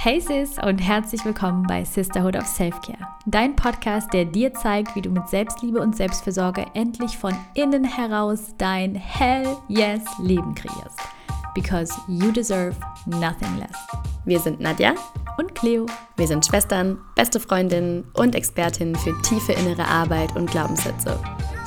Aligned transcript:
Hey 0.00 0.20
Sis 0.20 0.58
und 0.64 0.78
herzlich 0.78 1.24
willkommen 1.24 1.64
bei 1.66 1.84
Sisterhood 1.84 2.36
of 2.36 2.46
Selfcare, 2.46 3.04
dein 3.26 3.56
Podcast, 3.56 4.12
der 4.12 4.26
dir 4.26 4.54
zeigt, 4.54 4.94
wie 4.94 5.02
du 5.02 5.10
mit 5.10 5.28
Selbstliebe 5.28 5.80
und 5.80 5.96
Selbstfürsorge 5.96 6.66
endlich 6.74 7.18
von 7.18 7.34
innen 7.54 7.82
heraus 7.82 8.54
dein 8.58 8.94
Hell 8.94 9.56
Yes 9.66 10.02
Leben 10.22 10.54
kreierst. 10.54 11.00
Because 11.52 11.92
you 12.06 12.30
deserve 12.30 12.76
nothing 13.06 13.58
less. 13.58 13.76
Wir 14.24 14.38
sind 14.38 14.60
Nadja 14.60 14.94
und 15.36 15.56
Cleo. 15.56 15.86
Wir 16.16 16.28
sind 16.28 16.46
Schwestern, 16.46 16.98
beste 17.16 17.40
Freundinnen 17.40 18.04
und 18.12 18.36
Expertinnen 18.36 18.94
für 18.94 19.20
tiefe 19.22 19.52
innere 19.54 19.84
Arbeit 19.84 20.36
und 20.36 20.48
Glaubenssätze. 20.48 21.18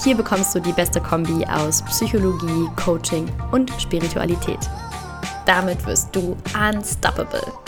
Hier 0.05 0.15
bekommst 0.15 0.55
du 0.55 0.61
die 0.61 0.71
beste 0.71 1.01
Kombi 1.01 1.45
aus 1.47 1.81
Psychologie, 1.81 2.69
Coaching 2.77 3.29
und 3.51 3.69
Spiritualität. 3.77 4.69
Damit 5.45 5.85
wirst 5.85 6.15
du 6.15 6.37
unstoppable. 6.55 7.60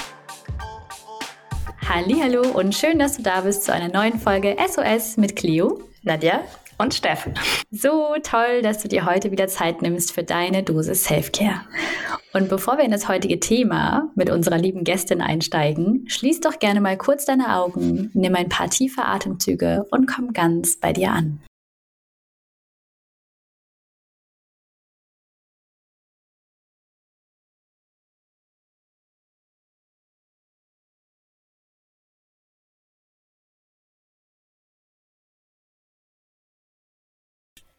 Hallo 1.87 2.42
und 2.54 2.73
schön, 2.73 2.97
dass 2.97 3.18
du 3.18 3.23
da 3.23 3.42
bist 3.42 3.65
zu 3.65 3.73
einer 3.73 3.89
neuen 3.89 4.18
Folge 4.18 4.55
SOS 4.68 5.18
mit 5.18 5.36
Cleo, 5.36 5.82
Nadja 6.04 6.42
und 6.78 6.93
Steff. 6.93 7.28
So 7.71 8.15
toll, 8.23 8.61
dass 8.61 8.82
du 8.82 8.87
dir 8.87 9.06
heute 9.06 9.32
wieder 9.32 9.47
Zeit 9.47 9.82
nimmst 9.82 10.14
für 10.14 10.23
deine 10.23 10.64
Dosis 10.64 11.04
Selfcare. 11.04 11.61
Und 12.33 12.50
bevor 12.50 12.78
wir 12.78 12.86
in 12.86 12.92
das 12.92 13.07
heutige 13.07 13.39
Thema 13.39 14.09
mit 14.15 14.29
unserer 14.29 14.57
lieben 14.57 14.83
Gästin 14.83 15.21
einsteigen, 15.21 16.06
schließ 16.07 16.39
doch 16.39 16.59
gerne 16.59 16.82
mal 16.82 16.97
kurz 16.97 17.25
deine 17.25 17.56
Augen, 17.56 18.09
nimm 18.14 18.34
ein 18.36 18.50
paar 18.50 18.70
tiefe 18.70 19.04
Atemzüge 19.04 19.86
und 19.92 20.07
komm 20.07 20.34
ganz 20.34 20.78
bei 20.78 20.93
dir 20.93 21.11
an. 21.11 21.39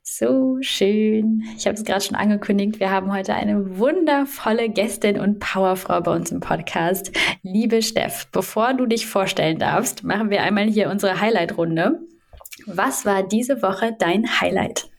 So 0.06 0.58
schön. 0.60 1.44
Ich 1.56 1.66
habe 1.66 1.78
es 1.78 1.84
gerade 1.84 2.04
schon 2.04 2.14
angekündigt. 2.14 2.78
Wir 2.78 2.90
haben 2.90 3.10
heute 3.10 3.32
eine 3.32 3.78
wundervolle 3.78 4.68
Gästin 4.68 5.18
und 5.18 5.38
Powerfrau 5.38 6.02
bei 6.02 6.14
uns 6.14 6.30
im 6.30 6.40
Podcast. 6.40 7.10
Liebe 7.42 7.80
Steff, 7.80 8.26
bevor 8.30 8.74
du 8.74 8.84
dich 8.84 9.06
vorstellen 9.06 9.58
darfst, 9.58 10.04
machen 10.04 10.28
wir 10.28 10.42
einmal 10.42 10.66
hier 10.66 10.90
unsere 10.90 11.22
Highlight-Runde. 11.22 12.00
Was 12.66 13.06
war 13.06 13.22
diese 13.22 13.62
Woche 13.62 13.96
dein 13.98 14.42
Highlight? 14.42 14.90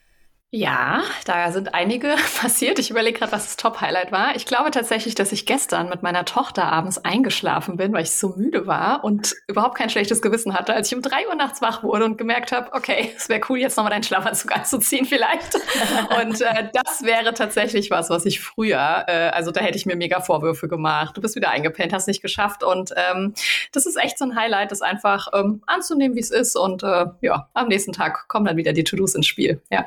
Ja, 0.56 1.04
da 1.26 1.52
sind 1.52 1.74
einige 1.74 2.16
passiert. 2.42 2.80
Ich 2.80 2.90
überlege 2.90 3.20
gerade, 3.20 3.34
was 3.34 3.44
das 3.44 3.58
Top-Highlight 3.58 4.14
war. 4.14 4.38
Ich 4.38 4.46
glaube 4.46 4.72
tatsächlich, 4.72 5.14
dass 5.14 5.34
ich 5.34 5.46
gestern 5.46 5.90
mit 5.90 6.02
meiner 6.02 6.24
Tochter 6.24 6.64
abends 6.64 6.98
eingeschlafen 6.98 7.76
bin, 7.76 7.92
weil 7.92 8.04
ich 8.04 8.12
so 8.12 8.30
müde 8.38 8.66
war 8.66 9.04
und 9.04 9.36
überhaupt 9.48 9.78
kein 9.78 9.90
schlechtes 9.90 10.22
Gewissen 10.22 10.54
hatte, 10.54 10.74
als 10.74 10.88
ich 10.88 10.96
um 10.96 11.02
drei 11.02 11.28
Uhr 11.28 11.36
nachts 11.36 11.62
wach 11.62 11.84
wurde 11.84 12.06
und 12.06 12.18
gemerkt 12.18 12.54
habe, 12.54 12.72
okay, 12.72 13.12
es 13.18 13.28
wäre 13.28 13.42
cool, 13.50 13.60
jetzt 13.60 13.76
nochmal 13.76 13.92
deinen 13.92 14.04
Schlafanzug 14.04 14.56
anzuziehen 14.56 15.04
vielleicht. 15.06 15.56
und 16.22 16.40
äh, 16.40 16.70
das 16.72 17.04
wäre 17.04 17.34
tatsächlich 17.34 17.92
was, 17.92 18.10
was 18.10 18.26
ich 18.26 18.40
früher, 18.40 19.04
äh, 19.08 19.32
also 19.32 19.52
da 19.52 19.60
hätte 19.60 19.78
ich 19.78 19.86
mir 19.86 19.98
mega 19.98 20.22
Vorwürfe 20.22 20.70
gemacht. 20.70 21.18
Du 21.18 21.22
bist 21.22 21.36
wieder 21.36 21.50
eingepennt, 21.50 21.92
hast 21.92 22.08
nicht 22.08 22.22
geschafft 22.22 22.64
und 22.64 22.94
ähm, 22.96 23.34
das 23.74 23.86
ist 23.86 23.98
echt 23.98 24.18
so 24.18 24.24
ein 24.24 24.38
Highlight, 24.38 24.72
das 24.72 24.82
einfach 24.82 25.28
ähm, 25.34 25.64
anzunehmen, 25.66 26.16
wie 26.16 26.22
es 26.22 26.32
ist 26.32 26.56
und 26.56 26.82
äh, 26.84 27.08
ja, 27.20 27.50
am 27.54 27.68
nächsten 27.68 27.92
Tag 27.92 28.30
kommen 28.30 28.46
dann 28.46 28.56
wieder 28.56 28.72
die 28.72 28.86
To-Dos 28.86 29.16
ins 29.16 29.28
Spiel. 29.28 29.60
Ja. 29.70 29.86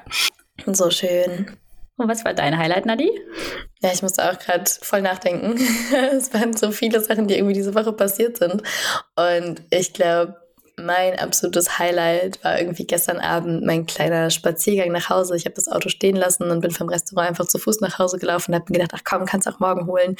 So 0.66 0.90
schön. 0.90 1.56
Und 1.96 2.08
was 2.08 2.24
war 2.24 2.32
dein 2.32 2.56
Highlight, 2.56 2.86
Nadi? 2.86 3.10
Ja, 3.80 3.90
ich 3.92 4.02
musste 4.02 4.30
auch 4.30 4.38
gerade 4.38 4.70
voll 4.82 5.02
nachdenken. 5.02 5.56
es 6.12 6.32
waren 6.32 6.56
so 6.56 6.70
viele 6.70 7.00
Sachen, 7.00 7.26
die 7.26 7.34
irgendwie 7.34 7.54
diese 7.54 7.74
Woche 7.74 7.92
passiert 7.92 8.38
sind. 8.38 8.62
Und 9.16 9.62
ich 9.70 9.92
glaube, 9.94 10.36
mein 10.78 11.18
absolutes 11.18 11.78
Highlight 11.78 12.42
war 12.44 12.58
irgendwie 12.58 12.86
gestern 12.86 13.18
Abend 13.18 13.64
mein 13.64 13.86
kleiner 13.86 14.30
Spaziergang 14.30 14.92
nach 14.92 15.10
Hause. 15.10 15.36
Ich 15.36 15.44
habe 15.44 15.54
das 15.54 15.66
Auto 15.66 15.88
stehen 15.88 16.14
lassen 16.14 16.50
und 16.50 16.60
bin 16.60 16.70
vom 16.70 16.88
Restaurant 16.88 17.30
einfach 17.30 17.46
zu 17.46 17.58
Fuß 17.58 17.80
nach 17.80 17.98
Hause 17.98 18.18
gelaufen 18.18 18.52
und 18.52 18.60
habe 18.60 18.72
mir 18.72 18.78
gedacht, 18.78 18.92
ach 18.94 19.04
komm, 19.04 19.26
kannst 19.26 19.48
auch 19.48 19.58
morgen 19.58 19.86
holen. 19.86 20.14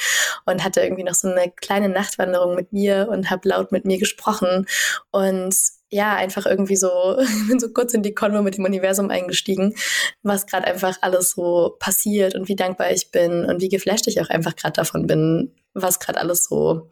Und 0.45 0.63
hatte 0.63 0.81
irgendwie 0.81 1.03
noch 1.03 1.13
so 1.15 1.29
eine 1.29 1.49
kleine 1.49 1.87
Nachtwanderung 1.87 2.55
mit 2.55 2.73
mir 2.73 3.07
und 3.09 3.29
habe 3.29 3.47
laut 3.47 3.71
mit 3.71 3.85
mir 3.85 3.97
gesprochen. 3.97 4.65
Und 5.11 5.55
ja, 5.89 6.15
einfach 6.15 6.45
irgendwie 6.45 6.75
so, 6.75 7.17
bin 7.47 7.59
so 7.59 7.69
kurz 7.69 7.93
in 7.93 8.03
die 8.03 8.13
Konvo 8.13 8.41
mit 8.41 8.57
dem 8.57 8.65
Universum 8.65 9.09
eingestiegen, 9.09 9.75
was 10.21 10.45
gerade 10.45 10.67
einfach 10.67 10.97
alles 11.01 11.31
so 11.31 11.75
passiert 11.79 12.35
und 12.35 12.47
wie 12.47 12.55
dankbar 12.55 12.91
ich 12.91 13.11
bin 13.11 13.45
und 13.45 13.61
wie 13.61 13.69
geflasht 13.69 14.07
ich 14.07 14.21
auch 14.21 14.29
einfach 14.29 14.55
gerade 14.55 14.73
davon 14.73 15.07
bin, 15.07 15.55
was 15.73 15.99
gerade 15.99 16.19
alles 16.19 16.45
so, 16.45 16.89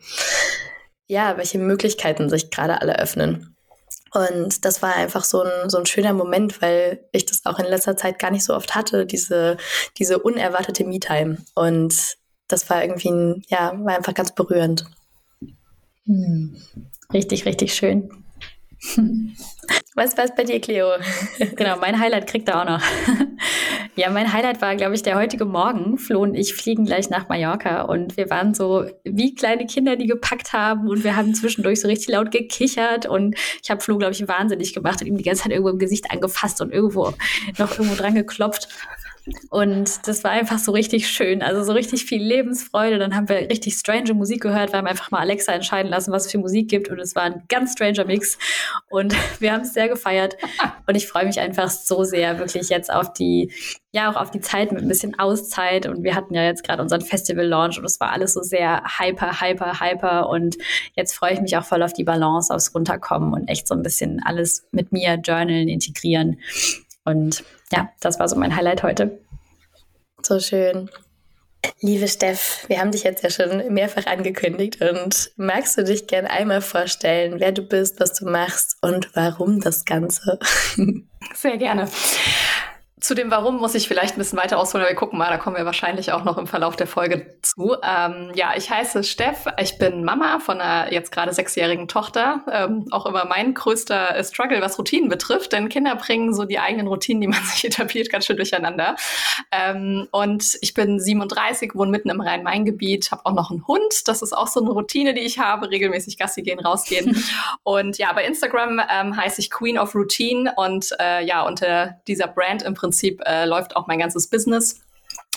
ja, 1.08 1.38
welche 1.38 1.60
Möglichkeiten 1.60 2.30
sich 2.30 2.50
gerade 2.50 2.82
alle 2.82 3.00
öffnen. 3.00 3.56
Und 4.14 4.66
das 4.66 4.82
war 4.82 4.96
einfach 4.96 5.24
so 5.24 5.44
ein, 5.44 5.70
so 5.70 5.78
ein 5.78 5.86
schöner 5.86 6.14
Moment, 6.14 6.62
weil 6.62 7.06
ich 7.12 7.26
das 7.26 7.46
auch 7.46 7.60
in 7.60 7.66
letzter 7.66 7.98
Zeit 7.98 8.20
gar 8.20 8.32
nicht 8.32 8.46
so 8.46 8.56
oft 8.56 8.74
hatte, 8.74 9.06
diese, 9.06 9.58
diese 9.98 10.18
unerwartete 10.20 10.86
Me-Time. 10.86 11.38
Und 11.56 12.18
das 12.48 12.70
war 12.70 12.82
irgendwie, 12.82 13.10
ein, 13.10 13.44
ja, 13.48 13.74
war 13.84 13.96
einfach 13.96 14.14
ganz 14.14 14.34
berührend. 14.34 14.86
Hm. 16.06 16.56
Richtig, 17.14 17.46
richtig 17.46 17.74
schön. 17.74 18.10
Was 19.96 20.16
war 20.16 20.28
bei 20.36 20.44
dir, 20.44 20.62
Cleo? 20.62 20.92
genau, 21.56 21.78
mein 21.78 22.00
Highlight 22.00 22.28
kriegt 22.28 22.48
er 22.48 22.62
auch 22.62 22.66
noch. 22.66 22.82
ja, 23.96 24.12
mein 24.12 24.32
Highlight 24.32 24.62
war, 24.62 24.76
glaube 24.76 24.94
ich, 24.94 25.02
der 25.02 25.18
heutige 25.18 25.46
Morgen. 25.46 25.98
Flo 25.98 26.22
und 26.22 26.36
ich 26.36 26.54
fliegen 26.54 26.86
gleich 26.86 27.10
nach 27.10 27.28
Mallorca 27.30 27.82
und 27.82 28.16
wir 28.16 28.30
waren 28.30 28.54
so 28.54 28.86
wie 29.04 29.34
kleine 29.34 29.66
Kinder, 29.66 29.96
die 29.96 30.06
gepackt 30.06 30.54
haben 30.54 30.88
und 30.88 31.04
wir 31.04 31.16
haben 31.16 31.34
zwischendurch 31.34 31.82
so 31.82 31.88
richtig 31.88 32.10
laut 32.10 32.30
gekichert 32.32 33.08
und 33.08 33.36
ich 33.64 33.72
habe 33.72 33.82
Flo, 33.82 33.98
glaube 33.98 34.14
ich, 34.14 34.28
wahnsinnig 34.28 34.74
gemacht 34.74 35.02
und 35.02 35.08
ihm 35.08 35.18
die 35.18 35.24
ganze 35.24 35.44
Zeit 35.44 35.52
irgendwo 35.52 35.72
im 35.72 35.80
Gesicht 35.80 36.12
angefasst 36.12 36.62
und 36.62 36.72
irgendwo 36.72 37.14
noch 37.58 37.72
irgendwo 37.72 37.96
dran 37.96 38.14
geklopft. 38.14 38.70
Und 39.50 40.08
das 40.08 40.24
war 40.24 40.32
einfach 40.32 40.60
so 40.60 40.72
richtig 40.72 41.10
schön. 41.10 41.42
Also 41.42 41.64
so 41.64 41.74
richtig 41.74 42.06
viel 42.06 42.22
Lebensfreude. 42.22 42.98
Dann 42.98 43.16
haben 43.16 43.28
wir 43.30 43.50
richtig 43.50 43.76
strange 43.76 44.14
Musik 44.14 44.42
gehört. 44.42 44.72
Wir 44.72 44.78
haben 44.78 44.88
einfach 44.88 45.12
mal 45.12 45.20
Alexa 45.20 45.52
entscheiden 45.52 45.90
lassen, 45.90 46.12
was 46.12 46.26
es 46.26 46.32
für 46.32 46.38
Musik 46.38 46.70
gibt. 46.70 46.90
Und 46.90 47.00
es 47.00 47.16
war 47.16 47.24
ein 47.24 47.44
ganz 47.50 47.74
stranger 47.74 48.06
Mix. 48.06 48.38
Und 48.90 49.16
wir 49.40 49.54
haben 49.54 49.62
es 49.62 49.74
sehr 49.74 49.90
gefeiert. 49.90 50.38
Und 50.86 50.96
ich 50.96 51.08
freue 51.08 51.26
mich 51.26 51.40
einfach 51.40 51.70
so 51.70 52.04
sehr 52.04 52.40
wirklich 52.40 52.70
jetzt 52.70 52.92
auf 52.92 53.14
die, 53.14 53.52
ja, 53.92 54.12
auch 54.12 54.16
auf 54.16 54.32
die 54.32 54.42
Zeit 54.42 54.72
mit 54.72 54.82
ein 54.82 54.88
bisschen 54.88 55.20
Auszeit. 55.20 55.88
Und 55.88 56.04
wir 56.04 56.16
hatten 56.16 56.34
ja 56.34 56.44
jetzt 56.44 56.64
gerade 56.64 56.82
unseren 56.82 57.02
Festival-Launch 57.02 57.80
und 57.80 57.86
es 57.86 58.00
war 58.00 58.12
alles 58.12 58.34
so 58.34 58.42
sehr 58.42 58.84
hyper, 59.00 59.42
hyper, 59.42 59.80
hyper. 59.80 60.30
Und 60.30 60.58
jetzt 60.96 61.14
freue 61.14 61.34
ich 61.34 61.42
mich 61.42 61.58
auch 61.58 61.66
voll 61.66 61.84
auf 61.84 61.94
die 61.94 62.04
Balance, 62.04 62.54
aufs 62.54 62.74
Runterkommen 62.74 63.34
und 63.34 63.48
echt 63.48 63.68
so 63.68 63.76
ein 63.76 63.84
bisschen 63.84 64.22
alles 64.24 64.68
mit 64.72 64.92
mir 64.92 65.16
journalen, 65.16 65.68
integrieren. 65.68 66.40
Und 67.04 67.44
ja, 67.72 67.90
das 68.00 68.20
war 68.20 68.28
so 68.28 68.36
mein 68.36 68.56
Highlight 68.56 68.84
heute. 68.84 69.20
So 70.22 70.40
schön. 70.40 70.90
Liebe 71.82 72.08
Steff, 72.08 72.66
wir 72.68 72.80
haben 72.80 72.92
dich 72.92 73.04
jetzt 73.04 73.24
ja 73.24 73.30
schon 73.30 73.74
mehrfach 73.74 74.06
angekündigt 74.06 74.82
und 74.82 75.32
magst 75.38 75.78
du 75.78 75.84
dich 75.84 76.08
gern 76.08 76.26
einmal 76.26 76.62
vorstellen, 76.62 77.40
wer 77.40 77.52
du 77.52 77.62
bist, 77.62 78.00
was 78.00 78.14
du 78.14 78.26
machst 78.26 78.78
und 78.82 79.10
warum 79.16 79.60
das 79.60 79.84
Ganze? 79.84 80.40
Sehr 81.36 81.58
gerne. 81.58 81.90
Zu 83.08 83.16
dem 83.16 83.32
Warum 83.32 83.56
muss 83.56 83.74
ich 83.74 83.88
vielleicht 83.88 84.16
ein 84.16 84.18
bisschen 84.18 84.38
weiter 84.38 84.60
ausholen, 84.60 84.84
aber 84.84 84.92
wir 84.92 84.98
gucken 84.98 85.18
mal, 85.18 85.30
da 85.30 85.38
kommen 85.38 85.56
wir 85.56 85.64
wahrscheinlich 85.64 86.12
auch 86.12 86.26
noch 86.26 86.38
im 86.38 86.46
Verlauf 86.46 86.76
der 86.76 86.88
Folge 86.88 87.38
zu. 87.42 87.78
Ähm, 87.82 88.34
ja, 88.36 88.52
ich 88.58 88.70
heiße 88.70 89.06
Steff, 89.06 89.46
ich 89.62 89.78
bin 89.78 90.04
Mama 90.04 90.40
von 90.40 90.60
einer 90.60 90.92
jetzt 90.92 91.14
gerade 91.14 91.32
sechsjährigen 91.32 91.88
Tochter. 91.88 92.44
Ähm, 92.52 92.86
auch 92.92 93.06
immer 93.06 93.24
mein 93.24 93.54
größter 93.54 94.22
Struggle, 94.26 94.60
was 94.60 94.78
Routinen 94.78 95.08
betrifft, 95.08 95.54
denn 95.54 95.70
Kinder 95.70 95.96
bringen 95.96 96.34
so 96.34 96.44
die 96.44 96.60
eigenen 96.60 96.88
Routinen, 96.88 97.22
die 97.22 97.28
man 97.28 97.42
sich 97.46 97.64
etabliert, 97.64 98.10
ganz 98.10 98.26
schön 98.26 98.36
durcheinander. 98.36 98.98
Ähm, 99.54 100.10
und 100.12 100.58
ich 100.60 100.74
bin 100.74 101.00
37, 101.00 101.76
wohne 101.76 101.92
mitten 101.92 102.10
im 102.10 102.20
Rhein-Main-Gebiet, 102.20 103.12
habe 103.12 103.26
auch 103.26 103.34
noch 103.34 103.52
einen 103.52 103.66
Hund. 103.68 104.06
Das 104.10 104.22
ist 104.22 104.34
auch 104.34 104.48
so 104.48 104.60
eine 104.60 104.72
Routine, 104.72 105.14
die 105.14 105.22
ich 105.22 105.40
habe, 105.40 105.72
regelmäßig 105.72 106.18
Gassi 106.18 106.42
gehen, 106.42 106.60
rausgehen. 106.60 107.24
und 107.64 107.98
ja, 108.00 108.12
bei 108.12 108.26
Instagram 108.26 108.82
ähm, 108.94 109.16
heiße 109.16 109.40
ich 109.40 109.50
Queen 109.50 109.80
of 109.80 109.96
Routine 109.96 110.52
und 110.58 110.90
äh, 111.00 111.24
ja, 111.24 111.44
unter 111.44 112.02
dieser 112.06 112.28
Brand 112.28 112.64
im 112.64 112.74
Prinzip 112.74 112.97
Prinzip 112.98 113.22
äh, 113.26 113.46
läuft 113.46 113.76
auch 113.76 113.86
mein 113.86 114.00
ganzes 114.00 114.28
Business. 114.28 114.82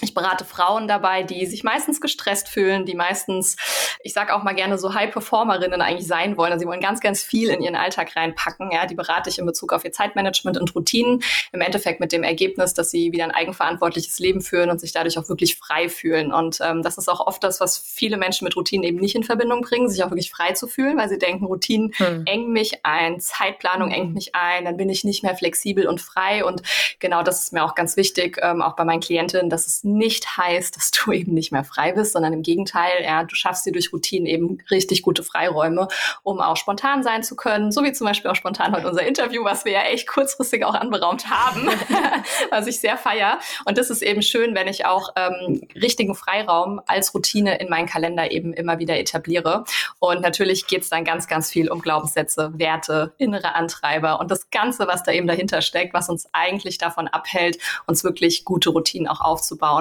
Ich 0.02 0.14
berate 0.14 0.44
Frauen 0.44 0.88
dabei, 0.88 1.22
die 1.22 1.46
sich 1.46 1.64
meistens 1.64 2.00
gestresst 2.00 2.48
fühlen, 2.48 2.86
die 2.86 2.94
meistens, 2.94 3.56
ich 4.02 4.12
sage 4.12 4.34
auch 4.34 4.42
mal 4.42 4.54
gerne 4.54 4.78
so 4.78 4.94
High-Performerinnen 4.94 5.80
eigentlich 5.82 6.06
sein 6.06 6.36
wollen. 6.36 6.52
Also 6.52 6.62
sie 6.62 6.68
wollen 6.68 6.80
ganz, 6.80 7.00
ganz 7.00 7.22
viel 7.22 7.50
in 7.50 7.62
ihren 7.62 7.76
Alltag 7.76 8.16
reinpacken. 8.16 8.70
Ja, 8.70 8.86
die 8.86 8.94
berate 8.94 9.30
ich 9.30 9.38
in 9.38 9.46
Bezug 9.46 9.72
auf 9.72 9.84
ihr 9.84 9.92
Zeitmanagement 9.92 10.58
und 10.58 10.74
Routinen. 10.74 11.22
Im 11.52 11.60
Endeffekt 11.60 12.00
mit 12.00 12.12
dem 12.12 12.22
Ergebnis, 12.22 12.74
dass 12.74 12.90
sie 12.90 13.12
wieder 13.12 13.24
ein 13.24 13.30
eigenverantwortliches 13.30 14.18
Leben 14.18 14.40
führen 14.40 14.70
und 14.70 14.80
sich 14.80 14.92
dadurch 14.92 15.18
auch 15.18 15.28
wirklich 15.28 15.56
frei 15.56 15.88
fühlen. 15.88 16.32
Und 16.32 16.58
ähm, 16.62 16.82
das 16.82 16.98
ist 16.98 17.08
auch 17.08 17.26
oft 17.26 17.42
das, 17.44 17.60
was 17.60 17.78
viele 17.78 18.16
Menschen 18.16 18.44
mit 18.44 18.56
Routinen 18.56 18.84
eben 18.84 18.98
nicht 18.98 19.14
in 19.14 19.24
Verbindung 19.24 19.62
bringen, 19.62 19.88
sich 19.88 20.02
auch 20.02 20.10
wirklich 20.10 20.30
frei 20.30 20.52
zu 20.52 20.66
fühlen, 20.66 20.96
weil 20.96 21.08
sie 21.08 21.18
denken, 21.18 21.44
Routinen 21.44 21.92
hm. 21.96 22.22
engen 22.26 22.52
mich 22.52 22.84
ein, 22.84 23.20
Zeitplanung 23.20 23.90
engt 23.90 24.14
mich 24.14 24.34
ein, 24.34 24.64
dann 24.64 24.76
bin 24.76 24.88
ich 24.88 25.04
nicht 25.04 25.22
mehr 25.22 25.36
flexibel 25.36 25.86
und 25.86 26.00
frei. 26.00 26.44
Und 26.44 26.62
genau 26.98 27.22
das 27.22 27.44
ist 27.44 27.52
mir 27.52 27.64
auch 27.64 27.74
ganz 27.74 27.96
wichtig, 27.96 28.38
ähm, 28.42 28.62
auch 28.62 28.76
bei 28.76 28.84
meinen 28.84 29.00
Klientinnen, 29.00 29.50
dass 29.50 29.66
es 29.66 29.84
nicht 29.96 30.36
heißt, 30.36 30.76
dass 30.76 30.90
du 30.90 31.12
eben 31.20 31.34
nicht 31.34 31.52
mehr 31.52 31.64
frei 31.64 31.92
bist, 31.92 32.12
sondern 32.12 32.32
im 32.32 32.42
Gegenteil, 32.42 33.02
ja, 33.02 33.24
du 33.24 33.34
schaffst 33.34 33.66
dir 33.66 33.72
durch 33.72 33.92
Routinen 33.92 34.26
eben 34.26 34.58
richtig 34.70 35.02
gute 35.02 35.22
Freiräume, 35.22 35.88
um 36.22 36.40
auch 36.40 36.56
spontan 36.56 37.02
sein 37.02 37.22
zu 37.22 37.36
können, 37.36 37.72
so 37.72 37.82
wie 37.82 37.92
zum 37.92 38.06
Beispiel 38.06 38.30
auch 38.30 38.36
spontan 38.36 38.74
heute 38.74 38.88
unser 38.88 39.06
Interview, 39.06 39.44
was 39.44 39.64
wir 39.64 39.72
ja 39.72 39.82
echt 39.82 40.06
kurzfristig 40.06 40.64
auch 40.64 40.74
anberaumt 40.74 41.30
haben, 41.30 41.68
was 42.50 42.66
ich 42.66 42.80
sehr 42.80 42.96
feier. 42.96 43.38
Und 43.64 43.78
das 43.78 43.90
ist 43.90 44.02
eben 44.02 44.22
schön, 44.22 44.54
wenn 44.54 44.68
ich 44.68 44.86
auch 44.86 45.10
ähm, 45.16 45.62
richtigen 45.74 46.14
Freiraum 46.14 46.80
als 46.86 47.14
Routine 47.14 47.58
in 47.58 47.68
meinen 47.68 47.86
Kalender 47.86 48.30
eben 48.30 48.52
immer 48.52 48.78
wieder 48.78 48.98
etabliere. 48.98 49.64
Und 49.98 50.20
natürlich 50.20 50.66
geht 50.66 50.82
es 50.82 50.88
dann 50.88 51.04
ganz, 51.04 51.26
ganz 51.26 51.50
viel 51.50 51.70
um 51.70 51.80
Glaubenssätze, 51.80 52.52
Werte, 52.54 53.14
innere 53.18 53.54
Antreiber 53.54 54.20
und 54.20 54.30
das 54.30 54.50
Ganze, 54.50 54.86
was 54.86 55.02
da 55.02 55.12
eben 55.12 55.26
dahinter 55.26 55.62
steckt, 55.62 55.94
was 55.94 56.08
uns 56.08 56.28
eigentlich 56.32 56.78
davon 56.78 57.08
abhält, 57.08 57.58
uns 57.86 58.04
wirklich 58.04 58.44
gute 58.44 58.70
Routinen 58.70 59.08
auch 59.08 59.20
aufzubauen. 59.20 59.79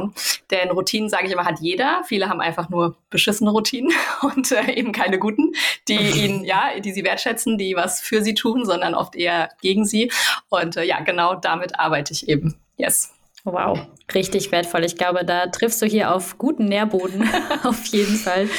Denn 0.51 0.71
Routinen, 0.71 1.09
sage 1.09 1.27
ich 1.27 1.31
immer, 1.31 1.45
hat 1.45 1.59
jeder. 1.59 2.01
Viele 2.05 2.29
haben 2.29 2.41
einfach 2.41 2.69
nur 2.69 2.95
beschissene 3.09 3.51
Routinen 3.51 3.91
und 4.21 4.51
äh, 4.51 4.71
eben 4.71 4.91
keine 4.91 5.19
guten, 5.19 5.53
die 5.87 5.97
ihnen, 6.23 6.43
ja, 6.43 6.79
die 6.79 6.91
sie 6.91 7.03
wertschätzen, 7.03 7.57
die 7.57 7.75
was 7.75 8.01
für 8.01 8.21
sie 8.21 8.33
tun, 8.33 8.65
sondern 8.65 8.95
oft 8.95 9.15
eher 9.15 9.49
gegen 9.61 9.85
sie. 9.85 10.11
Und 10.49 10.77
äh, 10.77 10.83
ja, 10.83 10.99
genau 11.01 11.35
damit 11.35 11.79
arbeite 11.79 12.13
ich 12.13 12.27
eben. 12.27 12.55
Yes. 12.77 13.13
Wow, 13.45 13.79
richtig 14.13 14.51
wertvoll. 14.51 14.83
Ich 14.83 14.97
glaube, 14.97 15.23
da 15.23 15.47
triffst 15.47 15.81
du 15.81 15.85
hier 15.85 16.13
auf 16.13 16.37
guten 16.37 16.65
Nährboden, 16.65 17.23
auf 17.63 17.85
jeden 17.85 18.15
Fall. 18.15 18.49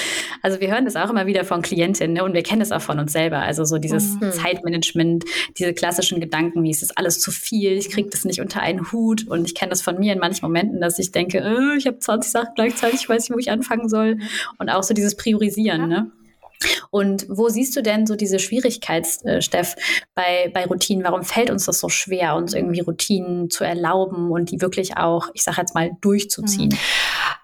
Also 0.43 0.61
wir 0.61 0.71
hören 0.71 0.87
das 0.87 0.97
auch 0.97 1.11
immer 1.11 1.27
wieder 1.27 1.45
von 1.45 1.61
Klientinnen 1.61 2.15
ne? 2.15 2.25
und 2.25 2.33
wir 2.33 2.43
kennen 2.43 2.63
es 2.63 2.73
auch 2.73 2.81
von 2.81 2.99
uns 2.99 3.13
selber. 3.13 3.39
Also 3.41 3.65
so 3.65 3.77
dieses 3.77 4.19
mhm. 4.21 4.33
Zeitmanagement, 4.33 5.25
diese 5.59 5.75
klassischen 5.75 6.21
Gedanken, 6.21 6.63
wie 6.63 6.71
es 6.71 6.83
ist 6.83 6.97
alles 6.97 7.21
zu 7.21 7.31
viel, 7.31 7.73
ich 7.73 7.91
kriege 7.91 8.09
das 8.09 8.25
nicht 8.25 8.41
unter 8.41 8.61
einen 8.61 8.91
Hut. 8.91 9.27
Und 9.29 9.45
ich 9.45 9.55
kenne 9.55 9.71
das 9.71 9.83
von 9.83 9.99
mir 9.99 10.15
in 10.15 10.19
manchen 10.19 10.45
Momenten, 10.47 10.81
dass 10.81 10.99
ich 10.99 11.13
denke, 11.13 11.39
äh, 11.39 11.77
ich 11.77 11.87
habe 11.87 11.99
20 11.99 12.31
Sachen 12.31 12.55
gleichzeitig, 12.55 13.03
ich 13.03 13.09
weiß 13.09 13.25
nicht, 13.25 13.35
wo 13.35 13.39
ich 13.39 13.51
anfangen 13.51 13.89
soll. 13.89 14.19
Und 14.59 14.71
auch 14.71 14.83
so 14.83 14.95
dieses 14.95 15.15
Priorisieren. 15.15 15.83
Ja. 15.83 15.87
Ne? 15.87 16.11
Und 16.91 17.27
wo 17.29 17.49
siehst 17.49 17.77
du 17.77 17.83
denn 17.83 18.07
so 18.07 18.17
diese 18.17 18.39
Schwierigkeit, 18.39 19.07
äh, 19.25 19.41
Steff, 19.41 19.77
bei, 20.15 20.51
bei 20.53 20.67
Routinen? 20.67 21.05
Warum 21.05 21.25
fällt 21.25 21.51
uns 21.51 21.67
das 21.67 21.81
so 21.81 21.89
schwer, 21.89 22.37
uns 22.37 22.55
irgendwie 22.55 22.81
Routinen 22.81 23.51
zu 23.51 23.65
erlauben 23.65 24.31
und 24.31 24.51
die 24.51 24.61
wirklich 24.61 24.97
auch, 24.97 25.29
ich 25.35 25.43
sage 25.43 25.61
jetzt 25.61 25.75
mal, 25.75 25.91
durchzuziehen? 26.01 26.71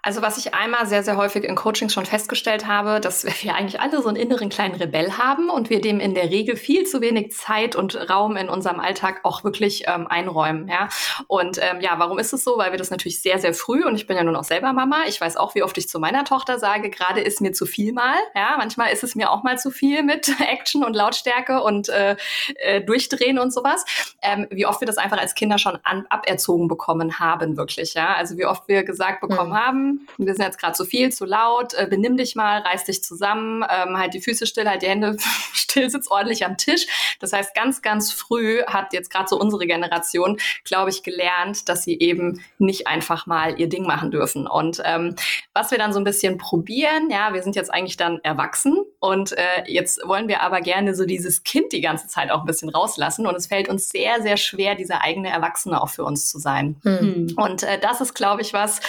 Also 0.07 0.23
was 0.23 0.39
ich 0.39 0.55
einmal 0.55 0.87
sehr, 0.87 1.03
sehr 1.03 1.17
häufig 1.17 1.43
in 1.43 1.57
Coachings 1.57 1.93
schon 1.93 2.07
festgestellt 2.07 2.69
habe, 2.69 3.01
dass 3.01 3.25
wir 3.43 3.57
eigentlich 3.57 3.81
alle 3.81 4.01
so 4.01 4.07
einen 4.07 4.17
inneren 4.17 4.51
kleinen 4.51 4.77
Rebell 4.77 5.15
haben 5.19 5.51
und 5.51 5.69
wir 5.69 5.81
dem 5.81 5.99
in 5.99 6.15
der 6.15 6.31
Regel 6.31 6.57
viel 6.57 6.87
zu 6.87 7.01
wenig 7.01 7.33
Zeit 7.33 7.75
und 7.75 8.09
Raum 8.09 8.37
in 8.37 8.49
unserem 8.49 8.79
Alltag 8.79 9.23
auch 9.25 9.43
wirklich 9.43 9.83
ähm, 9.89 10.07
einräumen. 10.07 10.69
Ja? 10.69 10.91
Und 11.27 11.59
ähm, 11.61 11.81
ja, 11.81 11.99
warum 11.99 12.21
ist 12.21 12.33
es 12.33 12.45
so? 12.45 12.57
Weil 12.57 12.71
wir 12.71 12.79
das 12.79 12.93
natürlich 12.93 13.21
sehr, 13.21 13.41
sehr 13.41 13.53
früh 13.53 13.85
und 13.85 13.97
ich 13.97 14.07
bin 14.07 14.17
ja 14.17 14.23
nun 14.23 14.37
auch 14.37 14.45
selber 14.45 14.73
Mama. 14.73 14.99
Ich 15.09 15.21
weiß 15.21 15.37
auch, 15.37 15.57
wie 15.57 15.65
oft 15.65 15.77
ich 15.77 15.89
zu 15.89 15.99
meiner 15.99 16.23
Tochter 16.23 16.61
sage, 16.61 16.89
gerade 16.89 17.21
ist 17.21 17.41
mir 17.41 17.51
zu 17.51 17.67
viel 17.67 17.93
mal. 17.93 18.15
Ja, 18.37 18.55
manchmal 18.59 18.93
ist 18.93 19.03
es 19.03 19.17
mir 19.17 19.33
auch 19.33 19.43
mal 19.43 19.59
zu 19.59 19.73
viel 19.73 20.05
mit 20.05 20.31
Action 20.41 20.85
und 20.85 20.95
Lautstärke 20.95 21.65
und 21.65 21.89
äh, 21.89 22.15
äh, 22.61 22.81
Durchdrehen 22.81 23.41
und 23.41 23.53
sowas. 23.53 23.85
Ähm, 24.23 24.47
wie 24.51 24.67
oft 24.67 24.81
wir 24.81 24.87
das 24.87 24.99
einfach 24.99 25.19
als 25.19 25.35
Kinder 25.35 25.59
schon 25.59 25.81
an, 25.83 26.07
aberzogen 26.11 26.69
bekommen 26.69 27.19
haben, 27.19 27.57
wirklich. 27.57 27.95
Ja, 27.95 28.15
also 28.15 28.39
wie 28.39 28.47
oft 28.47 28.69
wir 28.69 28.85
gesagt 28.85 29.21
bekommen 29.21 29.51
mhm. 29.51 29.57
haben, 29.57 29.96
wir 30.19 30.35
sind 30.35 30.45
jetzt 30.45 30.59
gerade 30.59 30.75
zu 30.75 30.85
viel, 30.85 31.11
zu 31.13 31.25
laut, 31.25 31.75
äh, 31.75 31.87
benimm 31.89 32.17
dich 32.17 32.35
mal, 32.35 32.61
reiß 32.61 32.85
dich 32.85 33.03
zusammen, 33.03 33.65
ähm, 33.69 33.97
halt 33.99 34.15
die 34.15 34.21
Füße 34.21 34.47
still, 34.47 34.69
halt 34.69 34.83
die 34.83 34.89
Hände 34.89 35.17
still, 35.53 35.91
sitz 35.91 36.09
ordentlich 36.11 36.45
am 36.45 36.57
Tisch. 36.57 36.87
Das 37.21 37.33
heißt, 37.33 37.55
ganz, 37.55 37.83
ganz 37.83 38.13
früh 38.13 38.63
hat 38.67 38.93
jetzt 38.93 39.11
gerade 39.11 39.29
so 39.29 39.39
unsere 39.39 39.67
Generation, 39.67 40.39
glaube 40.65 40.91
ich, 40.91 41.03
gelernt, 41.03 41.69
dass 41.69 41.85
sie 41.85 41.99
eben 41.99 42.43
nicht 42.59 42.87
einfach 42.87 43.27
mal 43.27 43.59
ihr 43.59 43.69
Ding 43.69 43.87
machen 43.87 44.11
dürfen. 44.11 44.47
Und 44.47 44.83
ähm, 44.85 45.17
was 45.55 45.71
wir 45.71 45.79
dann 45.79 45.93
so 45.93 45.99
ein 45.99 46.05
bisschen 46.05 46.39
probieren, 46.39 47.11
ja, 47.11 47.33
wir 47.33 47.43
sind 47.43 47.57
jetzt 47.57 47.73
eigentlich 47.73 47.97
dann 47.97 48.21
erwachsen 48.23 48.85
und 48.99 49.33
äh, 49.33 49.65
jetzt 49.67 50.01
wollen 50.07 50.29
wir 50.29 50.43
aber 50.43 50.61
gerne 50.61 50.95
so 50.95 51.07
dieses 51.07 51.43
Kind 51.45 51.73
die 51.73 51.81
ganze 51.81 52.09
Zeit 52.09 52.31
auch 52.31 52.41
ein 52.41 52.47
bisschen 52.47 52.69
rauslassen. 52.69 53.27
Und 53.27 53.35
es 53.37 53.47
fällt 53.47 53.69
uns 53.69 53.89
sehr, 53.89 54.21
sehr 54.23 54.37
schwer, 54.37 54.75
dieser 54.75 55.03
eigene 55.03 55.31
Erwachsene 55.31 55.81
auch 55.81 55.89
für 55.89 56.05
uns 56.05 56.29
zu 56.29 56.39
sein. 56.39 56.77
Mhm. 56.83 57.35
Und 57.37 57.63
äh, 57.63 57.79
das 57.79 58.01
ist, 58.01 58.15
glaube 58.15 58.43
ich, 58.43 58.53
was 58.53 58.81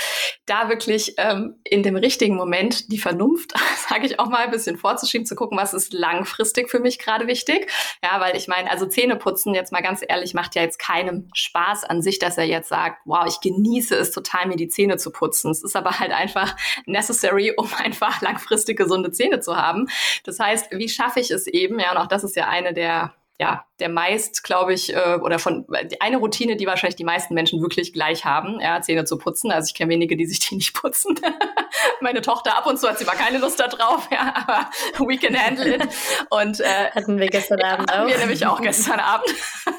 da 0.45 0.69
wirklich 0.69 0.96
ähm, 1.17 1.55
in 1.63 1.83
dem 1.83 1.95
richtigen 1.95 2.35
Moment 2.35 2.91
die 2.91 2.97
Vernunft, 2.97 3.53
sage 3.89 4.05
ich 4.05 4.19
auch 4.19 4.27
mal, 4.27 4.45
ein 4.45 4.51
bisschen 4.51 4.77
vorzuschieben, 4.77 5.25
zu 5.25 5.35
gucken, 5.35 5.57
was 5.57 5.73
ist 5.73 5.93
langfristig 5.93 6.69
für 6.69 6.79
mich 6.79 6.99
gerade 6.99 7.27
wichtig. 7.27 7.69
Ja, 8.03 8.19
weil 8.19 8.35
ich 8.35 8.47
meine, 8.47 8.69
also 8.69 8.85
Zähne 8.85 9.15
putzen, 9.15 9.53
jetzt 9.53 9.71
mal 9.71 9.81
ganz 9.81 10.03
ehrlich, 10.07 10.33
macht 10.33 10.55
ja 10.55 10.61
jetzt 10.61 10.79
keinem 10.79 11.29
Spaß 11.33 11.83
an 11.83 12.01
sich, 12.01 12.19
dass 12.19 12.37
er 12.37 12.45
jetzt 12.45 12.69
sagt, 12.69 13.01
wow, 13.05 13.25
ich 13.27 13.41
genieße 13.41 13.95
es 13.95 14.11
total, 14.11 14.47
mir 14.47 14.55
die 14.55 14.67
Zähne 14.67 14.97
zu 14.97 15.11
putzen. 15.11 15.51
Es 15.51 15.63
ist 15.63 15.75
aber 15.75 15.99
halt 15.99 16.11
einfach 16.11 16.55
necessary, 16.85 17.53
um 17.57 17.69
einfach 17.77 18.21
langfristig 18.21 18.77
gesunde 18.77 19.11
Zähne 19.11 19.39
zu 19.39 19.55
haben. 19.55 19.87
Das 20.23 20.39
heißt, 20.39 20.71
wie 20.71 20.89
schaffe 20.89 21.19
ich 21.19 21.31
es 21.31 21.47
eben? 21.47 21.79
Ja, 21.79 21.91
und 21.91 21.97
auch 21.97 22.07
das 22.07 22.23
ist 22.23 22.35
ja 22.35 22.47
eine 22.47 22.73
der 22.73 23.13
ja, 23.39 23.65
der 23.79 23.89
meist, 23.89 24.43
glaube 24.43 24.73
ich, 24.73 24.95
äh, 24.95 25.19
oder 25.21 25.37
von 25.37 25.67
eine 25.99 26.17
Routine, 26.17 26.55
die 26.55 26.65
wahrscheinlich 26.65 26.95
die 26.95 27.03
meisten 27.03 27.35
Menschen 27.35 27.61
wirklich 27.61 27.93
gleich 27.93 28.25
haben, 28.25 28.59
ja, 28.59 28.81
Zähne 28.81 29.05
zu 29.05 29.19
putzen. 29.19 29.51
Also 29.51 29.67
ich 29.67 29.75
kenne 29.75 29.91
wenige, 29.91 30.17
die 30.17 30.25
sich 30.25 30.39
die 30.39 30.55
nicht 30.55 30.73
putzen. 30.73 31.19
Meine 32.01 32.21
Tochter 32.21 32.57
ab 32.57 32.65
und 32.65 32.79
zu 32.79 32.89
hat 32.89 32.97
sie 32.97 33.05
mal 33.05 33.15
keine 33.15 33.37
Lust 33.37 33.59
darauf, 33.59 34.09
ja, 34.11 34.33
aber 34.35 34.69
we 35.07 35.17
can 35.17 35.37
handle 35.37 35.75
it. 35.75 35.87
Und 36.31 36.59
äh, 36.59 36.89
hatten 36.95 37.19
wir 37.19 37.27
gestern 37.27 37.61
Abend 37.61 37.93
auch. 37.93 38.07
Wir 38.07 38.17
nämlich 38.17 38.45
auch 38.47 38.59
gestern 38.59 38.99
Abend. 38.99 39.29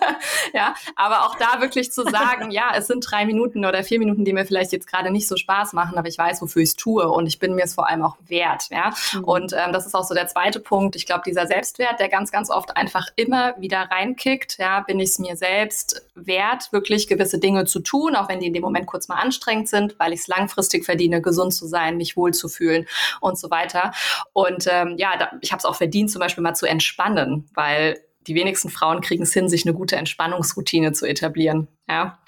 ja, 0.52 0.74
aber 0.94 1.26
auch 1.26 1.34
da 1.34 1.60
wirklich 1.60 1.90
zu 1.90 2.04
sagen, 2.04 2.52
ja, 2.52 2.70
es 2.76 2.86
sind 2.86 3.04
drei 3.08 3.26
Minuten 3.26 3.64
oder 3.64 3.82
vier 3.82 3.98
Minuten, 3.98 4.24
die 4.24 4.32
mir 4.32 4.46
vielleicht 4.46 4.70
jetzt 4.70 4.86
gerade 4.86 5.10
nicht 5.10 5.26
so 5.26 5.36
Spaß 5.36 5.72
machen, 5.72 5.98
aber 5.98 6.06
ich 6.06 6.18
weiß, 6.18 6.40
wofür 6.42 6.62
ich 6.62 6.70
es 6.70 6.76
tue 6.76 7.08
und 7.08 7.26
ich 7.26 7.40
bin 7.40 7.56
mir 7.56 7.64
es 7.64 7.74
vor 7.74 7.88
allem 7.88 8.02
auch 8.02 8.16
wert. 8.26 8.68
Ja, 8.70 8.92
mhm. 9.14 9.24
und 9.24 9.52
ähm, 9.52 9.72
das 9.72 9.86
ist 9.86 9.96
auch 9.96 10.04
so 10.04 10.14
der 10.14 10.28
zweite 10.28 10.60
Punkt. 10.60 10.94
Ich 10.94 11.06
glaube, 11.06 11.22
dieser 11.26 11.48
Selbstwert, 11.48 11.98
der 11.98 12.08
ganz, 12.08 12.30
ganz 12.30 12.50
oft 12.50 12.76
einfach 12.76 13.08
immer 13.16 13.47
wieder 13.58 13.82
reinkickt. 13.90 14.58
Ja, 14.58 14.80
bin 14.80 15.00
ich 15.00 15.10
es 15.10 15.18
mir 15.18 15.36
selbst 15.36 16.06
wert, 16.14 16.72
wirklich 16.72 17.06
gewisse 17.06 17.38
Dinge 17.38 17.64
zu 17.64 17.80
tun, 17.80 18.16
auch 18.16 18.28
wenn 18.28 18.40
die 18.40 18.46
in 18.46 18.54
dem 18.54 18.62
Moment 18.62 18.86
kurz 18.86 19.08
mal 19.08 19.16
anstrengend 19.16 19.68
sind, 19.68 19.98
weil 19.98 20.12
ich 20.12 20.20
es 20.20 20.26
langfristig 20.26 20.84
verdiene, 20.84 21.22
gesund 21.22 21.54
zu 21.54 21.66
sein, 21.66 21.96
mich 21.96 22.16
wohlzufühlen 22.16 22.86
und 23.20 23.38
so 23.38 23.50
weiter. 23.50 23.92
Und 24.32 24.66
ähm, 24.70 24.94
ja, 24.98 25.16
da, 25.16 25.30
ich 25.40 25.52
habe 25.52 25.58
es 25.58 25.64
auch 25.64 25.76
verdient, 25.76 26.10
zum 26.10 26.20
Beispiel 26.20 26.42
mal 26.42 26.54
zu 26.54 26.66
entspannen, 26.66 27.48
weil 27.54 28.00
die 28.26 28.34
wenigsten 28.34 28.68
Frauen 28.68 29.00
kriegen 29.00 29.22
es 29.22 29.32
hin, 29.32 29.48
sich 29.48 29.64
eine 29.64 29.74
gute 29.74 29.96
Entspannungsroutine 29.96 30.92
zu 30.92 31.06
etablieren. 31.06 31.68
Ja. 31.88 32.18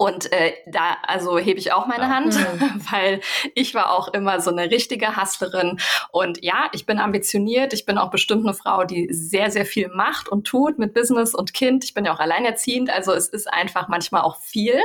Und 0.00 0.32
äh, 0.32 0.54
da 0.66 0.96
also 1.06 1.36
hebe 1.36 1.58
ich 1.58 1.74
auch 1.74 1.86
meine 1.86 2.08
Hand, 2.08 2.34
mhm. 2.34 2.80
weil 2.90 3.20
ich 3.54 3.74
war 3.74 3.92
auch 3.92 4.08
immer 4.08 4.40
so 4.40 4.50
eine 4.50 4.70
richtige 4.70 5.14
Hustlerin. 5.14 5.78
Und 6.10 6.42
ja, 6.42 6.70
ich 6.72 6.86
bin 6.86 6.98
ambitioniert. 6.98 7.74
Ich 7.74 7.84
bin 7.84 7.98
auch 7.98 8.10
bestimmt 8.10 8.46
eine 8.46 8.54
Frau, 8.54 8.84
die 8.84 9.08
sehr, 9.12 9.50
sehr 9.50 9.66
viel 9.66 9.88
macht 9.88 10.30
und 10.30 10.46
tut 10.46 10.78
mit 10.78 10.94
Business 10.94 11.34
und 11.34 11.52
Kind. 11.52 11.84
Ich 11.84 11.92
bin 11.92 12.06
ja 12.06 12.14
auch 12.14 12.18
alleinerziehend. 12.18 12.88
Also 12.88 13.12
es 13.12 13.28
ist 13.28 13.52
einfach 13.52 13.88
manchmal 13.88 14.22
auch 14.22 14.40
viel. 14.40 14.80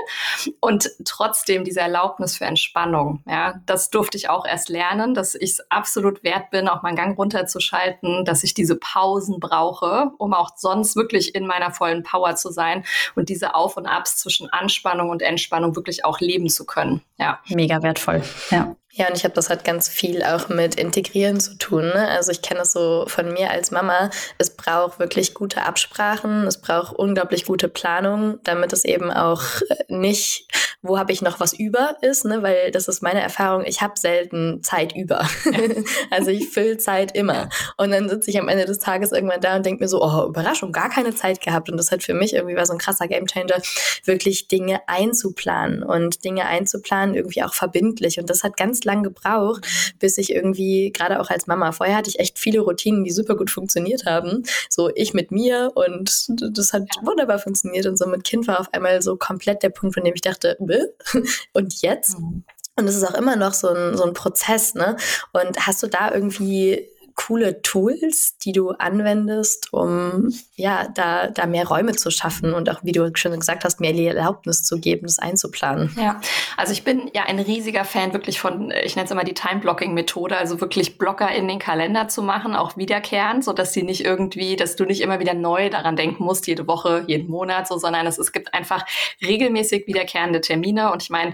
Und 0.60 0.90
trotzdem 1.06 1.64
diese 1.64 1.80
Erlaubnis 1.80 2.36
für 2.36 2.44
Entspannung. 2.44 3.24
Ja, 3.26 3.62
das 3.66 3.92
durfte 3.92 4.18
ich 4.18 4.28
auch 4.28 4.46
erst 4.46 4.68
lernen, 4.68 5.14
dass 5.14 5.34
ich 5.34 5.52
es 5.52 5.72
absolut 5.72 6.26
wert 6.26 6.50
bin, 6.50 6.68
auch 6.68 6.84
meinen 6.84 6.98
Gang 6.98 7.18
runterzuschalten, 7.18 8.26
dass 8.26 8.44
ich 8.44 8.54
diese 8.54 8.76
Pausen 8.76 9.40
brauche, 9.40 10.12
um 10.18 10.34
auch 10.34 10.58
sonst 10.58 10.98
wirklich 10.98 11.36
in 11.36 11.48
meiner 11.48 11.72
vollen 11.72 12.04
Power 12.04 12.36
zu 12.36 12.52
sein 12.52 12.84
und 13.16 13.30
diese 13.30 13.56
Auf 13.56 13.78
und 13.78 13.86
Abs 13.86 14.18
zwischen 14.18 14.50
Anspannung 14.50 15.05
Anspannung 15.06 15.10
und 15.10 15.22
Entspannung 15.22 15.76
wirklich 15.76 16.06
auch 16.06 16.20
leben 16.20 16.50
zu 16.50 16.66
können. 16.66 17.02
Ja. 17.18 17.40
Mega 17.50 17.82
wertvoll. 17.82 18.24
Ja. 18.52 18.76
Ja, 18.98 19.10
und 19.10 19.18
ich 19.18 19.26
habe 19.26 19.34
das 19.34 19.50
halt 19.50 19.66
ganz 19.66 19.90
viel 19.90 20.24
auch 20.24 20.48
mit 20.48 20.76
Integrieren 20.76 21.42
zu 21.42 21.58
tun. 21.58 21.84
Ne? 21.84 22.08
Also 22.08 22.32
ich 22.32 22.42
kenne 22.42 22.62
es 22.62 22.72
so 22.72 23.04
von 23.08 23.34
mir 23.34 23.52
als 23.52 23.70
Mama. 23.70 24.10
Es 24.38 24.52
braucht 24.52 25.00
wirklich 25.00 25.34
gute 25.34 25.64
Absprachen, 25.64 26.48
es 26.48 26.62
braucht 26.62 26.96
unglaublich 26.96 27.44
gute 27.44 27.68
Planung, 27.68 28.40
damit 28.46 28.72
es 28.72 28.86
eben 28.86 29.12
auch 29.12 29.44
äh, 29.68 29.84
nicht, 29.90 30.48
wo 30.82 30.98
habe 30.98 31.12
ich 31.12 31.22
noch 31.22 31.42
was 31.42 31.52
über 31.52 31.98
ist, 32.02 32.24
ne? 32.24 32.42
weil 32.42 32.72
das 32.72 32.88
ist 32.88 33.02
meine 33.02 33.20
Erfahrung, 33.20 33.66
ich 33.66 33.82
habe 33.82 34.00
selten 34.00 34.64
Zeit 34.64 34.96
über. 34.96 35.28
also 36.10 36.32
ich 36.32 36.48
fülle 36.48 36.78
Zeit 36.78 37.14
immer. 37.18 37.50
Und 37.76 37.92
dann 37.92 38.08
sitze 38.08 38.30
ich 38.30 38.40
am 38.40 38.48
Ende 38.48 38.64
des 38.64 38.80
Tages 38.80 39.12
irgendwann 39.12 39.42
da 39.42 39.58
und 39.58 39.66
denke 39.66 39.84
mir 39.84 39.90
so, 39.90 40.02
oh, 40.02 40.26
Überraschung, 40.30 40.72
gar 40.72 40.90
keine 40.90 41.14
Zeit 41.14 41.42
gehabt. 41.42 41.70
Und 41.70 41.76
das 41.76 41.92
hat 41.92 42.02
für 42.02 42.14
mich 42.14 42.34
irgendwie 42.34 42.56
war 42.56 42.66
so 42.66 42.72
ein 42.72 42.80
krasser 42.80 43.10
Gamechanger, 43.10 43.62
wirklich 44.06 44.48
Dinge 44.48 44.80
einzuplanen 44.88 45.84
und 45.84 46.24
Dinge 46.24 46.46
einzuplanen 46.46 47.14
irgendwie 47.14 47.44
auch 47.44 47.54
verbindlich. 47.54 48.22
Und 48.22 48.30
das 48.30 48.46
hat 48.46 48.56
ganz 48.56 48.85
lang 48.86 49.04
gebraucht, 49.04 49.66
bis 50.00 50.18
ich 50.18 50.34
irgendwie, 50.34 50.92
gerade 50.92 51.20
auch 51.20 51.30
als 51.30 51.48
Mama, 51.48 51.72
vorher 51.72 51.98
hatte 51.98 52.10
ich 52.10 52.20
echt 52.20 52.40
viele 52.40 52.62
Routinen, 52.62 53.04
die 53.04 53.12
super 53.12 53.36
gut 53.36 53.50
funktioniert 53.50 54.06
haben. 54.06 54.44
So 54.70 54.90
ich 54.96 55.14
mit 55.14 55.32
mir 55.32 55.72
und 55.76 56.28
das 56.40 56.74
hat 56.74 56.84
wunderbar 57.02 57.40
funktioniert. 57.40 57.86
Und 57.86 57.98
so 57.98 58.08
mit 58.08 58.24
Kind 58.24 58.48
war 58.48 58.60
auf 58.60 58.74
einmal 58.74 59.02
so 59.02 59.18
komplett 59.18 59.64
der 59.64 59.70
Punkt, 59.70 59.96
von 59.96 60.04
dem 60.04 60.14
ich 60.14 60.22
dachte, 60.22 60.58
und 61.54 61.82
jetzt? 61.82 62.20
Mhm. 62.20 62.44
Und 62.78 62.88
es 62.88 62.96
ist 62.96 63.06
auch 63.06 63.16
immer 63.16 63.38
noch 63.38 63.54
so 63.54 63.70
ein, 63.70 63.96
so 63.96 64.04
ein 64.04 64.14
Prozess, 64.14 64.76
ne? 64.76 64.98
Und 65.32 65.66
hast 65.66 65.82
du 65.82 65.88
da 65.88 66.14
irgendwie 66.14 66.90
coole 67.16 67.62
Tools, 67.62 68.38
die 68.38 68.52
du 68.52 68.72
anwendest, 68.72 69.72
um 69.72 70.34
ja, 70.56 70.88
da, 70.94 71.28
da 71.28 71.46
mehr 71.46 71.68
Räume 71.68 71.94
zu 71.94 72.12
schaffen 72.12 72.54
und 72.54 72.70
auch, 72.70 72.84
wie 72.84 72.92
du 72.92 73.10
schon 73.16 73.40
gesagt 73.40 73.64
hast, 73.64 73.80
mehr 73.80 73.94
die 73.94 74.06
Erlaubnis 74.06 74.64
zu 74.64 74.80
geben, 74.80 75.04
das 75.04 75.20
einzuplanen? 75.20 75.96
Ja, 76.00 76.20
also 76.58 76.74
ich 76.74 76.84
bin 76.84 77.10
ja 77.14 77.24
ein 77.24 77.40
riesiger 77.40 77.86
Fan 77.86 78.14
wirklich 78.14 78.40
von, 78.40 78.72
ich 78.84 78.96
nenne 78.96 79.06
es 79.06 79.12
immer 79.12 79.24
die 79.24 79.34
Time-Blocking-Methode, 79.34 80.38
also 80.38 80.60
wirklich 80.60 80.98
Blocker 80.98 81.32
in 81.34 81.48
den 81.48 81.60
Kalender 81.60 82.10
zu 82.10 82.22
machen, 82.22 82.54
auch 82.54 82.76
wiederkehrend, 82.76 83.44
so 83.44 83.54
dass 83.54 83.74
sie 83.74 83.84
nicht 83.84 84.04
irgendwie, 84.04 84.56
dass 84.58 84.76
du 84.76 84.86
nicht 84.86 85.02
immer 85.02 85.20
wieder 85.20 85.34
neu 85.34 85.70
daran 85.70 85.96
denken 85.96 86.24
musst, 86.24 86.48
jede 86.48 86.68
Woche, 86.68 87.06
jeden 87.08 87.30
Monat, 87.30 87.68
so, 87.68 87.78
sondern 87.78 88.06
es, 88.08 88.18
es 88.18 88.34
gibt 88.34 88.54
einfach 88.54 88.86
regelmäßig 89.26 89.88
wiederkehrende 89.88 90.42
Termine 90.42 90.92
und 90.92 91.02
ich 91.02 91.10
meine, 91.10 91.34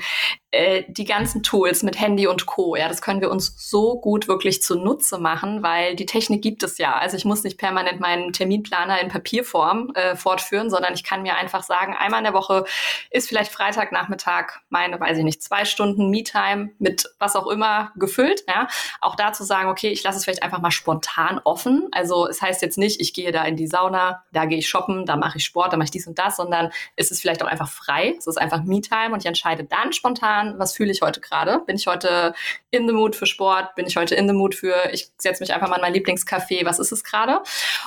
äh, 0.52 0.84
die 0.90 1.06
ganzen 1.06 1.44
Tools 1.44 1.82
mit 1.82 2.00
Handy 2.00 2.28
und 2.28 2.46
Co. 2.46 2.76
Ja, 2.76 2.90
das 2.90 3.02
können 3.02 3.22
wir 3.22 3.32
uns 3.32 3.56
so 3.58 4.00
gut 4.00 4.28
wirklich 4.28 4.62
zunutze 4.62 5.18
machen, 5.18 5.64
weil 5.64 5.71
die 5.96 6.06
Technik 6.06 6.42
gibt 6.42 6.64
es 6.64 6.78
ja. 6.78 6.96
Also 6.98 7.18
ich 7.18 7.26
muss 7.26 7.44
nicht 7.44 7.58
permanent 7.58 8.00
meinen 8.00 8.34
Terminplaner 8.34 9.00
in 9.00 9.08
Papierform 9.08 9.92
äh, 9.96 10.16
fortführen, 10.16 10.70
sondern 10.70 10.94
ich 10.94 11.04
kann 11.04 11.24
mir 11.24 11.36
einfach 11.36 11.64
sagen, 11.64 11.96
einmal 11.98 12.20
in 12.20 12.26
der 12.26 12.34
Woche 12.34 12.66
ist 13.10 13.30
vielleicht 13.30 13.52
Freitagnachmittag 13.52 14.60
meine, 14.70 15.00
weiß 15.00 15.18
ich 15.18 15.24
nicht, 15.24 15.42
zwei 15.42 15.66
Stunden 15.66 16.10
Me-Time 16.10 16.72
mit 16.80 17.06
was 17.18 17.36
auch 17.36 17.48
immer 17.48 17.92
gefüllt. 17.96 18.44
Ja, 18.48 18.68
auch 19.00 19.16
da 19.16 19.34
zu 19.34 19.44
sagen, 19.44 19.70
okay, 19.70 19.90
ich 19.90 20.04
lasse 20.04 20.18
es 20.18 20.26
vielleicht 20.26 20.44
einfach 20.44 20.60
mal 20.60 20.72
spontan 20.72 21.40
offen. 21.44 21.88
Also 21.92 22.28
es 22.28 22.42
heißt 22.42 22.62
jetzt 22.62 22.78
nicht, 22.78 23.00
ich 23.00 23.14
gehe 23.14 23.32
da 23.32 23.44
in 23.46 23.56
die 23.56 23.68
Sauna, 23.68 24.24
da 24.32 24.46
gehe 24.46 24.58
ich 24.58 24.68
shoppen, 24.68 25.06
da 25.06 25.16
mache 25.16 25.38
ich 25.38 25.46
Sport, 25.46 25.74
da 25.74 25.78
mache 25.78 25.86
ich 25.86 25.92
dies 25.92 26.08
und 26.08 26.20
das, 26.20 26.36
sondern 26.36 26.72
es 26.98 27.10
ist 27.10 27.22
vielleicht 27.22 27.42
auch 27.42 27.48
einfach 27.48 27.70
frei. 27.70 28.16
Es 28.18 28.28
ist 28.28 28.38
einfach 28.38 28.64
Me-Time 28.64 29.14
und 29.14 29.20
ich 29.20 29.26
entscheide 29.26 29.64
dann 29.64 29.94
spontan 29.94 30.42
an, 30.42 30.60
was 30.60 30.74
fühle 30.76 30.92
ich 30.92 31.02
heute 31.02 31.22
gerade? 31.22 31.60
Bin 31.66 31.76
ich 31.76 31.88
heute 31.88 32.34
in 32.72 32.88
the 32.88 32.94
mood 32.94 33.16
für 33.16 33.26
Sport? 33.26 33.76
Bin 33.76 33.86
ich 33.86 33.96
heute 33.96 34.16
in 34.16 34.28
the 34.28 34.34
mood 34.34 34.56
für, 34.56 34.76
ich 34.92 35.10
setze 35.18 35.42
mich 35.42 35.54
einfach 35.54 35.61
mal 35.70 35.78
in 35.78 35.82
mein 35.82 35.94
Lieblingscafé, 35.94 36.66
was 36.66 36.80
ist 36.80 36.92
es 36.92 37.04
gerade? 37.04 37.40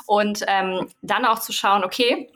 Und 0.07 0.45
ähm, 0.47 0.89
dann 1.03 1.25
auch 1.25 1.39
zu 1.39 1.53
schauen, 1.53 1.85
okay, 1.85 2.31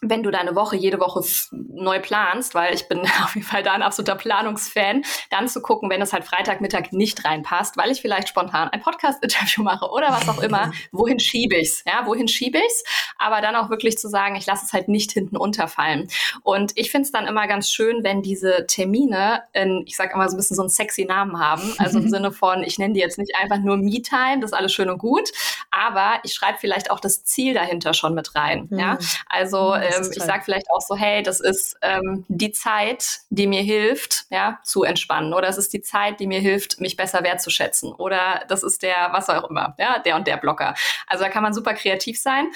wenn 0.00 0.22
du 0.22 0.30
deine 0.30 0.54
Woche 0.54 0.76
jede 0.76 1.00
Woche 1.00 1.22
neu 1.50 2.00
planst, 2.00 2.54
weil 2.54 2.74
ich 2.74 2.88
bin 2.88 3.00
auf 3.24 3.34
jeden 3.34 3.46
Fall 3.46 3.62
da 3.62 3.72
ein 3.72 3.82
absoluter 3.82 4.14
Planungsfan, 4.14 5.04
dann 5.30 5.48
zu 5.48 5.60
gucken, 5.60 5.90
wenn 5.90 6.02
es 6.02 6.12
halt 6.12 6.24
Freitagmittag 6.24 6.92
nicht 6.92 7.24
reinpasst, 7.24 7.76
weil 7.76 7.90
ich 7.90 8.00
vielleicht 8.00 8.28
spontan 8.28 8.68
ein 8.68 8.80
Podcast-Interview 8.80 9.62
mache 9.64 9.90
oder 9.90 10.10
was 10.10 10.28
auch 10.28 10.42
immer, 10.42 10.72
wohin 10.92 11.20
schiebe 11.20 11.56
ich's? 11.56 11.82
Ja, 11.86 12.06
wohin 12.06 12.28
schiebe 12.28 12.58
ich's? 12.58 12.84
Aber 13.18 13.40
dann 13.40 13.56
auch 13.56 13.70
wirklich 13.70 13.98
zu 13.98 14.08
sagen, 14.08 14.36
ich 14.36 14.46
lasse 14.46 14.64
es 14.64 14.72
halt 14.72 14.88
nicht 14.88 15.12
hinten 15.12 15.36
unterfallen. 15.36 16.08
Und 16.42 16.72
ich 16.76 16.90
finde 16.90 17.06
es 17.06 17.12
dann 17.12 17.26
immer 17.26 17.46
ganz 17.46 17.70
schön, 17.70 18.04
wenn 18.04 18.22
diese 18.22 18.66
Termine, 18.66 19.42
in, 19.52 19.82
ich 19.86 19.96
sage 19.96 20.14
immer 20.14 20.28
so 20.28 20.36
ein 20.36 20.38
bisschen 20.38 20.56
so 20.56 20.62
einen 20.62 20.70
sexy 20.70 21.04
Namen 21.04 21.38
haben. 21.38 21.74
Also 21.78 21.98
im 21.98 22.08
Sinne 22.08 22.32
von, 22.32 22.62
ich 22.62 22.78
nenne 22.78 22.94
die 22.94 23.00
jetzt 23.00 23.18
nicht 23.18 23.34
einfach 23.36 23.58
nur 23.58 23.76
Me-Time, 23.76 24.40
das 24.40 24.52
ist 24.52 24.56
alles 24.56 24.72
schön 24.72 24.90
und 24.90 24.98
gut, 24.98 25.30
aber 25.70 26.20
ich 26.22 26.34
schreibe 26.34 26.58
vielleicht 26.58 26.90
auch 26.90 27.00
das 27.00 27.24
Ziel 27.24 27.54
dahinter 27.54 27.94
schon 27.94 28.14
mit 28.14 28.34
rein. 28.34 28.68
Ja, 28.70 28.98
hm. 28.98 29.06
also 29.28 29.74
hm 29.74 29.87
ähm, 29.96 30.10
ich 30.14 30.22
sage 30.22 30.42
vielleicht 30.44 30.70
auch 30.70 30.80
so, 30.80 30.96
hey, 30.96 31.22
das 31.22 31.40
ist 31.40 31.76
ähm, 31.82 32.24
die 32.28 32.52
Zeit, 32.52 33.20
die 33.30 33.46
mir 33.46 33.62
hilft, 33.62 34.26
ja, 34.30 34.58
zu 34.64 34.84
entspannen. 34.84 35.34
Oder 35.34 35.48
es 35.48 35.58
ist 35.58 35.72
die 35.72 35.80
Zeit, 35.80 36.20
die 36.20 36.26
mir 36.26 36.40
hilft, 36.40 36.80
mich 36.80 36.96
besser 36.96 37.22
wertzuschätzen. 37.22 37.92
Oder 37.92 38.44
das 38.48 38.62
ist 38.62 38.82
der, 38.82 39.08
was 39.12 39.28
auch 39.28 39.48
immer, 39.50 39.74
ja, 39.78 39.98
der 39.98 40.16
und 40.16 40.26
der 40.26 40.36
Blocker. 40.36 40.74
Also 41.06 41.24
da 41.24 41.30
kann 41.30 41.42
man 41.42 41.54
super 41.54 41.74
kreativ 41.74 42.20
sein. 42.20 42.46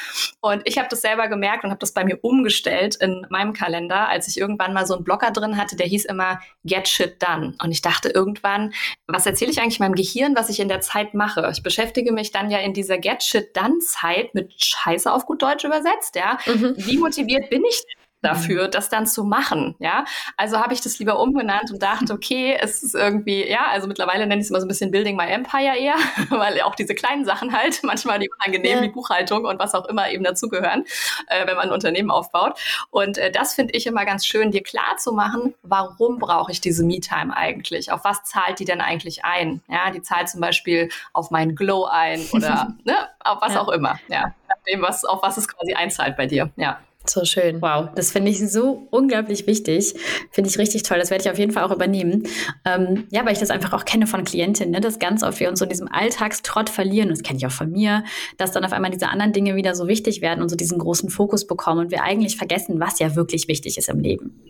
Und 0.41 0.63
ich 0.65 0.79
habe 0.79 0.89
das 0.89 1.03
selber 1.03 1.29
gemerkt 1.29 1.65
und 1.65 1.71
habe 1.71 1.81
das 1.81 1.93
bei 1.93 2.05
mir 2.05 2.19
umgestellt 2.23 2.97
in 2.97 3.27
meinem 3.31 3.53
Kalender, 3.53 4.09
als 4.09 4.29
ich 4.29 4.39
irgendwann 4.39 4.73
mal 4.73 4.87
so 4.87 4.95
einen 4.95 5.05
Blocker 5.05 5.31
drin 5.31 5.57
hatte, 5.57 5.77
der 5.77 5.87
hieß 5.87 6.05
immer 6.05 6.41
Get 6.65 6.89
Shit 6.89 7.23
Done. 7.23 7.55
Und 7.63 7.73
ich 7.73 7.83
dachte 7.83 8.09
irgendwann, 8.09 8.73
was 9.07 9.27
erzähle 9.27 9.51
ich 9.51 9.61
eigentlich 9.61 9.81
meinem 9.81 9.95
Gehirn, 9.95 10.37
was 10.37 10.49
ich 10.49 10.61
in 10.61 10.69
der 10.69 10.81
Zeit 10.81 11.15
mache? 11.15 11.49
Ich 11.53 11.63
beschäftige 11.63 12.13
mich 12.13 12.31
dann 12.31 12.51
ja 12.51 12.59
in 12.59 12.73
dieser 12.73 12.99
Get 12.99 13.23
Shit 13.23 13.57
Done 13.57 13.79
Zeit 13.79 14.35
mit 14.35 14.53
Scheiße 14.63 15.13
auf 15.13 15.27
gut 15.27 15.43
Deutsch 15.43 15.65
übersetzt, 15.65 16.17
ja. 16.17 16.39
Mhm. 16.47 16.75
Wie 16.77 16.99
motiviert 16.99 17.22
motiviert 17.23 17.51
bin 17.51 17.63
ich 17.65 17.83
dafür, 18.23 18.67
mhm. 18.67 18.71
das 18.71 18.89
dann 18.89 19.07
zu 19.07 19.25
machen. 19.25 19.75
Ja, 19.81 20.05
also 20.37 20.59
habe 20.59 20.73
ich 20.73 20.81
das 20.81 20.99
lieber 20.99 21.19
umbenannt 21.19 21.71
und 21.71 21.83
dachte, 21.83 22.13
okay, 22.13 22.57
es 22.59 22.83
ist 22.83 22.95
irgendwie, 22.95 23.47
ja, 23.49 23.67
also 23.71 23.89
mittlerweile 23.89 24.27
nenne 24.27 24.41
ich 24.41 24.47
es 24.47 24.51
immer 24.51 24.61
so 24.61 24.67
ein 24.67 24.69
bisschen 24.69 24.91
Building 24.91 25.17
My 25.17 25.27
Empire 25.27 25.77
eher, 25.77 25.97
weil 26.31 26.61
auch 26.63 26.75
diese 26.75 26.95
kleinen 26.95 27.25
Sachen 27.25 27.53
halt 27.53 27.81
manchmal 27.83 28.19
die 28.19 28.31
unangenehm 28.31 28.79
ja. 28.79 28.83
wie 28.83 28.89
Buchhaltung 28.89 29.45
und 29.45 29.59
was 29.59 29.75
auch 29.75 29.87
immer 29.87 30.11
eben 30.11 30.25
dazugehören, 30.25 30.85
äh, 31.27 31.47
wenn 31.47 31.57
man 31.57 31.69
ein 31.69 31.73
Unternehmen 31.73 32.11
aufbaut. 32.11 32.59
Und 32.91 33.19
äh, 33.19 33.31
das 33.31 33.55
finde 33.55 33.75
ich 33.75 33.87
immer 33.87 34.05
ganz 34.05 34.25
schön, 34.25 34.53
dir 34.53 34.63
klar 34.63 34.97
zu 34.99 35.13
machen, 35.13 35.55
warum 35.63 36.19
brauche 36.19 36.53
ich 36.53 36.61
diese 36.61 36.85
Me-Time 36.85 37.37
eigentlich? 37.37 37.91
Auf 37.91 38.05
was 38.05 38.23
zahlt 38.23 38.61
die 38.61 38.65
denn 38.65 38.81
eigentlich 38.81 39.25
ein? 39.25 39.63
Ja, 39.69 39.91
die 39.91 40.03
zahlt 40.03 40.29
zum 40.29 40.41
Beispiel 40.41 40.91
auf 41.13 41.31
meinen 41.31 41.57
Glow 41.57 41.87
ein 41.87 42.25
oder 42.33 42.75
ne, 42.85 42.95
auf 43.21 43.43
was 43.43 43.55
ja. 43.55 43.61
auch 43.61 43.69
immer. 43.69 43.99
Ja, 44.09 44.35
nachdem 44.49 44.83
was 44.83 45.05
auf 45.05 45.23
was 45.23 45.37
es 45.37 45.49
quasi 45.49 45.75
einzahlt 45.75 46.17
bei 46.17 46.27
dir. 46.27 46.51
Ja. 46.57 46.79
So 47.05 47.25
schön. 47.25 47.61
Wow, 47.61 47.89
das 47.95 48.13
finde 48.13 48.31
ich 48.31 48.39
so 48.39 48.87
unglaublich 48.91 49.47
wichtig. 49.47 49.95
Finde 50.31 50.49
ich 50.49 50.59
richtig 50.59 50.85
toll. 50.85 50.99
Das 50.99 51.11
werde 51.11 51.25
ich 51.25 51.31
auf 51.31 51.39
jeden 51.39 51.53
Fall 51.53 51.65
auch 51.65 51.73
übernehmen. 51.73 52.29
Ähm, 52.65 53.05
ja, 53.11 53.25
weil 53.25 53.33
ich 53.33 53.41
das 53.41 53.51
einfach 53.51 53.73
auch 53.73 53.85
kenne 53.85 54.07
von 54.07 54.25
Klientinnen, 54.25 54.73
ne? 54.73 54.81
dass 54.81 54.99
ganz 54.99 55.23
oft 55.23 55.41
wir 55.41 55.49
uns 55.49 55.59
so 55.59 55.65
in 55.65 55.71
diesem 55.71 55.89
Alltagstrott 55.91 56.71
verlieren. 56.71 57.09
Das 57.09 57.23
kenne 57.23 57.39
ich 57.39 57.47
auch 57.47 57.53
von 57.53 57.71
mir, 57.71 58.05
dass 58.37 58.53
dann 58.53 58.65
auf 58.65 58.73
einmal 58.73 58.91
diese 58.91 59.09
anderen 59.09 59.33
Dinge 59.33 59.57
wieder 59.57 59.75
so 59.75 59.89
wichtig 59.89 60.23
werden 60.23 60.43
und 60.43 60.49
so 60.49 60.57
diesen 60.57 60.79
großen 60.79 61.11
Fokus 61.11 61.47
bekommen 61.47 61.81
und 61.81 61.91
wir 61.91 62.03
eigentlich 62.05 62.37
vergessen, 62.37 62.79
was 62.79 62.99
ja 63.01 63.17
wirklich 63.17 63.49
wichtig 63.49 63.79
ist 63.79 63.89
im 63.89 63.99
Leben. 63.99 64.41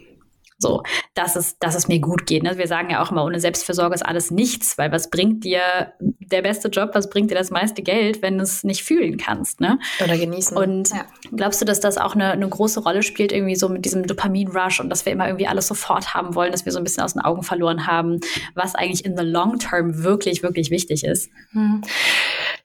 So, 0.62 0.84
dass 1.14 1.34
es, 1.34 1.58
dass 1.58 1.74
es 1.74 1.88
mir 1.88 1.98
gut 1.98 2.24
geht. 2.24 2.44
Ne? 2.44 2.56
Wir 2.56 2.68
sagen 2.68 2.88
ja 2.90 3.02
auch 3.02 3.10
immer, 3.10 3.24
ohne 3.24 3.40
Selbstfürsorge 3.40 3.96
ist 3.96 4.06
alles 4.06 4.30
nichts, 4.30 4.78
weil 4.78 4.92
was 4.92 5.10
bringt 5.10 5.42
dir 5.42 5.92
der 5.98 6.40
beste 6.40 6.68
Job, 6.68 6.90
was 6.94 7.10
bringt 7.10 7.32
dir 7.32 7.34
das 7.34 7.50
meiste 7.50 7.82
Geld, 7.82 8.22
wenn 8.22 8.38
du 8.38 8.44
es 8.44 8.62
nicht 8.62 8.84
fühlen 8.84 9.16
kannst, 9.16 9.60
ne? 9.60 9.80
Oder 10.02 10.16
genießen. 10.16 10.56
Und 10.56 10.90
ja. 10.90 11.04
glaubst 11.34 11.60
du, 11.60 11.64
dass 11.64 11.80
das 11.80 11.98
auch 11.98 12.14
eine, 12.14 12.30
eine 12.30 12.48
große 12.48 12.80
Rolle 12.80 13.02
spielt, 13.02 13.32
irgendwie 13.32 13.56
so 13.56 13.68
mit 13.68 13.84
diesem 13.84 14.06
Dopamin-Rush 14.06 14.78
und 14.78 14.88
dass 14.88 15.04
wir 15.04 15.12
immer 15.12 15.26
irgendwie 15.26 15.48
alles 15.48 15.66
sofort 15.66 16.14
haben 16.14 16.36
wollen, 16.36 16.52
dass 16.52 16.64
wir 16.64 16.70
so 16.70 16.78
ein 16.78 16.84
bisschen 16.84 17.02
aus 17.02 17.14
den 17.14 17.22
Augen 17.22 17.42
verloren 17.42 17.88
haben, 17.88 18.20
was 18.54 18.76
eigentlich 18.76 19.04
in 19.04 19.16
the 19.16 19.24
long 19.24 19.58
term 19.58 20.04
wirklich, 20.04 20.44
wirklich 20.44 20.70
wichtig 20.70 21.02
ist? 21.02 21.28
Hm. 21.50 21.82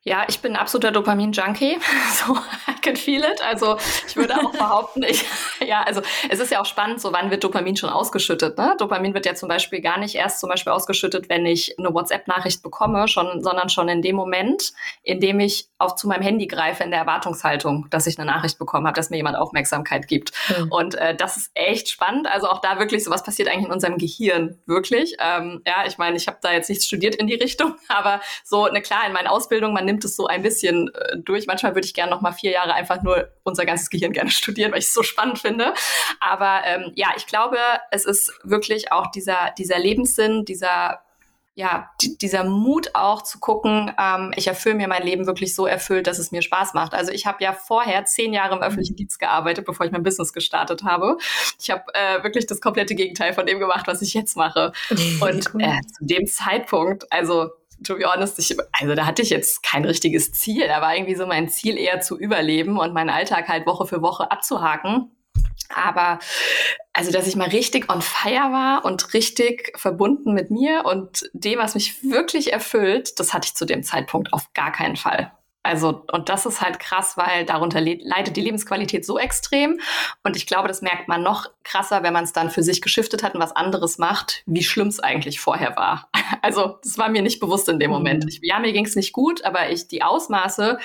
Ja, 0.03 0.23
ich 0.29 0.39
bin 0.39 0.53
ein 0.53 0.57
absoluter 0.57 0.91
Dopamin-Junkie. 0.91 1.77
So, 2.17 2.35
I 2.67 2.73
can 2.81 2.95
feel 2.95 3.23
it. 3.23 3.41
Also 3.43 3.77
ich 4.07 4.15
würde 4.15 4.35
auch 4.37 4.51
behaupten, 4.57 5.03
ich, 5.03 5.25
ja, 5.65 5.83
also 5.83 6.01
es 6.29 6.39
ist 6.39 6.51
ja 6.51 6.61
auch 6.61 6.65
spannend, 6.65 7.01
so 7.01 7.11
wann 7.11 7.29
wird 7.29 7.43
Dopamin 7.43 7.75
schon 7.75 7.87
ausgeschüttet. 7.89 8.58
Ne? 8.58 8.75
Dopamin 8.77 9.13
wird 9.13 9.25
ja 9.25 9.36
zum 9.36 9.50
Beispiel 9.50 9.82
gar 9.82 10.00
nicht 10.00 10.15
erst 10.15 10.39
zum 10.39 10.50
Beispiel 10.50 10.72
ausgeschüttet, 10.72 11.29
wenn 11.29 11.46
ich 11.46 11.77
eine 11.77 11.94
WhatsApp-Nachricht 11.94 12.63
bekomme, 12.63 13.08
schon, 13.10 13.44
sondern 13.44 13.70
schon 13.70 13.89
in 13.89 14.01
dem 14.01 14.15
Moment, 14.15 14.72
in 15.03 15.20
dem 15.20 15.39
ich 15.39 15.67
auf 15.77 15.96
zu 15.96 16.08
meinem 16.08 16.22
Handy 16.24 16.48
greife 16.48 16.84
in 16.84 16.91
der 16.91 17.01
Erwartungshaltung, 17.01 17.88
dass 17.89 18.08
ich 18.08 18.17
eine 18.17 18.25
Nachricht 18.25 18.58
bekommen 18.58 18.88
habe, 18.88 18.96
dass 18.96 19.10
mir 19.10 19.17
jemand 19.17 19.36
Aufmerksamkeit 19.36 20.08
gibt. 20.08 20.32
Mhm. 20.58 20.72
Und 20.72 20.96
äh, 20.96 21.15
das 21.15 21.36
ist 21.36 21.51
echt 21.53 21.89
spannend. 21.89 22.27
Also 22.27 22.48
auch 22.48 22.62
da 22.62 22.79
wirklich, 22.79 23.03
so 23.03 23.12
was 23.12 23.24
passiert 23.24 23.50
eigentlich 23.50 23.65
in 23.65 23.74
unserem 23.74 23.98
Gehirn 23.98 24.58
wirklich. 24.65 25.17
Ähm, 25.20 25.62
ja, 25.67 25.86
ich 25.86 25.98
meine, 25.98 26.15
ich 26.15 26.27
habe 26.27 26.38
da 26.41 26.53
jetzt 26.53 26.70
nichts 26.70 26.86
studiert 26.86 27.15
in 27.15 27.27
die 27.27 27.36
Richtung, 27.36 27.75
aber 27.89 28.22
so, 28.46 28.63
eine 28.63 28.82
klar, 28.82 29.06
in 29.06 29.13
meiner 29.13 29.32
Ausbildung, 29.32 29.74
man 29.74 29.86
nimmt 29.86 29.98
nimmt 29.98 30.06
es 30.06 30.15
so 30.15 30.27
ein 30.27 30.44
bisschen 30.44 30.94
äh, 30.94 31.17
durch. 31.17 31.48
Manchmal 31.48 31.74
würde 31.74 31.86
ich 31.86 31.94
gerne 31.94 32.12
noch 32.12 32.22
mal 32.22 32.32
vier 32.32 32.51
Jahre 32.51 32.74
einfach 32.74 33.01
nur 33.01 33.29
unser 33.44 33.65
ganzes 33.65 33.89
Gehirn 33.89 34.13
gerne 34.13 34.29
studieren, 34.29 34.72
weil 34.72 34.79
ich 34.79 34.86
es 34.86 34.94
so 34.94 35.01
spannend 35.01 35.39
finde. 35.39 35.74
Aber 36.20 36.62
ähm, 36.65 36.91
ja, 36.96 37.10
ich 37.17 37.25
glaube, 37.25 37.58
es 37.91 38.05
ist 38.05 38.31
wirklich 38.43 38.91
auch 38.91 39.12
dieser, 39.12 39.51
dieser 39.57 39.79
Lebenssinn, 39.79 40.46
dieser 40.46 41.01
ja, 41.57 41.89
dieser 42.22 42.43
Mut 42.43 42.91
auch 42.93 43.24
zu 43.24 43.39
gucken, 43.39 43.91
ähm, 44.00 44.31
ich 44.36 44.46
erfülle 44.46 44.75
mir 44.75 44.88
mein 44.88 45.01
Leben 45.01 45.25
wirklich 45.25 45.55
so 45.55 45.65
erfüllt, 45.65 46.05
dass 46.05 46.19
es 46.19 46.31
mir 46.31 46.43
Spaß 46.43 46.75
macht. 46.75 46.93
Also 46.93 47.12
ich 47.12 47.25
habe 47.25 47.43
ja 47.43 47.51
vorher 47.51 48.05
zehn 48.05 48.31
Jahre 48.31 48.55
im 48.55 48.62
öffentlichen 48.62 48.93
mhm. 48.93 48.98
Dienst 48.98 49.17
gearbeitet, 49.19 49.65
bevor 49.65 49.84
ich 49.88 49.91
mein 49.91 50.03
Business 50.03 50.34
gestartet 50.34 50.84
habe. 50.84 51.17
Ich 51.60 51.72
habe 51.72 51.84
äh, 51.96 52.22
wirklich 52.24 52.46
das 52.46 52.62
komplette 52.62 52.93
Gegenteil 52.93 53.34
von 53.34 53.48
dem 53.48 53.57
gemacht, 53.57 53.88
was 53.88 54.03
ich 54.03 54.13
jetzt 54.13 54.38
mache. 54.38 54.72
Und 55.19 55.48
äh, 55.57 55.81
zu 55.98 56.05
dem 56.05 56.27
Zeitpunkt, 56.27 57.12
also 57.12 57.50
to 57.84 57.96
be 57.96 58.05
honest, 58.05 58.38
ich, 58.38 58.55
also 58.79 58.93
da 58.93 59.07
hatte 59.07 59.24
ich 59.24 59.31
jetzt 59.31 59.63
kein 59.63 59.84
richtiges 59.84 60.31
Ziel. 60.34 60.67
Da 60.67 60.79
war 60.81 60.96
irgendwie 60.96 61.15
so 61.15 61.25
mein 61.25 61.50
Ziel 61.50 61.75
eher 61.79 62.01
zu 62.01 62.19
überleben 62.19 62.77
und 62.77 62.93
meinen 62.93 63.10
Alltag 63.10 63.48
halt 63.48 63.65
Woche 63.65 63.88
für 63.88 64.03
Woche 64.03 64.29
abzuhaken. 64.29 65.12
Aber 65.74 66.19
also, 66.93 67.12
dass 67.12 67.27
ich 67.27 67.36
mal 67.36 67.50
richtig 67.50 67.91
on 67.91 68.01
fire 68.01 68.51
war 68.51 68.86
und 68.86 69.13
richtig 69.13 69.71
verbunden 69.75 70.33
mit 70.33 70.51
mir 70.51 70.86
und 70.86 71.29
dem, 71.33 71.59
was 71.59 71.75
mich 71.75 72.03
wirklich 72.03 72.53
erfüllt, 72.53 73.19
das 73.19 73.33
hatte 73.33 73.47
ich 73.47 73.55
zu 73.55 73.65
dem 73.65 73.83
Zeitpunkt 73.83 74.33
auf 74.33 74.51
gar 74.53 74.71
keinen 74.71 74.95
Fall. 74.95 75.31
Also, 75.67 76.05
und 76.13 76.29
das 76.29 76.45
ist 76.45 76.62
halt 76.62 76.79
krass, 76.79 77.17
weil 77.17 77.45
darunter 77.45 77.81
leidet 77.81 78.38
die 78.38 78.41
Lebensqualität 78.41 79.05
so 79.05 79.19
extrem. 79.19 79.81
Und 80.24 80.38
ich 80.38 80.47
glaube, 80.47 80.69
das 80.69 80.81
merkt 80.81 81.09
man 81.09 81.21
noch 81.21 81.47
krasser, 81.63 82.03
wenn 82.03 82.13
man 82.13 82.24
es 82.24 82.31
dann 82.31 82.50
für 82.50 82.63
sich 82.63 82.81
geschiftet 82.81 83.21
hat 83.21 83.36
und 83.36 83.41
was 83.41 83.53
anderes 83.53 83.97
macht, 83.97 84.43
wie 84.45 84.63
schlimm 84.63 84.88
es 84.88 85.01
eigentlich 85.01 85.39
vorher 85.39 85.75
war. 85.75 86.09
Also, 86.41 86.77
das 86.83 86.97
war 86.97 87.09
mir 87.09 87.21
nicht 87.21 87.39
bewusst 87.39 87.67
in 87.67 87.79
dem 87.79 87.89
Moment. 87.89 88.24
Mhm. 88.24 88.29
Ich, 88.29 88.39
ja, 88.41 88.59
mir 88.59 88.71
ging 88.71 88.86
es 88.86 88.95
nicht 88.95 89.12
gut, 89.12 89.43
aber 89.43 89.69
ich, 89.69 89.88
die 89.88 90.03
Ausmaße, 90.03 90.77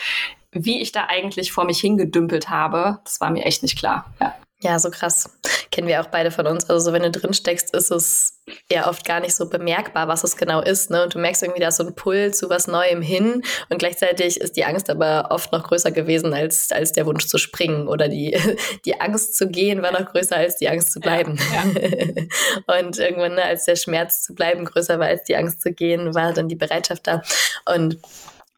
wie 0.51 0.81
ich 0.81 0.93
da 0.93 1.07
eigentlich 1.09 1.53
vor 1.53 1.65
mich 1.65 1.79
hingedümpelt 1.81 2.49
habe, 2.49 3.01
das 3.05 3.21
war 3.21 3.31
mir 3.31 3.45
echt 3.45 3.63
nicht 3.63 3.79
klar. 3.79 4.07
Ja. 4.21 4.35
Ja, 4.63 4.79
so 4.79 4.91
krass. 4.91 5.29
Kennen 5.73 5.89
wir 5.89 6.01
auch 6.01 6.07
beide 6.07 6.31
von 6.31 6.47
uns. 6.47 6.71
Also 6.71 6.91
so, 6.91 6.93
wenn 6.93 7.03
du 7.03 7.11
drin 7.11 7.35
steckst, 7.35 7.75
ist 7.75 7.91
es 7.91 8.41
ja 8.71 8.89
oft 8.89 9.05
gar 9.05 9.19
nicht 9.19 9.35
so 9.35 9.49
bemerkbar, 9.49 10.07
was 10.07 10.23
es 10.23 10.37
genau 10.37 10.61
ist. 10.63 10.89
Ne? 10.89 11.03
Und 11.03 11.15
du 11.15 11.19
merkst 11.19 11.43
irgendwie, 11.43 11.61
da 11.61 11.69
ist 11.69 11.79
so 11.79 11.85
ein 11.85 11.97
Pull 11.97 12.33
zu 12.33 12.49
was 12.49 12.69
Neuem 12.69 13.03
hin. 13.03 13.43
Und 13.71 13.79
gleichzeitig 13.79 14.41
ist 14.41 14.57
die 14.57 14.65
Angst 14.65 14.89
aber 14.89 15.29
oft 15.31 15.51
noch 15.51 15.65
größer 15.65 15.91
gewesen 15.91 16.33
als, 16.33 16.71
als 16.71 16.93
der 16.93 17.07
Wunsch 17.07 17.27
zu 17.27 17.39
springen. 17.39 17.89
Oder 17.89 18.07
die, 18.07 18.39
die 18.85 19.01
Angst 19.01 19.37
zu 19.37 19.49
gehen 19.49 19.83
war 19.83 19.91
noch 19.91 20.13
größer 20.13 20.37
als 20.37 20.59
die 20.59 20.69
Angst 20.69 20.93
zu 20.93 21.01
bleiben. 21.01 21.41
Ja, 21.53 21.65
ja. 21.65 22.79
und 22.79 22.99
irgendwann, 22.99 23.35
ne, 23.35 23.43
als 23.43 23.65
der 23.65 23.75
Schmerz 23.75 24.23
zu 24.23 24.37
bleiben 24.37 24.65
größer 24.65 25.01
war 25.01 25.09
als 25.09 25.25
die 25.25 25.35
Angst 25.35 25.61
zu 25.61 25.73
gehen, 25.73 26.15
war 26.15 26.33
dann 26.33 26.47
die 26.47 26.55
Bereitschaft 26.55 27.09
da. 27.09 27.23
Und 27.67 27.99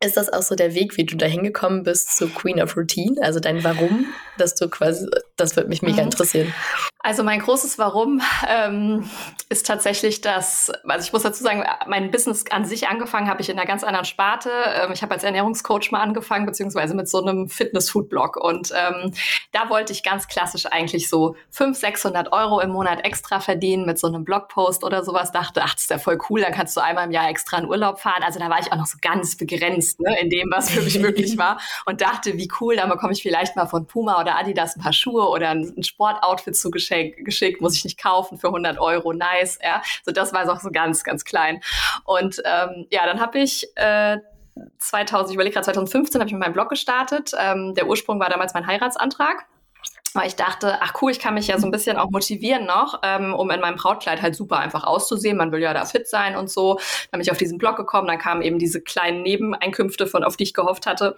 ist 0.04 0.18
das 0.18 0.30
auch 0.30 0.42
so 0.42 0.54
der 0.54 0.75
Weg, 0.75 0.99
wie 0.99 1.04
du 1.04 1.16
da 1.16 1.25
hingekommen 1.25 1.82
bist 1.82 2.16
zu 2.16 2.28
Queen 2.28 2.61
of 2.61 2.76
Routine? 2.76 3.16
Also 3.23 3.40
dein 3.40 3.64
Warum, 3.64 4.06
dass 4.38 4.55
du 4.55 4.69
quasi, 4.69 5.07
das 5.37 5.57
würde 5.57 5.69
mich 5.69 5.83
mega 5.83 6.03
mhm. 6.03 6.09
interessieren. 6.09 6.55
Also 7.05 7.23
mein 7.23 7.41
großes 7.41 7.79
Warum 7.79 8.23
ähm, 8.49 9.09
ist 9.50 9.67
tatsächlich 9.67 10.23
das, 10.23 10.73
also 10.88 11.07
ich 11.07 11.12
muss 11.12 11.23
dazu 11.23 11.45
sagen, 11.45 11.62
mein 11.87 12.11
Business 12.11 12.45
an 12.50 12.64
sich 12.64 12.88
angefangen 12.88 13.29
habe 13.29 13.43
ich 13.43 13.50
in 13.50 13.59
einer 13.59 13.67
ganz 13.67 13.85
anderen 13.85 14.07
Sparte. 14.07 14.49
Ähm, 14.81 14.91
ich 14.93 15.03
habe 15.03 15.12
als 15.12 15.23
Ernährungscoach 15.23 15.91
mal 15.91 16.00
angefangen, 16.00 16.47
beziehungsweise 16.47 16.95
mit 16.95 17.07
so 17.11 17.23
einem 17.23 17.50
Fitness-Food-Blog. 17.50 18.38
Und 18.38 18.73
ähm, 18.75 19.12
da 19.53 19.69
wollte 19.69 19.93
ich 19.93 20.03
ganz 20.03 20.29
klassisch 20.29 20.64
eigentlich 20.64 21.11
so 21.11 21.37
500, 21.50 21.76
600 21.79 22.33
Euro 22.33 22.61
im 22.61 22.71
Monat 22.71 23.05
extra 23.05 23.38
verdienen 23.38 23.85
mit 23.85 23.99
so 23.99 24.07
einem 24.07 24.25
Blogpost 24.25 24.83
oder 24.83 25.05
sowas. 25.05 25.31
Dachte, 25.31 25.61
ach, 25.62 25.75
das 25.75 25.83
ist 25.83 25.91
ja 25.91 25.99
voll 25.99 26.19
cool, 26.31 26.41
dann 26.41 26.55
kannst 26.55 26.75
du 26.75 26.81
einmal 26.81 27.05
im 27.05 27.11
Jahr 27.11 27.29
extra 27.29 27.59
in 27.59 27.67
Urlaub 27.67 28.00
fahren. 28.00 28.23
Also 28.23 28.38
da 28.38 28.49
war 28.49 28.61
ich 28.61 28.73
auch 28.73 28.79
noch 28.79 28.87
so 28.87 28.97
ganz 29.03 29.37
begrenzt 29.37 30.00
ne, 30.00 30.19
in 30.23 30.31
dem, 30.31 30.50
was 30.50 30.71
für 30.71 30.81
mich 30.81 30.99
möglich 31.00 31.37
war. 31.37 31.61
Und 31.85 32.00
dachte, 32.00 32.38
wie 32.38 32.49
cool, 32.62 32.76
dann 32.76 32.88
bekomme 32.88 33.12
ich 33.12 33.23
vielleicht 33.23 33.57
mal 33.57 33.67
von 33.67 33.87
Puma 33.87 34.19
oder 34.25 34.38
Adidas 34.38 34.76
ein 34.76 34.83
paar 34.83 34.93
Schuhe 34.93 35.28
oder 35.28 35.50
ein 35.50 35.83
Sportoutfit 35.83 36.57
zugeschickt 36.57 37.61
muss 37.61 37.76
ich 37.76 37.85
nicht 37.85 38.02
kaufen 38.02 38.38
für 38.38 38.49
100 38.49 38.78
Euro, 38.78 39.12
nice, 39.12 39.59
ja. 39.62 39.83
So 40.04 40.12
das 40.12 40.33
war 40.33 40.50
auch 40.50 40.61
so 40.61 40.71
ganz, 40.71 41.04
ganz 41.04 41.25
klein. 41.25 41.61
Und 42.04 42.43
ähm, 42.45 42.87
ja, 42.90 43.07
dann 43.07 43.21
habe 43.21 43.38
ich 43.38 43.66
äh, 43.76 44.19
2000, 44.78 45.31
ich 45.31 45.35
überlege 45.35 45.54
gerade 45.54 45.66
2015, 45.66 46.21
habe 46.21 46.28
ich 46.28 46.33
mit 46.33 46.43
meinem 46.43 46.52
Blog 46.52 46.71
gestartet. 46.71 47.33
Ähm, 47.38 47.75
der 47.75 47.87
Ursprung 47.87 48.19
war 48.19 48.31
damals 48.31 48.54
mein 48.54 48.66
Heiratsantrag 48.66 49.47
weil 50.14 50.28
ich 50.28 50.37
dachte, 50.37 50.78
ach 50.81 50.95
cool, 51.02 51.11
ich 51.11 51.19
kann 51.19 51.35
mich 51.35 51.49
ja 51.49 51.59
so 51.59 51.66
ein 51.66 51.73
bisschen 51.73 51.97
auch 51.97 52.09
motivieren 52.11 52.66
noch, 52.66 53.00
ähm, 53.02 53.35
um 53.35 53.50
in 53.50 53.61
meinem 53.61 53.76
Brautkleid 53.76 54.23
halt 54.23 54.37
super 54.37 54.59
einfach 54.59 54.85
auszusehen. 54.85 55.37
Man 55.37 55.50
will 55.50 55.61
ja 55.61 55.75
da 55.75 55.85
fit 55.85 56.09
sein 56.09 56.37
und 56.37 56.49
so. 56.49 56.75
Dann 57.11 57.19
bin 57.19 57.23
ich 57.23 57.33
auf 57.33 57.37
diesen 57.37 57.59
Blog 57.59 57.76
gekommen, 57.76 58.07
dann 58.07 58.19
kamen 58.19 58.40
eben 58.40 58.59
diese 58.59 58.81
kleinen 58.81 59.23
Nebeneinkünfte, 59.23 60.07
von 60.07 60.23
auf 60.23 60.37
die 60.37 60.45
ich 60.45 60.54
gehofft 60.54 60.87
hatte. 60.87 61.16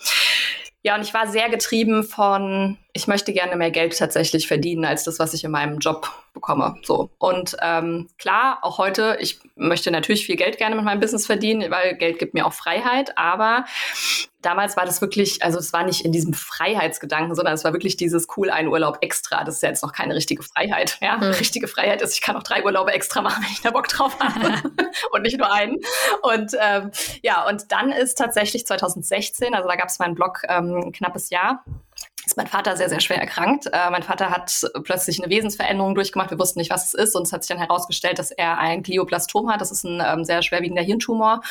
Ja, 0.86 0.94
und 0.94 1.02
ich 1.02 1.12
war 1.12 1.26
sehr 1.26 1.48
getrieben 1.48 2.04
von, 2.04 2.78
ich 2.92 3.08
möchte 3.08 3.32
gerne 3.32 3.56
mehr 3.56 3.72
Geld 3.72 3.98
tatsächlich 3.98 4.46
verdienen 4.46 4.84
als 4.84 5.02
das, 5.02 5.18
was 5.18 5.34
ich 5.34 5.42
in 5.42 5.50
meinem 5.50 5.80
Job 5.80 6.08
bekomme. 6.32 6.76
So. 6.84 7.10
Und 7.18 7.56
ähm, 7.60 8.08
klar, 8.18 8.60
auch 8.62 8.78
heute, 8.78 9.16
ich 9.18 9.40
möchte 9.56 9.90
natürlich 9.90 10.26
viel 10.26 10.36
Geld 10.36 10.58
gerne 10.58 10.76
mit 10.76 10.84
meinem 10.84 11.00
Business 11.00 11.26
verdienen, 11.26 11.72
weil 11.72 11.96
Geld 11.96 12.20
gibt 12.20 12.34
mir 12.34 12.46
auch 12.46 12.52
Freiheit, 12.52 13.18
aber 13.18 13.64
damals 14.46 14.76
war 14.76 14.84
das 14.86 15.00
wirklich, 15.00 15.42
also 15.42 15.58
es 15.58 15.72
war 15.72 15.84
nicht 15.84 16.04
in 16.04 16.12
diesem 16.12 16.32
Freiheitsgedanken, 16.32 17.34
sondern 17.34 17.54
es 17.54 17.64
war 17.64 17.72
wirklich 17.72 17.96
dieses 17.96 18.28
cool, 18.36 18.48
ein 18.48 18.68
Urlaub 18.68 18.98
extra. 19.00 19.42
Das 19.42 19.56
ist 19.56 19.62
ja 19.62 19.70
jetzt 19.70 19.82
noch 19.82 19.92
keine 19.92 20.14
richtige 20.14 20.42
Freiheit. 20.44 20.98
Ja? 21.00 21.16
Mhm. 21.16 21.24
Richtige 21.24 21.66
Freiheit 21.66 22.00
ist, 22.00 22.14
ich 22.14 22.20
kann 22.20 22.36
auch 22.36 22.44
drei 22.44 22.64
Urlaube 22.64 22.92
extra 22.92 23.22
machen, 23.22 23.42
wenn 23.44 23.50
ich 23.50 23.60
da 23.60 23.72
Bock 23.72 23.88
drauf 23.88 24.16
habe 24.20 24.62
und 25.10 25.22
nicht 25.22 25.38
nur 25.38 25.52
einen. 25.52 25.78
Und 26.22 26.52
ähm, 26.60 26.92
ja, 27.22 27.46
und 27.48 27.72
dann 27.72 27.90
ist 27.90 28.16
tatsächlich 28.16 28.66
2016, 28.66 29.52
also 29.52 29.68
da 29.68 29.74
gab 29.74 29.88
es 29.88 29.98
meinen 29.98 30.14
Blog 30.14 30.42
ähm, 30.48 30.76
ein 30.76 30.92
knappes 30.92 31.30
Jahr, 31.30 31.64
ist 32.26 32.37
mein 32.37 32.49
Vater 32.49 32.76
sehr, 32.76 32.88
sehr 32.88 32.99
schwer 32.99 33.21
erkrankt. 33.21 33.66
Äh, 33.73 33.90
mein 33.90 34.02
Vater 34.02 34.30
hat 34.30 34.68
plötzlich 34.83 35.23
eine 35.23 35.30
Wesensveränderung 35.30 35.95
durchgemacht. 35.95 36.30
Wir 36.30 36.38
wussten 36.40 36.59
nicht, 36.59 36.73
was 36.73 36.92
es 36.92 36.95
ist. 36.95 37.14
Und 37.14 37.23
es 37.23 37.33
hat 37.33 37.45
sich 37.45 37.56
dann 37.56 37.64
herausgestellt, 37.64 38.18
dass 38.18 38.33
er 38.33 38.59
ein 38.59 38.83
Glioblastom 38.83 39.49
hat. 39.50 39.61
Das 39.61 39.71
ist 39.71 39.85
ein 39.85 40.02
ähm, 40.04 40.25
sehr 40.25 40.42
schwerwiegender 40.42 40.83
Hirntumor. 40.83 41.42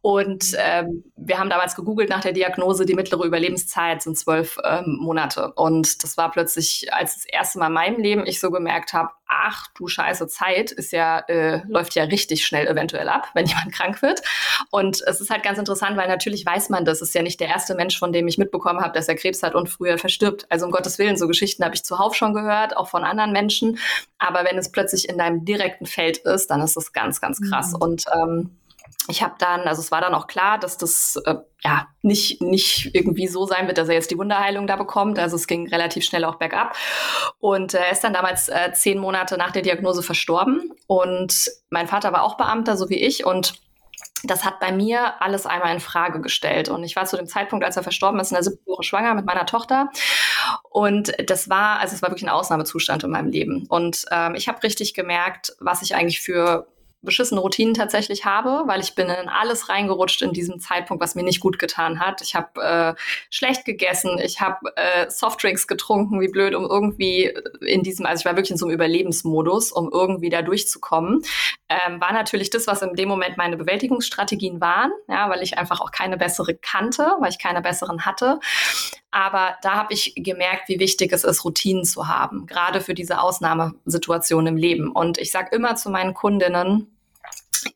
Und 0.00 0.56
ähm, 0.58 1.04
wir 1.16 1.38
haben 1.38 1.50
damals 1.50 1.76
gegoogelt 1.76 2.10
nach 2.10 2.22
der 2.22 2.32
Diagnose. 2.32 2.84
Die 2.84 2.94
mittlere 2.94 3.24
Überlebenszeit 3.24 4.02
sind 4.02 4.18
zwölf 4.18 4.58
ähm, 4.64 4.98
Monate. 5.00 5.52
Und 5.52 6.02
das 6.02 6.16
war 6.16 6.32
plötzlich, 6.32 6.92
als 6.92 7.14
das 7.14 7.24
erste 7.24 7.60
Mal 7.60 7.68
in 7.68 7.74
meinem 7.74 8.00
Leben 8.00 8.26
ich 8.26 8.40
so 8.40 8.50
gemerkt 8.50 8.94
habe, 8.94 9.10
ach 9.28 9.66
du 9.74 9.86
scheiße, 9.86 10.26
Zeit 10.26 10.72
ist 10.72 10.90
ja, 10.92 11.20
äh, 11.28 11.60
läuft 11.68 11.94
ja 11.94 12.04
richtig 12.04 12.46
schnell 12.46 12.66
eventuell 12.66 13.08
ab, 13.08 13.28
wenn 13.34 13.46
jemand 13.46 13.72
krank 13.72 14.02
wird. 14.02 14.22
Und 14.70 15.02
es 15.06 15.20
ist 15.20 15.30
halt 15.30 15.42
ganz 15.42 15.58
interessant, 15.58 15.96
weil 15.96 16.08
natürlich 16.08 16.44
weiß 16.44 16.70
man, 16.70 16.84
das 16.84 17.02
ist 17.02 17.14
ja 17.14 17.22
nicht 17.22 17.38
der 17.38 17.48
erste 17.48 17.74
Mensch, 17.74 17.98
von 17.98 18.12
dem 18.12 18.26
ich 18.26 18.38
mitbekommen 18.38 18.80
habe, 18.80 18.94
dass 18.94 19.08
er 19.08 19.14
Krebs 19.14 19.42
hat 19.42 19.54
und 19.54 19.68
früher 19.68 19.98
verstirbt. 19.98 20.46
Also 20.50 20.66
um 20.66 20.72
Gottes 20.72 20.98
Willen, 20.98 21.16
so 21.16 21.28
Geschichten 21.28 21.64
habe 21.64 21.74
ich 21.74 21.84
zuhauf 21.84 22.14
schon 22.14 22.34
gehört, 22.34 22.76
auch 22.76 22.88
von 22.88 23.04
anderen 23.04 23.32
Menschen. 23.32 23.78
Aber 24.18 24.44
wenn 24.44 24.58
es 24.58 24.72
plötzlich 24.72 25.08
in 25.08 25.18
deinem 25.18 25.44
direkten 25.44 25.86
Feld 25.86 26.18
ist, 26.18 26.48
dann 26.48 26.62
ist 26.62 26.76
das 26.76 26.92
ganz, 26.92 27.20
ganz 27.20 27.40
krass. 27.40 27.72
Mhm. 27.72 27.78
Und 27.80 28.04
ähm, 28.14 28.50
ich 29.08 29.22
habe 29.22 29.34
dann, 29.38 29.62
also 29.62 29.80
es 29.80 29.90
war 29.90 30.00
dann 30.00 30.14
auch 30.14 30.26
klar, 30.26 30.58
dass 30.58 30.76
das 30.76 31.16
äh, 31.24 31.36
ja 31.64 31.88
nicht 32.02 32.42
nicht 32.42 32.94
irgendwie 32.94 33.26
so 33.26 33.46
sein 33.46 33.66
wird, 33.66 33.78
dass 33.78 33.88
er 33.88 33.94
jetzt 33.94 34.10
die 34.10 34.18
Wunderheilung 34.18 34.66
da 34.66 34.76
bekommt. 34.76 35.18
Also 35.18 35.36
es 35.36 35.46
ging 35.46 35.68
relativ 35.68 36.04
schnell 36.04 36.24
auch 36.24 36.36
bergab 36.36 36.76
und 37.38 37.74
äh, 37.74 37.78
er 37.78 37.92
ist 37.92 38.04
dann 38.04 38.12
damals 38.12 38.48
äh, 38.48 38.72
zehn 38.72 38.98
Monate 38.98 39.38
nach 39.38 39.50
der 39.50 39.62
Diagnose 39.62 40.02
verstorben 40.02 40.72
und 40.86 41.50
mein 41.70 41.88
Vater 41.88 42.12
war 42.12 42.22
auch 42.22 42.36
Beamter, 42.36 42.76
so 42.76 42.88
wie 42.90 43.02
ich 43.02 43.24
und 43.24 43.54
das 44.24 44.44
hat 44.44 44.58
bei 44.58 44.72
mir 44.72 45.22
alles 45.22 45.46
einmal 45.46 45.72
in 45.72 45.80
Frage 45.80 46.20
gestellt. 46.20 46.68
Und 46.68 46.82
ich 46.82 46.96
war 46.96 47.04
zu 47.04 47.16
dem 47.16 47.28
Zeitpunkt, 47.28 47.64
als 47.64 47.76
er 47.76 47.84
verstorben 47.84 48.18
ist, 48.18 48.32
in 48.32 48.34
der 48.34 48.42
siebten 48.42 48.68
Woche 48.68 48.82
schwanger 48.82 49.14
mit 49.14 49.24
meiner 49.24 49.46
Tochter. 49.46 49.90
Und 50.70 51.12
das 51.24 51.48
war, 51.48 51.78
also 51.78 51.94
es 51.94 52.02
war 52.02 52.10
wirklich 52.10 52.24
ein 52.24 52.34
Ausnahmezustand 52.34 53.04
in 53.04 53.10
meinem 53.10 53.30
Leben. 53.30 53.66
Und 53.68 54.06
ähm, 54.10 54.34
ich 54.34 54.48
habe 54.48 54.62
richtig 54.64 54.94
gemerkt, 54.94 55.52
was 55.60 55.82
ich 55.82 55.94
eigentlich 55.94 56.20
für 56.20 56.66
beschissene 57.02 57.40
Routinen 57.40 57.74
tatsächlich 57.74 58.24
habe, 58.24 58.64
weil 58.66 58.80
ich 58.80 58.94
bin 58.94 59.08
in 59.08 59.28
alles 59.28 59.68
reingerutscht 59.68 60.22
in 60.22 60.32
diesem 60.32 60.58
Zeitpunkt, 60.58 61.02
was 61.02 61.14
mir 61.14 61.22
nicht 61.22 61.40
gut 61.40 61.58
getan 61.58 62.00
hat. 62.00 62.22
Ich 62.22 62.34
habe 62.34 62.60
äh, 62.60 62.94
schlecht 63.30 63.64
gegessen, 63.64 64.18
ich 64.18 64.40
habe 64.40 64.74
äh, 64.76 65.08
Softdrinks 65.08 65.66
getrunken, 65.66 66.20
wie 66.20 66.28
blöd, 66.28 66.54
um 66.54 66.64
irgendwie 66.64 67.32
in 67.60 67.82
diesem, 67.82 68.04
also 68.04 68.22
ich 68.22 68.24
war 68.24 68.36
wirklich 68.36 68.50
in 68.50 68.56
so 68.56 68.66
einem 68.66 68.74
Überlebensmodus, 68.74 69.70
um 69.72 69.90
irgendwie 69.92 70.30
da 70.30 70.42
durchzukommen. 70.42 71.22
Ähm, 71.68 72.00
war 72.00 72.12
natürlich 72.12 72.50
das, 72.50 72.66
was 72.66 72.82
in 72.82 72.94
dem 72.94 73.08
Moment 73.08 73.36
meine 73.36 73.56
Bewältigungsstrategien 73.56 74.60
waren, 74.60 74.90
ja, 75.08 75.30
weil 75.30 75.42
ich 75.42 75.56
einfach 75.56 75.80
auch 75.80 75.92
keine 75.92 76.16
bessere 76.16 76.56
kannte, 76.56 77.16
weil 77.20 77.30
ich 77.30 77.38
keine 77.38 77.62
besseren 77.62 78.06
hatte. 78.06 78.40
Aber 79.10 79.56
da 79.62 79.74
habe 79.74 79.94
ich 79.94 80.14
gemerkt, 80.16 80.68
wie 80.68 80.78
wichtig 80.78 81.12
es 81.12 81.24
ist, 81.24 81.44
Routinen 81.44 81.84
zu 81.84 82.08
haben, 82.08 82.46
gerade 82.46 82.80
für 82.80 82.94
diese 82.94 83.20
Ausnahmesituation 83.20 84.46
im 84.46 84.56
Leben. 84.56 84.90
Und 84.90 85.18
ich 85.18 85.30
sage 85.30 85.54
immer 85.56 85.76
zu 85.76 85.90
meinen 85.90 86.12
Kundinnen, 86.12 86.97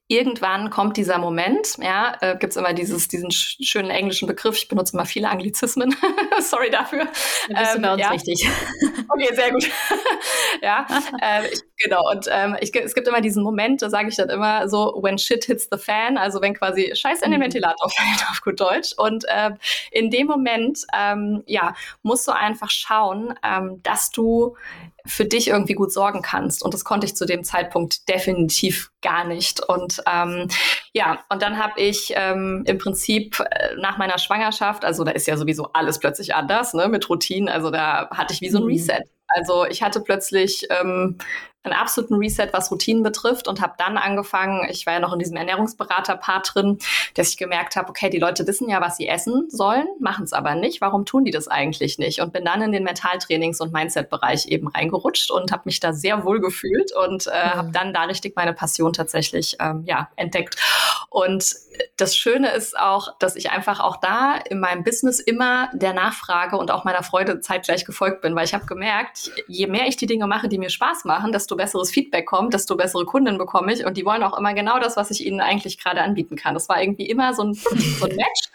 irgendwann 0.09 0.71
kommt 0.71 0.97
dieser 0.97 1.19
Moment, 1.19 1.77
ja, 1.81 2.17
äh, 2.21 2.37
gibt 2.37 2.53
es 2.53 2.57
immer 2.57 2.73
dieses, 2.73 3.09
diesen 3.09 3.31
schönen 3.31 3.91
englischen 3.91 4.27
Begriff, 4.27 4.57
ich 4.57 4.69
benutze 4.69 4.95
immer 4.95 5.07
viele 5.07 5.29
Anglizismen, 5.29 5.95
sorry 6.41 6.71
dafür. 6.71 7.07
Da 7.49 7.61
bist 7.61 7.77
ähm, 7.77 7.83
du 7.83 7.89
bei 7.89 7.93
uns 7.95 8.03
ja. 8.03 8.11
richtig. 8.11 8.49
Okay, 9.09 9.35
sehr 9.35 9.51
gut. 9.51 9.69
ja, 10.63 10.87
äh, 11.21 11.47
ich, 11.53 11.61
genau, 11.83 12.01
und 12.11 12.27
ähm, 12.31 12.57
ich, 12.61 12.75
es 12.75 12.95
gibt 12.95 13.07
immer 13.09 13.21
diesen 13.21 13.43
Moment, 13.43 13.83
da 13.83 13.91
sage 13.91 14.09
ich 14.09 14.17
dann 14.17 14.31
immer 14.31 14.69
so, 14.69 14.99
when 15.03 15.19
shit 15.19 15.45
hits 15.45 15.69
the 15.71 15.79
fan, 15.79 16.17
also 16.17 16.41
wenn 16.41 16.55
quasi 16.55 16.93
Scheiß 16.95 17.21
in 17.23 17.31
den 17.31 17.41
mhm. 17.41 17.45
Ventilator 17.45 17.91
fällt, 17.91 18.31
auf 18.31 18.41
gut 18.41 18.61
Deutsch. 18.61 18.93
Und 18.97 19.25
äh, 19.29 19.51
in 19.91 20.11
dem 20.11 20.27
Moment, 20.29 20.85
ähm, 20.97 21.43
ja, 21.47 21.75
musst 22.03 22.27
du 22.27 22.33
einfach 22.33 22.71
schauen, 22.71 23.35
ähm, 23.43 23.83
dass 23.83 24.11
du 24.11 24.57
für 25.07 25.25
dich 25.25 25.49
irgendwie 25.49 25.75
gut 25.75 25.93
sorgen 25.93 26.23
kannst. 26.23 26.63
Und 26.63 26.75
das 26.75 26.85
konnte 26.85 27.07
ich 27.07 27.17
zu 27.17 27.27
dem 27.27 27.45
Zeitpunkt 27.45 28.09
definitiv 28.09 28.91
gar 29.03 29.25
nicht. 29.25 29.61
Und 29.69 30.03
ähm, 30.11 30.49
ja, 30.93 31.25
und 31.29 31.43
dann 31.43 31.59
habe 31.59 31.81
ich 31.81 32.13
ähm, 32.15 32.63
im 32.67 32.79
Prinzip 32.79 33.41
äh, 33.41 33.75
nach 33.77 33.99
meiner 33.99 34.19
Schwangerschaft, 34.19 34.85
also 34.85 35.05
da 35.05 35.13
ist 35.13 35.27
ja 35.27 35.37
sowieso 35.37 35.73
alles 35.73 35.99
plötzlich 35.99 36.35
anders, 36.35 36.75
ne, 36.75 36.89
mit 36.89 37.09
Routinen, 37.09 37.49
also 37.49 37.71
da 37.71 38.09
hatte 38.11 38.35
ich 38.35 38.41
wie 38.41 38.51
so 38.51 38.59
ein 38.59 38.65
mhm. 38.65 38.71
Reset. 38.71 39.03
Also 39.29 39.65
ich 39.67 39.83
hatte 39.83 40.01
plötzlich 40.01 40.67
ähm, 40.71 41.19
einen 41.65 41.75
absoluten 41.75 42.15
Reset, 42.15 42.49
was 42.53 42.71
Routinen 42.71 43.03
betrifft 43.03 43.47
und 43.47 43.61
habe 43.61 43.75
dann 43.79 43.97
angefangen, 43.97 44.67
ich 44.69 44.85
war 44.87 44.95
ja 44.95 45.01
noch 45.01 45.13
in 45.13 45.19
diesem 45.19 45.37
Ernährungsberater-Part 45.37 46.55
drin, 46.55 46.79
dass 47.15 47.31
ich 47.31 47.37
gemerkt 47.37 47.77
habe, 47.77 47.89
okay, 47.89 48.11
die 48.11 48.19
Leute 48.19 48.47
wissen 48.47 48.69
ja, 48.69 48.81
was 48.81 48.97
sie 48.97 49.07
essen 49.07 49.49
sollen, 49.49 49.87
machen 50.01 50.25
es 50.25 50.33
aber 50.33 50.55
nicht. 50.55 50.81
Warum 50.81 51.05
tun 51.05 51.25
die 51.25 51.31
das 51.31 51.49
eigentlich 51.49 51.99
nicht? 51.99 52.21
Und 52.21 52.33
bin 52.33 52.45
dann 52.45 52.63
in 52.63 52.73
den 52.73 52.87
Mentaltrainings- 52.87 53.61
und 53.61 53.73
Mindset-Bereich 53.73 54.47
eben 54.47 54.69
reingerutscht 54.69 55.31
und 55.31 55.53
habe 55.53 55.63
mich 55.67 55.79
da 55.79 55.93
sehr 55.93 56.25
wohl 56.25 56.41
gefühlt 56.41 56.93
und 56.95 57.27
äh, 57.29 57.31
mhm. 57.31 57.55
habe 57.55 57.71
dann 57.73 57.95
da 57.95 58.03
richtig 58.05 58.35
meine 58.35 58.55
Passion 58.55 58.93
tatsächlich 58.93 59.57
ähm, 59.61 59.85
ja, 59.87 60.11
entdeckt. 60.17 60.57
Und 61.11 61.55
das 61.97 62.17
Schöne 62.17 62.53
ist 62.53 62.79
auch, 62.79 63.19
dass 63.19 63.37
ich 63.37 63.51
einfach 63.51 63.81
auch 63.81 63.99
da 63.99 64.37
in 64.37 64.61
meinem 64.61 64.83
Business 64.83 65.21
immer 65.21 65.71
der 65.75 65.93
Nachfrage 65.93 66.57
und 66.57 66.71
auch 66.71 66.85
meiner 66.85 67.03
Freude 67.03 67.41
zeitgleich 67.41 67.85
gefolgt 67.85 68.23
bin, 68.23 68.35
weil 68.35 68.45
ich 68.45 68.55
habe 68.55 68.67
gemerkt, 68.67 69.31
je 69.47 69.67
mehr 69.67 69.87
ich 69.87 69.97
die 69.97 70.07
Dinge 70.07 70.27
mache, 70.27 70.49
die 70.49 70.59
mir 70.59 70.71
Spaß 70.71 71.05
machen, 71.05 71.33
desto 71.33 71.52
besseres 71.57 71.91
Feedback 71.91 72.27
kommt, 72.27 72.55
desto 72.55 72.77
bessere 72.77 73.05
Kunden 73.05 73.39
bekomme 73.39 73.73
ich 73.73 73.85
und 73.85 73.97
die 73.97 74.05
wollen 74.05 74.23
auch 74.23 74.39
immer 74.39 74.55
genau 74.55 74.79
das, 74.79 74.97
was 74.97 75.11
ich 75.11 75.27
ihnen 75.27 75.41
eigentlich 75.41 75.79
gerade 75.79 76.03
anbieten 76.03 76.37
kann. 76.37 76.55
Das 76.55 76.69
war 76.69 76.83
irgendwie 76.83 77.07
immer 77.07 77.35
so 77.35 77.43
ein, 77.45 77.55
so 77.55 78.07
ein 78.07 78.17
Match. 78.17 78.51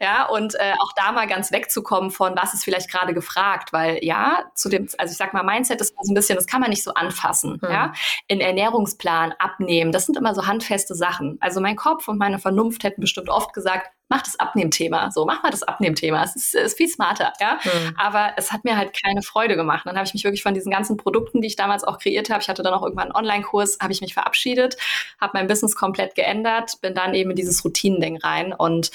Ja, 0.00 0.26
und 0.26 0.54
äh, 0.56 0.72
auch 0.80 0.92
da 0.96 1.12
mal 1.12 1.26
ganz 1.26 1.52
wegzukommen 1.52 2.10
von, 2.10 2.34
was 2.36 2.54
ist 2.54 2.64
vielleicht 2.64 2.90
gerade 2.90 3.14
gefragt, 3.14 3.72
weil 3.72 4.02
ja, 4.02 4.44
zu 4.54 4.68
dem, 4.68 4.88
also 4.98 5.12
ich 5.12 5.16
sag 5.16 5.32
mal, 5.32 5.44
Mindset 5.44 5.80
ist 5.80 5.94
so 6.00 6.12
ein 6.12 6.14
bisschen, 6.14 6.36
das 6.36 6.46
kann 6.46 6.60
man 6.60 6.70
nicht 6.70 6.82
so 6.82 6.94
anfassen. 6.94 7.60
Mhm. 7.62 7.70
Ja, 7.70 7.92
in 8.26 8.40
Ernährungsplan 8.40 9.32
abnehmen, 9.38 9.92
das 9.92 10.06
sind 10.06 10.16
immer 10.16 10.34
so 10.34 10.46
handfeste 10.46 10.94
Sachen. 10.94 11.38
Also 11.40 11.60
mein 11.60 11.76
Kopf 11.76 12.08
und 12.08 12.18
meine 12.18 12.38
Vernunft 12.38 12.84
hätten 12.84 13.00
bestimmt 13.00 13.28
oft 13.28 13.52
gesagt, 13.52 13.90
mach 14.08 14.22
das 14.22 14.38
Abnehmthema. 14.38 15.10
So, 15.10 15.24
mach 15.24 15.42
mal 15.42 15.50
das 15.50 15.62
Abnehmthema. 15.62 16.22
Es 16.22 16.36
ist, 16.36 16.54
ist 16.54 16.76
viel 16.76 16.88
smarter, 16.88 17.32
ja. 17.40 17.58
Mhm. 17.64 17.96
Aber 17.96 18.32
es 18.36 18.52
hat 18.52 18.64
mir 18.64 18.76
halt 18.76 18.92
keine 19.02 19.22
Freude 19.22 19.56
gemacht. 19.56 19.86
Dann 19.86 19.96
habe 19.96 20.06
ich 20.06 20.12
mich 20.12 20.24
wirklich 20.24 20.42
von 20.42 20.54
diesen 20.54 20.70
ganzen 20.70 20.96
Produkten, 20.96 21.40
die 21.40 21.46
ich 21.46 21.56
damals 21.56 21.82
auch 21.82 21.98
kreiert 21.98 22.28
habe, 22.28 22.42
ich 22.42 22.48
hatte 22.48 22.62
dann 22.62 22.74
auch 22.74 22.82
irgendwann 22.82 23.12
einen 23.12 23.16
Online-Kurs, 23.16 23.78
habe 23.80 23.92
ich 23.92 24.00
mich 24.00 24.14
verabschiedet, 24.14 24.76
habe 25.20 25.32
mein 25.34 25.46
Business 25.46 25.74
komplett 25.74 26.14
geändert, 26.14 26.80
bin 26.82 26.94
dann 26.94 27.14
eben 27.14 27.30
in 27.30 27.36
dieses 27.36 27.64
Routinending 27.64 28.18
rein. 28.18 28.52
Und 28.52 28.90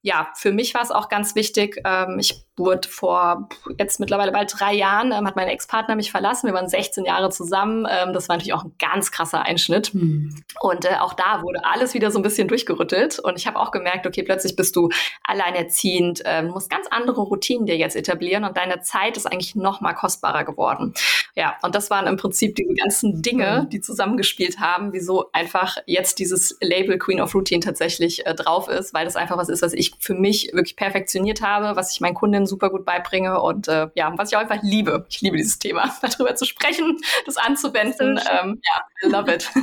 ja, 0.00 0.32
für 0.36 0.52
mich 0.52 0.74
war 0.74 0.82
es 0.82 0.90
auch 0.90 1.08
ganz 1.08 1.34
wichtig. 1.34 1.80
Ähm, 1.84 2.18
ich 2.18 2.44
wurde 2.56 2.88
vor 2.88 3.48
jetzt 3.78 3.98
mittlerweile 3.98 4.30
bald 4.30 4.52
drei 4.58 4.74
Jahren, 4.74 5.12
ähm, 5.12 5.26
hat 5.26 5.36
mein 5.36 5.48
Ex-Partner 5.48 5.96
mich 5.96 6.10
verlassen. 6.10 6.46
Wir 6.46 6.54
waren 6.54 6.68
16 6.68 7.04
Jahre 7.04 7.30
zusammen. 7.30 7.86
Ähm, 7.90 8.12
das 8.12 8.28
war 8.28 8.36
natürlich 8.36 8.52
auch 8.52 8.64
ein 8.64 8.74
ganz 8.78 9.10
krasser 9.10 9.42
Einschnitt. 9.42 9.94
Mhm. 9.94 10.42
Und 10.60 10.84
äh, 10.84 10.96
auch 11.00 11.14
da 11.14 11.42
wurde 11.42 11.64
alles 11.64 11.94
wieder 11.94 12.10
so 12.10 12.18
ein 12.18 12.22
bisschen 12.22 12.48
durchgerüttelt. 12.48 13.18
Und 13.18 13.38
ich 13.38 13.46
habe 13.46 13.58
auch 13.58 13.70
gemerkt, 13.70 14.06
okay, 14.06 14.22
plötzlich 14.22 14.54
bist 14.54 14.76
du 14.76 14.90
alleinerziehend, 15.24 16.22
äh, 16.26 16.42
musst 16.42 16.68
ganz 16.68 16.86
andere 16.90 17.22
Routinen 17.22 17.64
dir 17.64 17.76
jetzt 17.76 17.96
etablieren 17.96 18.44
und 18.44 18.56
deine 18.56 18.80
Zeit 18.80 19.16
ist 19.16 19.26
eigentlich 19.26 19.54
noch 19.54 19.80
mal 19.80 19.94
kostbarer 19.94 20.44
geworden. 20.44 20.92
Ja, 21.34 21.56
und 21.62 21.74
das 21.74 21.88
waren 21.88 22.06
im 22.06 22.18
Prinzip 22.18 22.54
die 22.56 22.64
ganzen 22.64 23.22
Dinge, 23.22 23.62
mhm. 23.64 23.70
die 23.70 23.80
zusammengespielt 23.80 24.60
haben, 24.60 24.92
wieso 24.92 25.30
einfach 25.32 25.78
jetzt 25.86 26.18
dieses 26.18 26.58
Label 26.60 26.98
Queen 26.98 27.20
of 27.20 27.34
Routine 27.34 27.60
tatsächlich 27.60 28.26
äh, 28.26 28.34
drauf 28.34 28.68
ist, 28.68 28.92
weil 28.92 29.06
das 29.06 29.16
einfach 29.16 29.38
was 29.38 29.48
ist, 29.48 29.62
was 29.62 29.72
ich 29.72 29.92
für 29.98 30.14
mich 30.14 30.50
wirklich 30.52 30.76
perfektioniert 30.76 31.40
habe, 31.40 31.76
was 31.76 31.92
ich 31.92 32.00
meinen 32.00 32.14
Kundinnen 32.42 32.46
super 32.46 32.70
gut 32.70 32.84
beibringe 32.84 33.40
und 33.40 33.68
äh, 33.68 33.88
ja, 33.94 34.12
was 34.16 34.30
ich 34.30 34.36
auch 34.36 34.40
einfach 34.40 34.62
liebe. 34.62 35.06
Ich 35.08 35.20
liebe 35.20 35.36
dieses 35.36 35.58
Thema, 35.58 35.90
darüber 36.02 36.34
zu 36.34 36.44
sprechen, 36.44 36.98
das 37.26 37.36
anzuwenden. 37.36 38.18
Ähm, 38.30 38.60
ja, 38.64 39.08
I 39.08 39.10
love 39.10 39.32
it. 39.32 39.50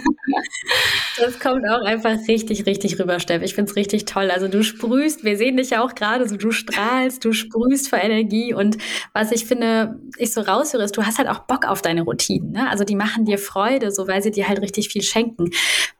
Das 1.17 1.39
kommt 1.39 1.67
auch 1.69 1.83
einfach 1.83 2.15
richtig, 2.27 2.65
richtig 2.65 2.97
rüber, 2.97 3.19
Steff. 3.19 3.41
Ich 3.41 3.53
finde 3.53 3.69
es 3.69 3.75
richtig 3.75 4.05
toll. 4.05 4.31
Also 4.31 4.47
du 4.47 4.63
sprühst, 4.63 5.25
wir 5.25 5.37
sehen 5.37 5.57
dich 5.57 5.71
ja 5.71 5.83
auch 5.83 5.93
gerade, 5.93 6.29
so 6.29 6.37
du 6.37 6.51
strahlst, 6.51 7.25
du 7.25 7.33
sprühst 7.33 7.89
vor 7.89 7.99
Energie 7.99 8.53
und 8.53 8.77
was 9.13 9.31
ich 9.31 9.45
finde, 9.45 9.99
ich 10.17 10.33
so 10.33 10.41
raushöre, 10.41 10.83
ist, 10.83 10.95
du 10.95 11.05
hast 11.05 11.17
halt 11.17 11.27
auch 11.27 11.39
Bock 11.39 11.65
auf 11.67 11.81
deine 11.81 12.03
Routinen. 12.03 12.51
Ne? 12.51 12.69
Also 12.69 12.85
die 12.85 12.95
machen 12.95 13.25
dir 13.25 13.37
Freude, 13.37 13.91
so 13.91 14.07
weil 14.07 14.21
sie 14.23 14.31
dir 14.31 14.47
halt 14.47 14.61
richtig 14.61 14.89
viel 14.89 15.01
schenken. 15.01 15.49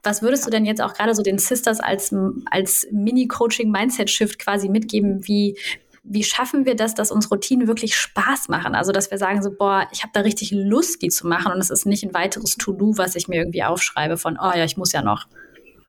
Was 0.02 0.22
würdest 0.22 0.46
du 0.46 0.50
denn 0.50 0.64
jetzt 0.64 0.80
auch 0.80 0.94
gerade 0.94 1.14
so 1.14 1.22
den 1.22 1.38
Sisters 1.38 1.80
als, 1.80 2.14
als 2.50 2.86
Mini-Coaching-Mindset-Shift 2.90 4.38
quasi 4.38 4.70
mitgeben, 4.70 5.26
wie 5.26 5.58
wie 6.02 6.24
schaffen 6.24 6.64
wir 6.64 6.76
das, 6.76 6.94
dass 6.94 7.10
uns 7.10 7.30
Routinen 7.30 7.68
wirklich 7.68 7.94
Spaß 7.96 8.48
machen? 8.48 8.74
Also, 8.74 8.92
dass 8.92 9.10
wir 9.10 9.18
sagen 9.18 9.42
so, 9.42 9.50
boah, 9.50 9.86
ich 9.92 10.02
habe 10.02 10.12
da 10.12 10.20
richtig 10.20 10.50
Lust, 10.52 11.02
die 11.02 11.08
zu 11.08 11.26
machen 11.26 11.52
und 11.52 11.58
es 11.58 11.70
ist 11.70 11.86
nicht 11.86 12.04
ein 12.04 12.14
weiteres 12.14 12.56
To-Do, 12.56 12.96
was 12.96 13.14
ich 13.14 13.28
mir 13.28 13.36
irgendwie 13.36 13.64
aufschreibe 13.64 14.16
von, 14.16 14.38
oh 14.40 14.52
ja, 14.54 14.64
ich 14.64 14.76
muss 14.76 14.92
ja 14.92 15.02
noch. 15.02 15.26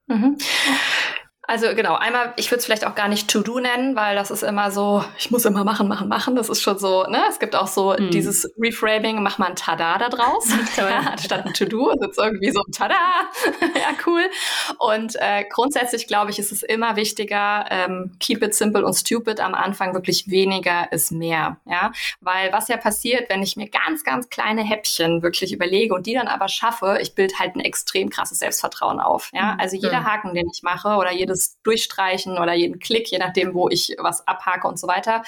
Mhm. 0.08 0.38
Also 1.52 1.76
genau, 1.76 1.96
einmal, 1.96 2.32
ich 2.38 2.50
würde 2.50 2.60
es 2.60 2.66
vielleicht 2.66 2.88
auch 2.88 2.96
gar 2.96 3.10
nicht 3.10 3.30
To-Do 3.30 3.60
nennen, 3.60 3.98
weil 3.98 4.16
das 4.16 4.32
ist 4.32 4.42
immer 4.42 4.72
so, 4.72 5.04
ich 5.18 5.32
muss 5.32 5.44
immer 5.44 5.66
machen, 5.66 5.90
machen, 5.90 6.08
machen. 6.08 6.38
Das 6.38 6.48
ist 6.48 6.62
schon 6.62 6.80
so, 6.80 7.04
ne? 7.08 7.24
Es 7.28 7.40
gibt 7.40 7.58
auch 7.58 7.68
so 7.68 7.94
hm. 7.94 8.10
dieses 8.10 8.50
Reframing, 8.58 9.22
mach 9.22 9.38
mal 9.38 9.48
ein 9.48 9.58
Tada 9.58 9.98
da 9.98 10.08
draus, 10.08 10.48
ja, 10.78 11.00
anstatt 11.12 11.46
ein 11.46 11.54
To-Do. 11.54 11.90
ist 11.90 12.02
jetzt 12.02 12.20
irgendwie 12.20 12.52
so 12.52 12.62
ein 12.66 12.72
Tada. 12.72 12.96
ja, 13.76 13.90
cool. 14.06 14.22
Und 14.78 15.18
äh, 15.20 15.44
grundsätzlich, 15.50 16.08
glaube 16.08 16.32
ich, 16.32 16.40
ist 16.40 16.54
es 16.54 16.64
immer 16.64 16.96
wichtiger, 16.96 17.66
ähm, 17.70 18.16
keep 18.22 18.42
it 18.44 18.56
simple 18.56 18.86
und 18.86 18.94
stupid 18.94 19.42
am 19.42 19.54
Anfang 19.54 19.94
wirklich 19.94 20.30
weniger 20.30 20.90
ist 20.94 21.12
mehr. 21.12 21.58
Ja, 21.66 21.92
weil 22.22 22.54
was 22.54 22.70
ja 22.70 22.78
passiert, 22.78 23.30
wenn 23.30 23.44
ich 23.44 23.58
mir 23.58 23.68
ganz, 23.68 24.06
ganz 24.06 24.30
kleine 24.30 24.64
Häppchen 24.64 25.22
wirklich 25.22 25.52
überlege 25.52 25.94
und 25.96 26.06
die 26.06 26.14
dann 26.14 26.30
aber 26.30 26.48
schaffe, 26.48 27.00
ich 27.02 27.14
bilde 27.14 27.34
halt 27.40 27.58
ein 27.58 27.60
extrem 27.60 28.10
krasses 28.10 28.40
Selbstvertrauen 28.40 29.02
auf. 29.02 29.32
Ja, 29.34 29.52
hm. 29.52 29.60
also 29.60 29.76
jeder 29.76 30.06
Haken, 30.06 30.34
den 30.34 30.48
ich 30.50 30.64
mache 30.64 30.96
oder 30.96 31.12
jedes 31.12 31.41
jedes 31.42 31.62
Durchstreichen 31.64 32.38
oder 32.38 32.54
jeden 32.54 32.80
Klick, 32.80 33.12
je 33.12 33.18
nachdem, 33.18 33.54
wo 33.54 33.70
ich 33.70 33.96
was 33.98 34.28
abhake 34.28 34.68
und 34.68 34.80
so 34.80 34.88
weiter, 34.88 35.24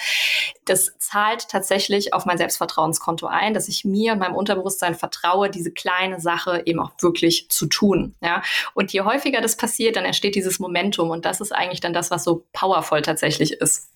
das 0.64 0.92
zahlt 0.98 1.48
tatsächlich 1.48 2.12
auf 2.12 2.26
mein 2.26 2.38
Selbstvertrauenskonto 2.38 3.26
ein, 3.26 3.54
dass 3.54 3.68
ich 3.68 3.84
mir 3.84 4.12
und 4.12 4.18
meinem 4.18 4.34
Unterbewusstsein 4.34 4.94
vertraue, 4.94 5.50
diese 5.50 5.70
kleine 5.70 6.20
Sache 6.20 6.62
eben 6.64 6.80
auch 6.80 6.92
wirklich 7.00 7.48
zu 7.50 7.66
tun. 7.66 8.14
Ja? 8.20 8.42
Und 8.74 8.92
je 8.92 9.02
häufiger 9.02 9.40
das 9.40 9.56
passiert, 9.56 9.96
dann 9.96 10.04
entsteht 10.04 10.34
dieses 10.34 10.58
Momentum 10.58 11.10
und 11.10 11.24
das 11.24 11.40
ist 11.40 11.52
eigentlich 11.52 11.80
dann 11.80 11.92
das, 11.92 12.10
was 12.10 12.24
so 12.24 12.44
powervoll 12.52 13.02
tatsächlich 13.02 13.52
ist. 13.52 13.88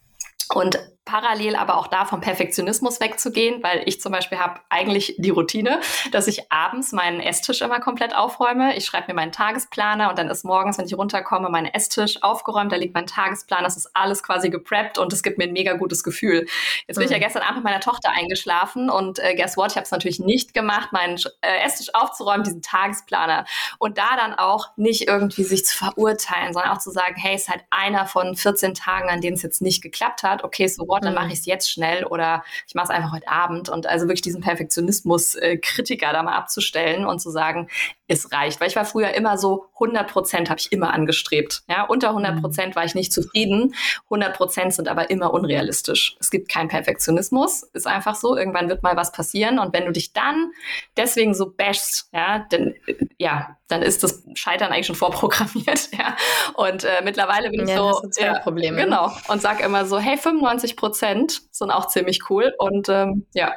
Und 0.54 0.78
parallel 1.08 1.56
aber 1.56 1.78
auch 1.78 1.86
da 1.86 2.04
vom 2.04 2.20
Perfektionismus 2.20 3.00
wegzugehen, 3.00 3.62
weil 3.62 3.82
ich 3.86 3.98
zum 4.00 4.12
Beispiel 4.12 4.38
habe 4.38 4.60
eigentlich 4.68 5.14
die 5.16 5.30
Routine, 5.30 5.80
dass 6.12 6.26
ich 6.26 6.52
abends 6.52 6.92
meinen 6.92 7.20
Esstisch 7.20 7.62
immer 7.62 7.80
komplett 7.80 8.14
aufräume. 8.14 8.76
Ich 8.76 8.84
schreibe 8.84 9.08
mir 9.08 9.14
meinen 9.14 9.32
Tagesplaner 9.32 10.10
und 10.10 10.18
dann 10.18 10.28
ist 10.28 10.44
morgens, 10.44 10.76
wenn 10.76 10.84
ich 10.84 10.94
runterkomme, 10.94 11.48
mein 11.48 11.64
Esstisch 11.64 12.22
aufgeräumt, 12.22 12.72
da 12.72 12.76
liegt 12.76 12.94
mein 12.94 13.06
Tagesplan, 13.06 13.64
das 13.64 13.78
ist 13.78 13.90
alles 13.94 14.22
quasi 14.22 14.50
gepreppt 14.50 14.98
und 14.98 15.10
es 15.14 15.22
gibt 15.22 15.38
mir 15.38 15.44
ein 15.44 15.54
mega 15.54 15.72
gutes 15.72 16.04
Gefühl. 16.04 16.46
Jetzt 16.86 16.96
bin 16.96 16.98
mhm. 16.98 17.04
ich 17.04 17.10
ja 17.10 17.16
mhm. 17.16 17.22
gestern 17.22 17.42
Abend 17.42 17.56
mit 17.56 17.64
meiner 17.64 17.80
Tochter 17.80 18.10
eingeschlafen 18.10 18.90
und 18.90 19.18
äh, 19.18 19.34
guess 19.34 19.56
what, 19.56 19.70
ich 19.70 19.76
habe 19.76 19.84
es 19.84 19.90
natürlich 19.90 20.20
nicht 20.20 20.52
gemacht, 20.52 20.92
meinen 20.92 21.18
äh, 21.40 21.64
Esstisch 21.64 21.94
aufzuräumen, 21.94 22.44
diesen 22.44 22.60
Tagesplaner 22.60 23.46
und 23.78 23.96
da 23.96 24.16
dann 24.16 24.34
auch 24.34 24.68
nicht 24.76 25.08
irgendwie 25.08 25.44
sich 25.44 25.64
zu 25.64 25.74
verurteilen, 25.74 26.52
sondern 26.52 26.72
auch 26.72 26.78
zu 26.78 26.90
sagen, 26.90 27.14
hey, 27.16 27.34
es 27.34 27.42
ist 27.42 27.48
halt 27.48 27.64
einer 27.70 28.06
von 28.06 28.36
14 28.36 28.74
Tagen, 28.74 29.08
an 29.08 29.22
denen 29.22 29.36
es 29.36 29.42
jetzt 29.42 29.62
nicht 29.62 29.80
geklappt 29.80 30.22
hat. 30.22 30.44
Okay, 30.44 30.66
so 30.66 30.86
what, 30.86 30.97
dann 31.04 31.14
mache 31.14 31.26
mhm. 31.26 31.32
ich 31.32 31.40
es 31.40 31.46
jetzt 31.46 31.70
schnell 31.70 32.04
oder 32.04 32.44
ich 32.66 32.74
mache 32.74 32.84
es 32.84 32.90
einfach 32.90 33.12
heute 33.12 33.28
Abend. 33.28 33.68
Und 33.68 33.86
also 33.86 34.06
wirklich 34.06 34.22
diesen 34.22 34.40
Perfektionismus-Kritiker 34.40 36.12
da 36.12 36.22
mal 36.22 36.36
abzustellen 36.36 37.06
und 37.06 37.20
zu 37.20 37.30
sagen, 37.30 37.68
es 38.06 38.32
reicht. 38.32 38.60
Weil 38.60 38.68
ich 38.68 38.76
war 38.76 38.84
früher 38.84 39.14
immer 39.14 39.38
so, 39.38 39.66
100 39.74 40.10
Prozent 40.10 40.50
habe 40.50 40.58
ich 40.60 40.72
immer 40.72 40.92
angestrebt. 40.92 41.62
Ja, 41.68 41.84
unter 41.84 42.08
100 42.08 42.36
mhm. 42.36 42.40
Prozent 42.40 42.76
war 42.76 42.84
ich 42.84 42.94
nicht 42.94 43.12
zufrieden. 43.12 43.74
100 44.04 44.36
Prozent 44.36 44.74
sind 44.74 44.88
aber 44.88 45.10
immer 45.10 45.32
unrealistisch. 45.32 46.16
Es 46.18 46.30
gibt 46.30 46.48
keinen 46.48 46.68
Perfektionismus. 46.68 47.64
Ist 47.74 47.86
einfach 47.86 48.14
so. 48.14 48.36
Irgendwann 48.36 48.68
wird 48.68 48.82
mal 48.82 48.96
was 48.96 49.12
passieren. 49.12 49.58
Und 49.58 49.74
wenn 49.74 49.84
du 49.84 49.92
dich 49.92 50.12
dann 50.12 50.52
deswegen 50.96 51.34
so 51.34 51.50
bashst, 51.50 52.08
ja, 52.12 52.46
dann, 52.50 52.74
ja, 53.18 53.57
dann 53.68 53.82
ist 53.82 54.02
das 54.02 54.24
Scheitern 54.34 54.72
eigentlich 54.72 54.86
schon 54.86 54.96
vorprogrammiert. 54.96 55.88
Ja. 55.98 56.16
Und 56.54 56.84
äh, 56.84 57.02
mittlerweile 57.02 57.50
bin 57.50 57.64
ich 57.64 57.70
ja, 57.70 57.76
so, 57.76 58.00
ja, 58.18 58.38
Probleme. 58.38 58.84
genau, 58.84 59.10
und 59.28 59.42
sag 59.42 59.60
immer 59.64 59.84
so, 59.84 59.98
hey, 59.98 60.16
95 60.16 60.76
Prozent 60.76 61.42
sind 61.50 61.70
auch 61.70 61.88
ziemlich 61.88 62.30
cool. 62.30 62.54
Und 62.58 62.88
ähm, 62.88 63.26
ja, 63.32 63.52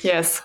yes. 0.00 0.42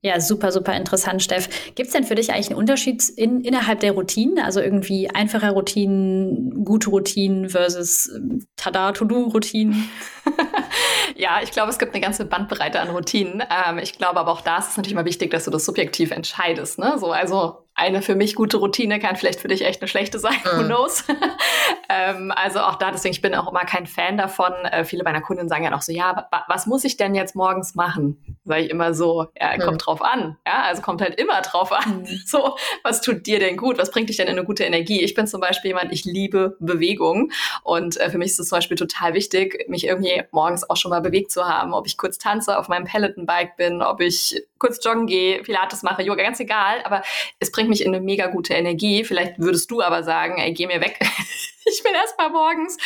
Ja, 0.00 0.20
super, 0.20 0.52
super 0.52 0.74
interessant, 0.76 1.22
Steff. 1.22 1.48
Gibt 1.74 1.88
es 1.88 1.92
denn 1.92 2.04
für 2.04 2.14
dich 2.14 2.32
eigentlich 2.32 2.50
einen 2.50 2.58
Unterschied 2.58 3.08
in, 3.08 3.40
innerhalb 3.40 3.80
der 3.80 3.92
Routinen? 3.92 4.38
Also 4.38 4.60
irgendwie 4.60 5.10
einfache 5.10 5.50
Routinen, 5.50 6.64
gute 6.64 6.90
Routinen 6.90 7.48
versus 7.48 8.08
ähm, 8.14 8.46
Tada, 8.56 8.92
To-Do-Routinen? 8.92 9.88
ja, 11.16 11.40
ich 11.42 11.50
glaube, 11.50 11.70
es 11.70 11.78
gibt 11.78 11.94
eine 11.94 12.02
ganze 12.02 12.24
Bandbreite 12.24 12.80
an 12.80 12.90
Routinen. 12.90 13.42
Ähm, 13.50 13.78
ich 13.78 13.98
glaube 13.98 14.20
aber 14.20 14.32
auch 14.32 14.40
da 14.40 14.58
ist 14.58 14.70
es 14.70 14.76
natürlich 14.76 14.94
mal 14.94 15.04
wichtig, 15.04 15.30
dass 15.30 15.44
du 15.44 15.50
das 15.50 15.64
subjektiv 15.64 16.10
entscheidest. 16.10 16.78
Ne? 16.78 16.96
So, 16.98 17.12
also 17.12 17.66
eine 17.74 18.02
für 18.02 18.14
mich 18.14 18.34
gute 18.34 18.58
Routine 18.58 18.98
kann 18.98 19.16
vielleicht 19.16 19.40
für 19.40 19.48
dich 19.48 19.64
echt 19.64 19.80
eine 19.80 19.88
schlechte 19.88 20.18
sein, 20.18 20.36
mhm. 20.44 20.58
who 20.58 20.64
knows. 20.64 21.04
ähm, 21.88 22.32
also 22.34 22.60
auch 22.60 22.76
da, 22.76 22.90
deswegen, 22.90 23.14
ich 23.14 23.22
bin 23.22 23.34
auch 23.34 23.50
immer 23.50 23.64
kein 23.64 23.86
Fan 23.86 24.18
davon. 24.18 24.52
Äh, 24.64 24.84
viele 24.84 25.04
meiner 25.04 25.22
Kunden 25.22 25.48
sagen 25.48 25.64
ja 25.64 25.70
noch 25.70 25.82
so, 25.82 25.92
ja, 25.92 26.28
was 26.48 26.66
muss 26.66 26.84
ich 26.84 26.96
denn 26.96 27.14
jetzt 27.14 27.34
morgens 27.34 27.74
machen? 27.74 28.38
Sage 28.44 28.62
ich 28.62 28.70
immer 28.70 28.92
so, 28.92 29.26
ja, 29.40 29.56
kommt 29.58 29.72
mhm. 29.74 29.78
drauf 29.78 30.02
an. 30.02 30.36
Ja, 30.46 30.64
also 30.64 30.82
kommt 30.82 31.00
halt 31.00 31.18
immer 31.18 31.40
drauf 31.40 31.72
an. 31.72 32.00
Mhm. 32.02 32.22
So, 32.32 32.56
was 32.82 33.02
tut 33.02 33.26
dir 33.26 33.40
denn 33.40 33.56
gut? 33.58 33.76
Was 33.78 33.90
bringt 33.90 34.08
dich 34.08 34.16
denn 34.16 34.26
in 34.26 34.38
eine 34.38 34.46
gute 34.46 34.64
Energie? 34.64 35.02
Ich 35.02 35.14
bin 35.14 35.26
zum 35.26 35.40
Beispiel 35.40 35.70
jemand, 35.70 35.92
ich 35.92 36.04
liebe 36.04 36.56
Bewegung 36.60 37.30
und 37.62 38.00
äh, 38.00 38.08
für 38.08 38.16
mich 38.16 38.30
ist 38.30 38.40
es 38.40 38.48
zum 38.48 38.56
Beispiel 38.56 38.76
total 38.76 39.12
wichtig, 39.12 39.66
mich 39.68 39.86
irgendwie 39.86 40.22
morgens 40.30 40.68
auch 40.68 40.76
schon 40.76 40.90
mal 40.90 41.00
bewegt 41.00 41.30
zu 41.30 41.46
haben. 41.46 41.74
Ob 41.74 41.86
ich 41.86 41.98
kurz 41.98 42.16
tanze, 42.16 42.58
auf 42.58 42.68
meinem 42.68 42.84
Peloton-Bike 42.84 43.56
bin, 43.56 43.82
ob 43.82 44.00
ich 44.00 44.42
kurz 44.62 44.82
joggen 44.84 45.06
gehe, 45.06 45.42
Pilates 45.42 45.82
mache, 45.82 46.02
Yoga, 46.02 46.22
ganz 46.22 46.38
egal. 46.38 46.82
Aber 46.84 47.02
es 47.40 47.50
bringt 47.50 47.68
mich 47.68 47.84
in 47.84 47.92
eine 47.92 48.02
mega 48.02 48.28
gute 48.28 48.54
Energie. 48.54 49.02
Vielleicht 49.02 49.40
würdest 49.40 49.70
du 49.72 49.82
aber 49.82 50.04
sagen, 50.04 50.38
ey, 50.38 50.52
geh 50.52 50.68
mir 50.68 50.80
weg. 50.80 51.00
ich 51.64 51.82
will 51.84 51.92
erst 51.92 52.16
mal 52.16 52.30
morgens 52.30 52.76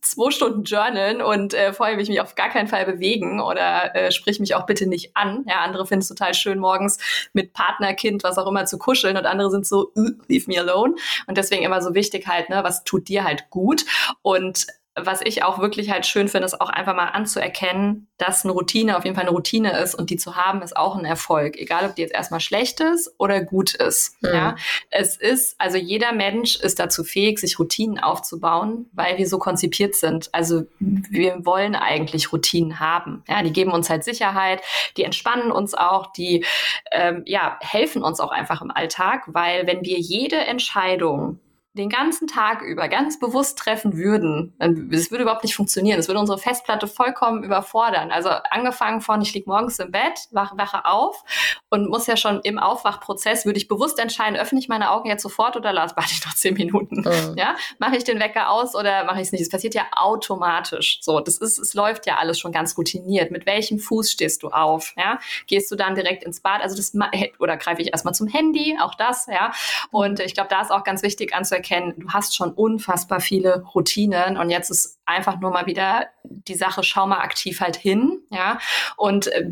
zwei 0.00 0.30
Stunden 0.30 0.62
journalen 0.62 1.20
und 1.20 1.54
äh, 1.54 1.72
vorher 1.72 1.96
will 1.96 2.04
ich 2.04 2.08
mich 2.08 2.20
auf 2.20 2.36
gar 2.36 2.50
keinen 2.50 2.68
Fall 2.68 2.84
bewegen 2.84 3.40
oder 3.40 3.96
äh, 3.96 4.12
sprich 4.12 4.38
mich 4.38 4.54
auch 4.54 4.64
bitte 4.64 4.86
nicht 4.86 5.16
an. 5.16 5.44
Ja, 5.48 5.62
andere 5.62 5.86
finden 5.86 6.02
es 6.02 6.08
total 6.08 6.34
schön, 6.34 6.60
morgens 6.60 6.98
mit 7.32 7.52
Partner, 7.52 7.94
Kind, 7.94 8.22
was 8.22 8.38
auch 8.38 8.46
immer 8.46 8.64
zu 8.66 8.78
kuscheln 8.78 9.16
und 9.16 9.26
andere 9.26 9.50
sind 9.50 9.66
so, 9.66 9.90
leave 10.28 10.44
me 10.46 10.58
alone. 10.60 10.94
Und 11.26 11.36
deswegen 11.36 11.64
immer 11.64 11.82
so 11.82 11.94
wichtig 11.94 12.28
halt, 12.28 12.48
ne, 12.48 12.62
was 12.62 12.84
tut 12.84 13.08
dir 13.08 13.24
halt 13.24 13.50
gut? 13.50 13.84
Und 14.22 14.66
was 14.96 15.20
ich 15.22 15.42
auch 15.42 15.58
wirklich 15.58 15.90
halt 15.90 16.06
schön 16.06 16.28
finde, 16.28 16.46
ist 16.46 16.60
auch 16.60 16.68
einfach 16.68 16.94
mal 16.94 17.08
anzuerkennen, 17.08 18.06
dass 18.16 18.44
eine 18.44 18.52
Routine 18.52 18.96
auf 18.96 19.04
jeden 19.04 19.16
Fall 19.16 19.24
eine 19.24 19.34
Routine 19.34 19.76
ist 19.80 19.94
und 19.94 20.10
die 20.10 20.16
zu 20.16 20.36
haben 20.36 20.62
ist 20.62 20.76
auch 20.76 20.96
ein 20.96 21.04
Erfolg. 21.04 21.56
Egal, 21.56 21.84
ob 21.86 21.96
die 21.96 22.02
jetzt 22.02 22.14
erstmal 22.14 22.38
schlecht 22.38 22.80
ist 22.80 23.12
oder 23.18 23.42
gut 23.42 23.74
ist. 23.74 24.22
Mhm. 24.22 24.28
Ja, 24.32 24.56
es 24.90 25.16
ist, 25.16 25.56
also 25.58 25.78
jeder 25.78 26.12
Mensch 26.12 26.56
ist 26.56 26.78
dazu 26.78 27.02
fähig, 27.02 27.40
sich 27.40 27.58
Routinen 27.58 27.98
aufzubauen, 27.98 28.86
weil 28.92 29.18
wir 29.18 29.28
so 29.28 29.38
konzipiert 29.38 29.96
sind. 29.96 30.28
Also 30.32 30.64
wir 30.78 31.44
wollen 31.44 31.74
eigentlich 31.74 32.32
Routinen 32.32 32.78
haben. 32.78 33.24
Ja, 33.28 33.42
die 33.42 33.52
geben 33.52 33.72
uns 33.72 33.90
halt 33.90 34.04
Sicherheit, 34.04 34.62
die 34.96 35.02
entspannen 35.02 35.50
uns 35.50 35.74
auch, 35.74 36.12
die 36.12 36.44
ähm, 36.92 37.22
ja 37.26 37.58
helfen 37.60 38.04
uns 38.04 38.20
auch 38.20 38.30
einfach 38.30 38.62
im 38.62 38.70
Alltag, 38.70 39.24
weil 39.26 39.66
wenn 39.66 39.84
wir 39.84 39.98
jede 39.98 40.36
Entscheidung 40.36 41.40
den 41.74 41.88
ganzen 41.88 42.28
Tag 42.28 42.62
über 42.62 42.88
ganz 42.88 43.18
bewusst 43.18 43.58
treffen 43.58 43.96
würden, 43.96 44.54
es 44.92 45.10
würde 45.10 45.22
überhaupt 45.22 45.42
nicht 45.42 45.56
funktionieren. 45.56 45.98
Es 45.98 46.06
würde 46.06 46.20
unsere 46.20 46.38
Festplatte 46.38 46.86
vollkommen 46.86 47.42
überfordern. 47.42 48.12
Also 48.12 48.28
angefangen 48.28 49.00
von, 49.00 49.20
ich 49.20 49.34
liege 49.34 49.50
morgens 49.50 49.80
im 49.80 49.90
Bett, 49.90 50.28
wache, 50.30 50.56
wache 50.56 50.84
auf 50.84 51.24
und 51.70 51.88
muss 51.88 52.06
ja 52.06 52.16
schon 52.16 52.40
im 52.42 52.60
Aufwachprozess, 52.60 53.44
würde 53.44 53.58
ich 53.58 53.66
bewusst 53.66 53.98
entscheiden, 53.98 54.38
öffne 54.38 54.60
ich 54.60 54.68
meine 54.68 54.92
Augen 54.92 55.08
jetzt 55.08 55.22
sofort 55.22 55.56
oder 55.56 55.72
lasse 55.72 55.96
warte 55.96 56.12
ich 56.12 56.24
noch 56.24 56.34
zehn 56.34 56.54
Minuten. 56.54 57.00
Mhm. 57.00 57.34
Ja, 57.36 57.56
mache 57.80 57.96
ich 57.96 58.04
den 58.04 58.20
Wecker 58.20 58.50
aus 58.50 58.76
oder 58.76 59.04
mache 59.04 59.16
ich 59.16 59.26
es 59.26 59.32
nicht? 59.32 59.42
Es 59.42 59.48
passiert 59.48 59.74
ja 59.74 59.86
automatisch. 59.96 60.98
So, 61.02 61.18
das 61.18 61.38
ist, 61.38 61.58
es 61.58 61.74
läuft 61.74 62.06
ja 62.06 62.18
alles 62.18 62.38
schon 62.38 62.52
ganz 62.52 62.78
routiniert. 62.78 63.32
Mit 63.32 63.46
welchem 63.46 63.80
Fuß 63.80 64.12
stehst 64.12 64.44
du 64.44 64.50
auf? 64.50 64.92
Ja, 64.96 65.18
gehst 65.48 65.72
du 65.72 65.76
dann 65.76 65.96
direkt 65.96 66.22
ins 66.22 66.40
Bad? 66.40 66.62
Also 66.62 66.76
das 66.76 66.92
oder 67.40 67.56
greife 67.56 67.82
ich 67.82 67.88
erstmal 67.88 68.14
zum 68.14 68.28
Handy? 68.28 68.78
Auch 68.80 68.94
das, 68.94 69.26
ja. 69.26 69.52
Und 69.90 70.20
ich 70.20 70.34
glaube, 70.34 70.50
da 70.50 70.62
ist 70.62 70.70
auch 70.70 70.84
ganz 70.84 71.02
wichtig 71.02 71.34
anzuerkennen, 71.34 71.63
erkennen, 71.64 71.94
du 71.96 72.08
hast 72.08 72.36
schon 72.36 72.52
unfassbar 72.52 73.20
viele 73.20 73.64
Routinen 73.74 74.36
und 74.36 74.50
jetzt 74.50 74.70
ist 74.70 74.98
einfach 75.06 75.40
nur 75.40 75.50
mal 75.50 75.66
wieder 75.66 76.08
die 76.22 76.54
Sache, 76.54 76.82
schau 76.82 77.06
mal 77.06 77.20
aktiv 77.20 77.60
halt 77.60 77.76
hin, 77.76 78.20
ja, 78.30 78.58
und 78.96 79.28
äh, 79.28 79.50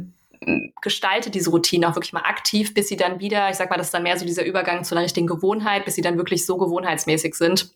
gestalte 0.81 1.31
diese 1.31 1.51
Routine 1.51 1.89
auch 1.89 1.95
wirklich 1.95 2.13
mal 2.13 2.25
aktiv, 2.25 2.75
bis 2.75 2.89
sie 2.89 2.97
dann 2.97 3.21
wieder, 3.21 3.49
ich 3.51 3.57
sag 3.57 3.71
mal, 3.71 3.77
das 3.77 3.89
ist 3.89 3.95
dann 3.95 4.03
mehr 4.03 4.19
so 4.19 4.27
dieser 4.27 4.45
Übergang 4.45 4.85
zu 4.85 4.95
einer 4.95 5.05
richtigen 5.05 5.27
Gewohnheit, 5.27 5.85
bis 5.85 5.95
sie 5.95 6.03
dann 6.03 6.17
wirklich 6.17 6.45
so 6.45 6.59
gewohnheitsmäßig 6.59 7.35
sind, 7.35 7.73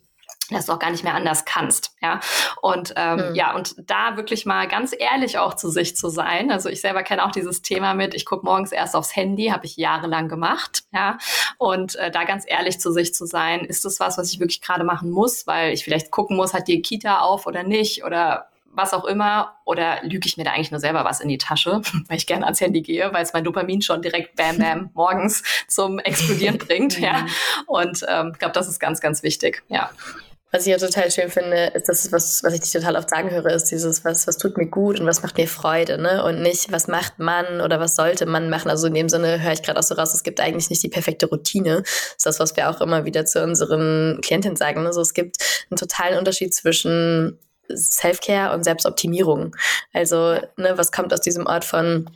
dass 0.51 0.67
du 0.67 0.73
auch 0.73 0.79
gar 0.79 0.91
nicht 0.91 1.05
mehr 1.05 1.15
anders 1.15 1.45
kannst, 1.45 1.93
ja. 2.01 2.21
Und 2.63 2.95
ähm, 2.97 3.31
mhm. 3.31 3.35
ja, 3.35 3.55
und 3.55 3.75
da 3.79 4.17
wirklich 4.17 4.47
mal 4.47 4.69
ganz 4.69 4.95
ehrlich 4.97 5.39
auch 5.39 5.55
zu 5.55 5.71
sich 5.71 5.97
zu 5.97 6.09
sein. 6.09 6.51
Also 6.51 6.69
ich 6.69 6.81
selber 6.81 7.03
kenne 7.03 7.25
auch 7.25 7.33
dieses 7.33 7.63
Thema 7.63 7.95
mit, 7.95 8.15
ich 8.15 8.25
gucke 8.25 8.45
morgens 8.45 8.73
erst 8.73 8.95
aufs 8.95 9.15
Handy, 9.17 9.47
habe 9.47 9.67
ich 9.67 9.77
jahrelang 9.77 10.29
gemacht, 10.29 10.85
ja. 10.93 11.19
Und 11.59 11.97
äh, 11.97 12.11
da 12.11 12.25
ganz 12.25 12.45
ehrlich 12.47 12.81
zu 12.81 12.93
sich 12.93 13.15
zu 13.15 13.27
sein, 13.27 13.61
ist 13.61 13.85
das 13.85 14.01
was, 14.01 14.19
was 14.19 14.33
ich 14.33 14.41
wirklich 14.41 14.61
gerade 14.61 14.85
machen 14.85 15.11
muss, 15.11 15.47
weil 15.47 15.73
ich 15.73 15.85
vielleicht 15.85 16.11
gucken 16.11 16.37
muss, 16.37 16.55
hat 16.55 16.69
die 16.69 16.83
Kita 16.83 17.21
auf 17.21 17.47
oder 17.47 17.63
nicht 17.63 18.05
oder 18.05 18.49
was 18.77 18.93
auch 18.93 19.05
immer, 19.05 19.57
oder 19.65 20.03
lüge 20.03 20.27
ich 20.27 20.37
mir 20.37 20.45
da 20.45 20.53
eigentlich 20.53 20.71
nur 20.71 20.81
selber 20.81 21.05
was 21.05 21.21
in 21.21 21.29
die 21.29 21.39
Tasche, 21.39 21.81
weil 22.09 22.19
ich 22.19 22.27
gerne 22.27 22.45
ans 22.45 22.61
Handy 22.61 22.83
gehe, 22.83 23.13
weil 23.13 23.23
es 23.23 23.33
mein 23.33 23.45
Dopamin 23.45 23.83
schon 23.83 24.03
direkt 24.03 24.37
bam 24.37 24.59
bam 24.59 24.91
morgens 24.95 25.43
zum 25.67 25.99
Explodieren 25.99 26.59
bringt, 26.59 26.99
ja. 27.01 27.27
Und 27.67 28.05
ähm, 28.09 28.31
ich 28.33 28.39
glaube, 28.39 28.53
das 28.53 28.69
ist 28.69 28.79
ganz, 28.79 29.01
ganz 29.01 29.23
wichtig, 29.23 29.63
ja. 29.69 29.91
Was 30.57 30.67
ich 30.67 30.73
ja 30.73 30.79
total 30.79 31.11
schön 31.11 31.29
finde, 31.29 31.67
ist 31.75 31.87
das, 31.87 32.11
was, 32.13 32.43
was 32.43 32.55
ich 32.55 32.61
dich 32.61 32.73
total 32.73 32.97
oft 32.97 33.11
sagen 33.11 33.31
höre, 33.31 33.45
ist 33.51 33.67
dieses, 33.67 34.07
was, 34.07 34.27
was 34.27 34.39
tut 34.39 34.57
mir 34.57 34.67
gut 34.67 34.99
und 34.99 35.07
was 35.07 35.23
macht 35.23 35.37
mir 35.37 35.47
Freude, 35.47 35.99
ne? 35.99 36.25
Und 36.25 36.41
nicht, 36.41 36.73
was 36.73 36.89
macht 36.89 37.19
man 37.19 37.61
oder 37.61 37.79
was 37.79 37.95
sollte 37.95 38.25
man 38.25 38.49
machen. 38.49 38.71
Also 38.71 38.87
in 38.87 38.95
dem 38.95 39.11
Sinne 39.11 39.43
höre 39.43 39.53
ich 39.53 39.63
gerade 39.63 39.79
auch 39.79 39.83
so 39.83 39.95
raus, 39.95 40.15
es 40.15 40.23
gibt 40.23 40.41
eigentlich 40.41 40.71
nicht 40.71 40.83
die 40.83 40.89
perfekte 40.89 41.27
Routine. 41.27 41.83
Das 41.83 42.17
ist 42.17 42.25
das, 42.25 42.41
was 42.41 42.57
wir 42.57 42.71
auch 42.71 42.81
immer 42.81 43.05
wieder 43.05 43.27
zu 43.27 43.45
unseren 43.45 44.19
Klientinnen 44.23 44.57
sagen. 44.57 44.81
Ne? 44.81 44.87
Also 44.87 45.03
es 45.03 45.13
gibt 45.13 45.37
einen 45.71 45.77
totalen 45.77 46.19
Unterschied 46.19 46.55
zwischen 46.55 47.39
Self-Care 47.71 48.55
und 48.55 48.65
Selbstoptimierung. 48.65 49.55
Also, 49.93 50.39
ne, 50.57 50.73
was 50.77 50.91
kommt 50.91 51.13
aus 51.13 51.21
diesem 51.21 51.47
Ort 51.47 51.67
von 51.67 52.09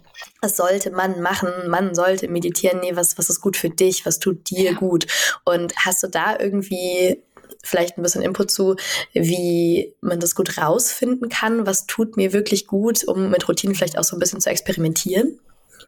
was 0.42 0.56
sollte 0.56 0.90
man 0.90 1.20
machen? 1.20 1.50
Man 1.68 1.94
sollte 1.94 2.28
meditieren. 2.28 2.80
Nee, 2.80 2.96
was, 2.96 3.18
was 3.18 3.30
ist 3.30 3.40
gut 3.40 3.56
für 3.56 3.70
dich? 3.70 4.06
Was 4.06 4.18
tut 4.18 4.50
dir 4.50 4.72
ja. 4.72 4.78
gut? 4.78 5.06
Und 5.44 5.74
hast 5.76 6.02
du 6.02 6.08
da 6.08 6.38
irgendwie 6.38 7.22
vielleicht 7.62 7.98
ein 7.98 8.02
bisschen 8.02 8.22
Input 8.22 8.50
zu, 8.50 8.76
wie 9.12 9.94
man 10.00 10.20
das 10.20 10.34
gut 10.34 10.58
rausfinden 10.58 11.28
kann. 11.28 11.66
Was 11.66 11.86
tut 11.86 12.16
mir 12.16 12.32
wirklich 12.32 12.66
gut, 12.66 13.04
um 13.04 13.30
mit 13.30 13.48
Routinen 13.48 13.74
vielleicht 13.74 13.98
auch 13.98 14.04
so 14.04 14.16
ein 14.16 14.20
bisschen 14.20 14.40
zu 14.40 14.50
experimentieren? 14.50 15.38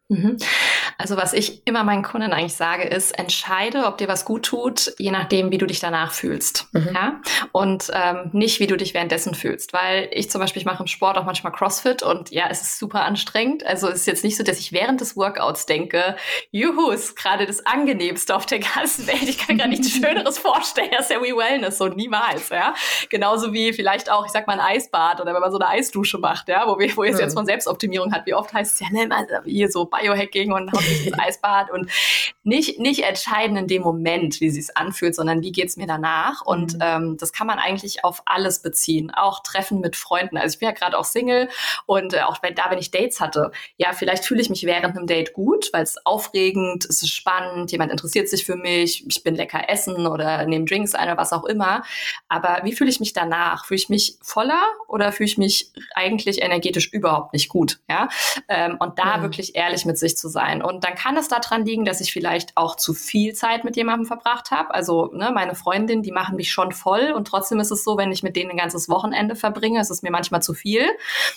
Mhm. 0.09 0.37
Also 0.99 1.17
was 1.17 1.33
ich 1.33 1.67
immer 1.67 1.85
meinen 1.85 2.03
Kunden 2.03 2.33
eigentlich 2.33 2.55
sage, 2.55 2.85
ist, 2.85 3.19
entscheide, 3.19 3.87
ob 3.87 3.99
dir 3.99 4.09
was 4.09 4.25
gut 4.25 4.45
tut, 4.45 4.93
je 4.99 5.11
nachdem, 5.11 5.51
wie 5.51 5.59
du 5.59 5.67
dich 5.67 5.81
danach 5.81 6.13
fühlst. 6.13 6.69
Mhm. 6.73 6.91
Ja? 6.95 7.21
Und 7.53 7.91
ähm, 7.93 8.31
nicht, 8.33 8.61
wie 8.61 8.67
du 8.67 8.77
dich 8.77 8.95
währenddessen 8.95 9.35
fühlst. 9.35 9.73
Weil 9.73 10.09
ich 10.13 10.31
zum 10.31 10.41
Beispiel, 10.41 10.61
ich 10.61 10.67
mache 10.67 10.83
im 10.83 10.87
Sport 10.87 11.19
auch 11.19 11.25
manchmal 11.25 11.53
CrossFit 11.53 12.03
und 12.03 12.31
ja, 12.31 12.47
es 12.51 12.63
ist 12.63 12.79
super 12.79 13.05
anstrengend. 13.05 13.65
Also 13.67 13.89
es 13.89 14.01
ist 14.01 14.07
jetzt 14.07 14.25
nicht 14.25 14.37
so, 14.37 14.45
dass 14.45 14.59
ich 14.59 14.73
während 14.73 15.01
des 15.01 15.17
Workouts 15.17 15.67
denke, 15.67 16.17
juhu, 16.51 16.91
ist 16.91 17.17
gerade 17.17 17.47
das 17.47 17.65
Angenehmste 17.65 18.35
auf 18.37 18.47
der 18.47 18.61
ganzen 18.61 19.07
Welt. 19.07 19.23
Ich 19.23 19.39
kann 19.39 19.59
gar 19.59 19.69
nichts 19.69 19.91
Schöneres 19.93 20.39
vorstellen. 20.39 20.91
Ist 20.99 21.11
ja 21.11 21.23
wie 21.23 21.37
Wellness, 21.37 21.79
so 21.79 21.89
niemals. 21.89 22.51
Ja? 22.51 22.75
Genauso 23.09 23.53
wie 23.53 23.73
vielleicht 23.73 24.11
auch, 24.11 24.27
ich 24.27 24.33
sag 24.33 24.47
mal, 24.47 24.61
ein 24.61 24.77
Eisbad 24.77 25.21
oder 25.21 25.35
wenn 25.35 25.41
man 25.41 25.51
so 25.51 25.59
eine 25.59 25.69
Eisdusche 25.69 26.19
macht, 26.19 26.49
ja, 26.49 26.67
wo, 26.67 26.79
wir, 26.79 26.97
wo 26.97 27.05
es 27.05 27.15
mhm. 27.15 27.21
jetzt 27.21 27.35
von 27.35 27.47
Selbstoptimierung 27.47 28.13
hat. 28.13 28.27
Wie 28.27 28.35
oft 28.35 28.53
heißt 28.53 28.75
es 28.75 28.81
ja, 28.81 28.87
ne, 28.91 29.09
hier 29.45 29.71
so 29.71 29.87
Biohacking 30.03 30.53
und 30.53 30.75
sich 30.77 31.07
ins 31.07 31.19
Eisbad 31.19 31.71
und 31.71 31.91
nicht, 32.45 32.79
nicht 32.81 33.05
entscheiden 33.05 33.57
in 33.57 33.69
dem 33.69 33.83
Moment, 33.83 34.41
wie 34.41 34.51
sie 34.51 34.61
es 34.61 34.75
anfühlt, 34.75 35.15
sondern 35.15 35.43
wie 35.43 35.53
geht's 35.53 35.77
mir 35.77 35.87
danach. 35.87 36.43
Und 36.45 36.75
mhm. 36.75 36.81
ähm, 36.83 37.17
das 37.19 37.33
kann 37.33 37.47
man 37.47 37.59
eigentlich 37.59 38.05
auf 38.05 38.23
alles 38.27 38.63
beziehen. 38.63 39.13
Auch 39.15 39.43
Treffen 39.43 39.81
mit 39.81 39.97
Freunden. 39.97 40.37
Also 40.37 40.55
ich 40.55 40.59
bin 40.59 40.69
ja 40.69 40.75
gerade 40.75 40.99
auch 40.99 41.05
Single 41.05 41.49
und 41.87 42.15
äh, 42.15 42.23
auch 42.23 42.43
wenn, 42.43 42.55
da, 42.55 42.65
wenn 42.71 42.79
ich 42.79 42.91
Dates 42.91 43.21
hatte, 43.21 43.53
ja, 43.77 43.93
vielleicht 43.93 44.25
fühle 44.25 44.41
ich 44.41 44.51
mich 44.51 44.65
während 44.65 44.97
einem 44.97 45.07
Date 45.07 45.33
gut, 45.33 45.71
weil 45.73 45.83
es 45.83 46.05
aufregend, 46.05 46.85
es 46.85 47.03
ist 47.03 47.11
spannend, 47.11 47.71
jemand 47.71 47.93
interessiert 47.93 48.29
sich 48.29 48.45
für 48.45 48.57
mich, 48.57 49.07
ich 49.07 49.23
bin 49.23 49.35
lecker 49.35 49.69
essen 49.69 50.07
oder 50.07 50.45
nehme 50.47 50.65
Drinks 50.65 50.95
ein 50.95 51.09
oder 51.09 51.17
was 51.17 51.33
auch 51.33 51.45
immer. 51.45 51.83
Aber 52.29 52.61
wie 52.65 52.73
fühle 52.73 52.91
ich 52.91 53.01
mich 53.01 53.13
danach? 53.13 53.67
Fühle 53.67 53.79
ich 53.79 53.89
mich 53.89 54.17
voller 54.23 54.63
oder 54.89 55.13
fühle 55.13 55.27
ich 55.27 55.39
mich 55.39 55.73
eigentlich 55.95 56.43
energetisch 56.43 56.93
überhaupt 56.93 57.33
nicht 57.33 57.49
gut? 57.49 57.81
Ja, 57.89 58.09
ähm, 58.49 58.77
und 58.81 58.99
da 58.99 59.19
mhm. 59.19 59.23
wirklich 59.23 59.55
ehrlich 59.55 59.82
mit 59.87 59.93
mit 59.93 59.99
sich 59.99 60.17
zu 60.17 60.29
sein. 60.29 60.63
Und 60.63 60.85
dann 60.85 60.95
kann 60.95 61.19
es 61.19 61.29
daran 61.29 61.67
liegen, 61.67 61.85
dass 61.85 62.01
ich 62.01 62.13
vielleicht 62.13 62.57
auch 62.57 62.77
zu 62.77 62.95
viel 62.95 63.35
Zeit 63.35 63.63
mit 63.63 63.77
jemandem 63.77 64.07
verbracht 64.07 64.51
habe. 64.51 64.73
Also 64.73 65.11
ne, 65.13 65.31
meine 65.35 65.55
Freundin, 65.55 66.03
die 66.03 66.13
machen 66.13 66.37
mich 66.37 66.51
schon 66.51 66.73
voll. 66.73 67.13
Und 67.13 67.29
trotzdem 67.29 67.61
ist 67.61 67.71
es 67.71 67.85
so, 67.85 67.99
wenn 67.99 68.11
ich 68.11 68.23
mit 68.23 68.35
denen 68.35 68.53
ein 68.53 68.57
ganzes 68.57 68.89
Wochenende 68.89 69.37
verbringe, 69.37 69.81
ist 69.81 69.91
es 69.91 70.01
mir 70.01 70.11
manchmal 70.11 70.43
zu 70.43 70.55
viel. 70.55 70.87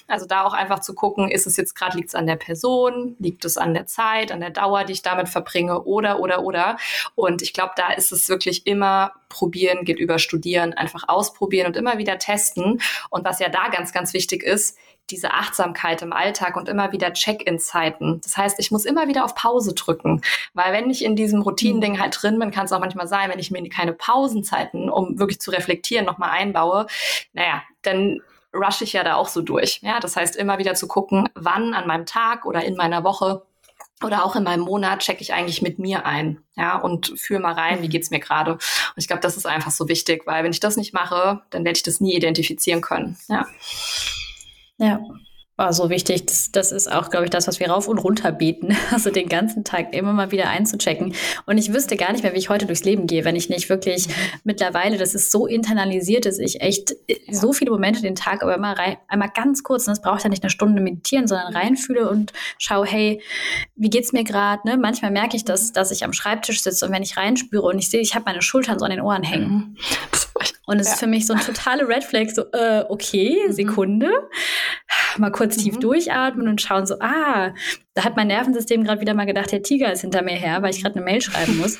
Also 0.07 0.25
da 0.25 0.45
auch 0.45 0.53
einfach 0.53 0.79
zu 0.79 0.95
gucken, 0.95 1.29
ist 1.29 1.47
es 1.47 1.57
jetzt 1.57 1.75
gerade, 1.75 1.97
liegt 1.97 2.09
es 2.09 2.15
an 2.15 2.27
der 2.27 2.37
Person, 2.37 3.17
liegt 3.19 3.43
es 3.43 3.57
an 3.57 3.73
der 3.73 3.87
Zeit, 3.87 4.31
an 4.31 4.39
der 4.39 4.51
Dauer, 4.51 4.85
die 4.85 4.93
ich 4.93 5.01
damit 5.01 5.27
verbringe 5.27 5.83
oder, 5.83 6.21
oder, 6.21 6.43
oder. 6.43 6.77
Und 7.15 7.41
ich 7.41 7.51
glaube, 7.51 7.73
da 7.75 7.91
ist 7.91 8.13
es 8.13 8.29
wirklich 8.29 8.65
immer 8.65 9.11
probieren, 9.27 9.83
geht 9.83 9.99
über 9.99 10.17
studieren, 10.17 10.73
einfach 10.73 11.09
ausprobieren 11.09 11.67
und 11.67 11.75
immer 11.75 11.97
wieder 11.97 12.19
testen. 12.19 12.79
Und 13.09 13.25
was 13.25 13.39
ja 13.39 13.49
da 13.49 13.67
ganz, 13.67 13.91
ganz 13.91 14.13
wichtig 14.13 14.43
ist, 14.43 14.77
diese 15.09 15.31
Achtsamkeit 15.33 16.01
im 16.01 16.13
Alltag 16.13 16.57
und 16.57 16.69
immer 16.69 16.91
wieder 16.91 17.13
Check-in-Zeiten. 17.13 18.21
Das 18.21 18.37
heißt, 18.37 18.59
ich 18.59 18.71
muss 18.71 18.85
immer 18.85 19.07
wieder 19.07 19.25
auf 19.25 19.35
Pause 19.35 19.73
drücken, 19.73 20.21
weil 20.53 20.73
wenn 20.73 20.89
ich 20.89 21.03
in 21.03 21.15
diesem 21.15 21.41
Routinending 21.41 21.99
halt 21.99 22.17
drin 22.21 22.39
bin, 22.39 22.51
kann 22.51 22.65
es 22.65 22.71
auch 22.71 22.79
manchmal 22.79 23.07
sein, 23.07 23.29
wenn 23.29 23.39
ich 23.39 23.51
mir 23.51 23.67
keine 23.69 23.93
Pausenzeiten, 23.93 24.89
um 24.89 25.19
wirklich 25.19 25.39
zu 25.39 25.51
reflektieren, 25.51 26.05
nochmal 26.05 26.31
einbaue, 26.31 26.87
naja, 27.33 27.63
dann 27.81 28.21
rush 28.53 28.81
ich 28.81 28.93
ja 28.93 29.03
da 29.03 29.15
auch 29.15 29.27
so 29.27 29.41
durch. 29.41 29.79
Ja, 29.81 29.99
das 29.99 30.15
heißt, 30.15 30.35
immer 30.35 30.57
wieder 30.57 30.75
zu 30.75 30.87
gucken, 30.87 31.29
wann 31.35 31.73
an 31.73 31.87
meinem 31.87 32.05
Tag 32.05 32.45
oder 32.45 32.63
in 32.63 32.75
meiner 32.75 33.03
Woche 33.03 33.43
oder 34.03 34.25
auch 34.25 34.35
in 34.35 34.43
meinem 34.43 34.61
Monat 34.61 34.99
checke 34.99 35.21
ich 35.21 35.33
eigentlich 35.33 35.61
mit 35.61 35.79
mir 35.79 36.05
ein, 36.05 36.43
ja, 36.55 36.77
und 36.77 37.13
führe 37.17 37.39
mal 37.39 37.53
rein, 37.53 37.81
wie 37.81 37.89
geht's 37.89 38.11
mir 38.11 38.19
gerade. 38.19 38.53
Und 38.53 38.61
ich 38.97 39.07
glaube, 39.07 39.21
das 39.21 39.37
ist 39.37 39.45
einfach 39.45 39.71
so 39.71 39.87
wichtig, 39.87 40.23
weil 40.25 40.43
wenn 40.43 40.51
ich 40.51 40.59
das 40.59 40.77
nicht 40.77 40.93
mache, 40.93 41.41
dann 41.49 41.63
werde 41.63 41.77
ich 41.77 41.83
das 41.83 42.01
nie 42.01 42.15
identifizieren 42.15 42.81
können, 42.81 43.17
ja. 43.27 43.45
Ja 44.77 44.99
war 45.57 45.71
so 45.71 45.89
wichtig. 45.89 46.25
Das, 46.25 46.51
das 46.51 46.71
ist 46.71 46.91
auch, 46.91 47.09
glaube 47.09 47.25
ich, 47.25 47.31
das, 47.31 47.47
was 47.47 47.59
wir 47.59 47.69
rauf 47.69 47.87
und 47.87 47.97
runter 47.99 48.31
beten. 48.31 48.75
Also 48.91 49.09
den 49.09 49.27
ganzen 49.27 49.63
Tag 49.63 49.93
immer 49.93 50.13
mal 50.13 50.31
wieder 50.31 50.47
einzuchecken. 50.49 51.15
Und 51.45 51.57
ich 51.57 51.73
wüsste 51.73 51.97
gar 51.97 52.11
nicht 52.13 52.23
mehr, 52.23 52.33
wie 52.33 52.37
ich 52.37 52.49
heute 52.49 52.65
durchs 52.65 52.85
Leben 52.85 53.07
gehe, 53.07 53.25
wenn 53.25 53.35
ich 53.35 53.49
nicht 53.49 53.67
wirklich 53.67 54.07
mittlerweile, 54.43 54.97
das 54.97 55.15
ist 55.15 55.31
so 55.31 55.47
internalisiert, 55.47 56.25
dass 56.25 56.39
ich 56.39 56.61
echt 56.61 56.95
äh, 57.07 57.17
so 57.29 57.51
viele 57.51 57.71
Momente 57.71 58.01
den 58.01 58.15
Tag 58.15 58.41
aber 58.41 58.55
immer 58.55 58.77
rein, 58.77 58.97
einmal 59.07 59.31
ganz 59.33 59.63
kurz, 59.63 59.87
und 59.87 59.91
das 59.91 60.01
braucht 60.01 60.23
ja 60.23 60.29
nicht 60.29 60.43
eine 60.43 60.49
Stunde 60.49 60.81
meditieren, 60.81 61.27
sondern 61.27 61.53
reinfühle 61.53 62.09
und 62.09 62.31
schaue, 62.57 62.85
hey, 62.85 63.21
wie 63.75 63.89
geht's 63.89 64.13
mir 64.13 64.23
gerade? 64.23 64.67
Ne? 64.67 64.77
Manchmal 64.77 65.11
merke 65.11 65.35
ich, 65.35 65.43
dass, 65.43 65.73
dass 65.73 65.91
ich 65.91 66.05
am 66.05 66.13
Schreibtisch 66.13 66.61
sitze 66.61 66.85
und 66.85 66.93
wenn 66.93 67.03
ich 67.03 67.17
reinspüre 67.17 67.63
und 67.63 67.79
ich 67.79 67.89
sehe, 67.89 68.01
ich 68.01 68.15
habe 68.15 68.25
meine 68.25 68.41
Schultern 68.41 68.79
so 68.79 68.85
an 68.85 68.91
den 68.91 69.01
Ohren 69.01 69.23
hängen. 69.23 69.49
Mhm. 69.49 69.77
Und 70.67 70.79
es 70.79 70.87
ja. 70.87 70.93
ist 70.93 70.99
für 70.99 71.07
mich 71.07 71.27
so 71.27 71.33
ein 71.33 71.39
totale 71.39 71.87
Red 71.87 72.03
Flag, 72.03 72.29
so, 72.33 72.43
äh, 72.51 72.85
okay, 72.87 73.37
mhm. 73.47 73.51
Sekunde 73.51 74.09
mal 75.17 75.31
kurz 75.31 75.44
tief 75.49 75.75
mhm. 75.75 75.79
durchatmen 75.79 76.47
und 76.47 76.61
schauen 76.61 76.85
so, 76.85 76.95
ah, 76.99 77.53
da 77.93 78.03
hat 78.03 78.15
mein 78.15 78.27
Nervensystem 78.27 78.83
gerade 78.83 79.01
wieder 79.01 79.13
mal 79.13 79.25
gedacht, 79.25 79.51
der 79.51 79.63
Tiger 79.63 79.91
ist 79.91 80.01
hinter 80.01 80.21
mir 80.21 80.35
her, 80.35 80.61
weil 80.61 80.71
ich 80.71 80.83
gerade 80.83 80.95
eine 80.95 81.05
Mail 81.05 81.21
schreiben 81.21 81.57
muss. 81.57 81.79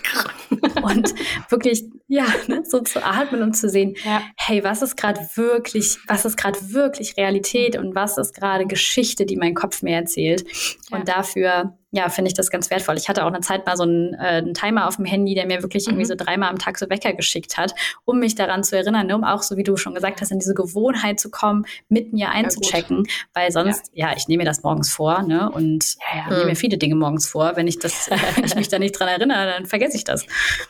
und 0.82 1.14
wirklich, 1.50 1.84
ja, 2.08 2.26
ne, 2.48 2.64
so 2.66 2.80
zu 2.80 3.06
atmen 3.06 3.42
und 3.42 3.54
zu 3.54 3.70
sehen, 3.70 3.96
ja. 4.04 4.22
hey, 4.38 4.64
was 4.64 4.82
ist 4.82 4.96
gerade 4.96 5.20
wirklich, 5.36 5.98
was 6.08 6.26
ist 6.26 6.38
gerade 6.38 6.58
wirklich 6.72 7.18
Realität 7.18 7.78
und 7.78 7.96
was 7.96 8.18
ist 8.18 8.34
gerade 8.34 8.66
Geschichte, 8.66 9.26
die 9.26 9.36
mein 9.36 9.56
Kopf 9.56 9.82
mir 9.82 9.96
erzählt. 9.96 10.46
Ja. 10.90 10.98
Und 10.98 11.10
dafür 11.10 11.78
ja, 11.96 12.10
finde 12.10 12.28
ich 12.28 12.34
das 12.34 12.50
ganz 12.50 12.70
wertvoll. 12.70 12.98
Ich 12.98 13.08
hatte 13.08 13.24
auch 13.24 13.30
eine 13.30 13.40
Zeit 13.40 13.66
mal 13.66 13.78
so 13.78 13.84
einen, 13.84 14.14
äh, 14.16 14.18
einen 14.18 14.54
Timer 14.54 14.88
auf 14.88 14.98
dem 14.98 15.06
Handy, 15.06 15.34
der 15.34 15.46
mir 15.46 15.64
wirklich 15.64 15.86
mhm. 15.86 15.94
irgendwie 15.94 16.06
so 16.06 16.16
dreimal 16.16 16.50
am 16.50 16.60
Tag 16.60 16.78
so 16.78 16.90
Wecker 16.90 17.14
geschickt 17.14 17.58
hat, 17.58 17.74
um 18.04 18.20
mich 18.20 18.36
daran 18.36 18.66
zu 18.66 18.76
erinnern, 18.76 19.08
ne, 19.08 19.16
um 19.16 19.24
auch, 19.24 19.42
so 19.42 19.56
wie 19.56 19.64
du 19.64 19.78
schon 19.78 19.96
gesagt 19.96 20.20
hast, 20.20 20.32
in 20.32 20.40
diese 20.40 20.54
Gewohnheit 20.54 21.22
zu 21.22 21.32
kommen, 21.32 21.66
mit 21.88 22.12
mir 22.12 22.32
einzuchecken, 22.32 23.06
ja, 23.08 23.14
weil 23.34 23.52
sonst, 23.52 23.92
ja. 23.94 24.10
ja. 24.10 24.18
ich 24.18 24.28
nehme 24.28 24.44
mir 24.44 24.46
das 24.46 24.62
morgens 24.64 24.92
vor, 24.92 25.24
ne, 25.24 25.50
und 25.50 25.96
ja, 26.12 26.20
ja. 26.20 26.30
nehme 26.30 26.50
mir 26.50 26.56
viele 26.58 26.78
Dinge 26.78 26.96
morgens 26.96 27.30
vor. 27.30 27.56
Wenn 27.56 27.68
ich 27.68 27.80
das, 27.80 28.10
wenn 28.36 28.44
ich 28.44 28.56
mich 28.56 28.68
da 28.68 28.78
nicht 28.78 29.00
dran 29.00 29.08
erinnere, 29.08 29.54
dann 29.54 29.66
vergesse 29.66 29.96
ich 29.96 30.04
das. 30.04 30.26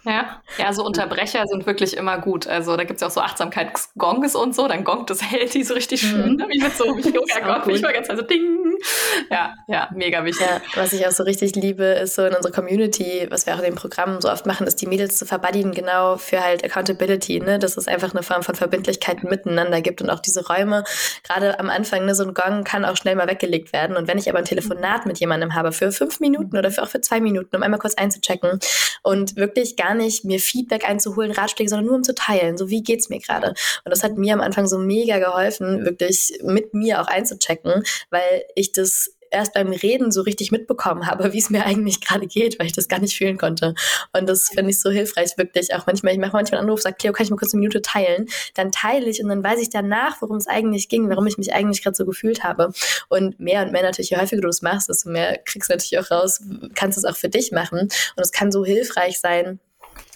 Ja, 0.06 0.42
ja, 0.60 0.74
so 0.74 0.86
Unterbrecher 0.86 1.44
sind 1.48 1.66
wirklich 1.66 1.98
immer 1.98 2.20
gut. 2.20 2.46
Also 2.46 2.78
da 2.78 2.84
gibt 2.84 2.98
es 2.98 3.02
ja 3.02 3.08
auch 3.08 3.12
so 3.12 3.22
Achtsamkeitsgongs 3.22 4.36
und 4.36 4.54
so, 4.54 4.68
dann 4.68 4.84
gongt 4.84 5.10
das 5.10 5.24
Handy 5.32 5.64
so 5.64 5.74
richtig 5.74 6.02
schön, 6.02 6.34
mhm. 6.34 6.36
ne? 6.36 6.48
wie 6.50 6.62
mit 6.62 6.76
so 6.76 6.86
Yoga-Gong. 6.96 7.74
Ich 7.74 7.82
war 7.82 7.94
ganz 7.94 8.12
also 8.12 8.22
ding. 8.22 8.65
Ja, 9.30 9.56
ja, 9.68 9.90
mega 9.94 10.24
wichtig. 10.24 10.46
Ja, 10.46 10.62
was 10.76 10.94
ich 10.94 11.06
auch 11.08 11.12
so 11.12 11.24
richtig 11.24 11.56
liebe, 11.56 11.84
ist 11.84 12.16
so 12.16 12.26
in 12.26 12.34
unserer 12.34 12.52
Community, 12.52 13.28
was 13.30 13.46
wir 13.46 13.54
auch 13.54 13.60
in 13.60 13.66
den 13.66 13.76
Programmen 13.76 14.22
so 14.22 14.30
oft 14.30 14.46
machen, 14.46 14.68
ist 14.68 14.82
die 14.82 14.88
Mädels 14.88 15.18
zu 15.18 15.26
verbuddieren, 15.26 15.72
genau 15.72 16.18
für 16.18 16.44
halt 16.44 16.64
Accountability, 16.64 17.40
ne? 17.40 17.60
Dass 17.60 17.78
es 17.78 17.88
einfach 17.88 18.14
eine 18.14 18.24
Form 18.24 18.44
von 18.44 18.56
Verbindlichkeit 18.56 19.24
miteinander 19.24 19.82
gibt 19.82 20.02
und 20.02 20.10
auch 20.10 20.20
diese 20.20 20.46
Räume, 20.46 20.84
gerade 21.24 21.60
am 21.60 21.70
Anfang, 21.70 22.06
ne, 22.06 22.16
so 22.16 22.24
ein 22.24 22.34
Gong 22.34 22.64
kann 22.64 22.86
auch 22.86 22.98
schnell 22.98 23.16
mal 23.16 23.28
weggelegt 23.28 23.74
werden. 23.74 23.96
Und 23.96 24.08
wenn 24.08 24.18
ich 24.18 24.30
aber 24.30 24.40
ein 24.40 24.46
Telefonat 24.46 25.06
mit 25.06 25.20
jemandem 25.20 25.56
habe 25.56 25.72
für 25.72 25.92
fünf 25.92 26.20
Minuten 26.20 26.58
oder 26.58 26.72
für 26.72 26.84
auch 26.84 26.90
für 26.90 27.02
zwei 27.02 27.20
Minuten, 27.20 27.56
um 27.56 27.64
einmal 27.64 27.80
kurz 27.80 27.96
einzuchecken 27.96 28.60
und 29.04 29.36
wirklich 29.36 29.76
gar 29.76 29.96
nicht 29.96 30.26
mir 30.26 30.40
Feedback 30.40 30.88
einzuholen, 30.88 31.32
Ratschläge, 31.32 31.70
sondern 31.70 31.88
nur 31.88 31.96
um 31.96 32.04
zu 32.04 32.16
teilen, 32.16 32.58
so 32.58 32.70
wie 32.70 32.84
geht's 32.84 33.10
mir 33.10 33.20
gerade. 33.20 33.50
Und 33.50 33.92
das 33.92 34.04
hat 34.04 34.18
mir 34.18 34.34
am 34.34 34.42
Anfang 34.42 34.68
so 34.68 34.78
mega 34.78 35.20
geholfen, 35.20 35.86
wirklich 35.86 36.40
mit 36.44 36.74
mir 36.74 37.02
auch 37.02 37.08
einzuchecken, 37.08 37.84
weil 38.10 38.44
ich 38.56 38.72
das 38.78 39.16
erst 39.32 39.54
beim 39.54 39.72
Reden 39.72 40.12
so 40.12 40.22
richtig 40.22 40.52
mitbekommen 40.52 41.08
habe, 41.08 41.34
wie 41.34 41.40
es 41.40 41.50
mir 41.50 41.66
eigentlich 41.66 42.02
gerade 42.02 42.28
geht, 42.28 42.60
weil 42.60 42.68
ich 42.68 42.74
das 42.74 42.88
gar 42.88 43.00
nicht 43.00 43.18
fühlen 43.18 43.38
konnte. 43.38 43.76
Und 44.14 44.28
das 44.28 44.50
finde 44.50 44.72
ich 44.72 44.80
so 44.80 44.90
hilfreich, 44.90 45.38
wirklich. 45.38 45.74
Auch 45.74 45.86
manchmal, 45.86 46.14
ich 46.14 46.20
mache 46.20 46.34
manchmal 46.34 46.60
einen 46.60 46.70
Anruf, 46.70 46.82
sage, 46.82 46.96
Cleo, 46.98 47.14
kann 47.14 47.26
ich 47.26 47.30
mal 47.30 47.38
kurz 47.38 47.54
eine 47.54 47.60
Minute 47.60 47.82
teilen? 47.82 48.28
Dann 48.54 48.72
teile 48.72 49.10
ich 49.10 49.22
und 49.22 49.30
dann 49.30 49.44
weiß 49.44 49.60
ich 49.60 49.70
danach, 49.70 50.22
worum 50.22 50.38
es 50.38 50.48
eigentlich 50.48 50.90
ging, 50.90 51.10
warum 51.10 51.28
ich 51.28 51.38
mich 51.38 51.54
eigentlich 51.54 51.84
gerade 51.84 51.96
so 51.96 52.06
gefühlt 52.06 52.44
habe. 52.44 52.72
Und 53.10 53.40
mehr 53.40 53.64
und 53.64 53.72
mehr 53.72 53.84
natürlich, 53.84 54.12
je 54.12 54.18
häufiger 54.18 54.42
du 54.42 54.50
es 54.50 54.62
machst, 54.62 54.90
desto 54.90 55.10
mehr 55.10 55.38
kriegst 55.46 55.70
du 55.70 55.74
natürlich 55.74 56.00
auch 56.00 56.12
raus, 56.12 56.42
kannst 56.76 56.98
du 56.98 57.02
es 57.02 57.06
auch 57.06 57.18
für 57.18 57.30
dich 57.30 57.52
machen. 57.52 57.80
Und 57.80 58.24
es 58.24 58.32
kann 58.32 58.52
so 58.52 58.64
hilfreich 58.64 59.20
sein, 59.20 59.60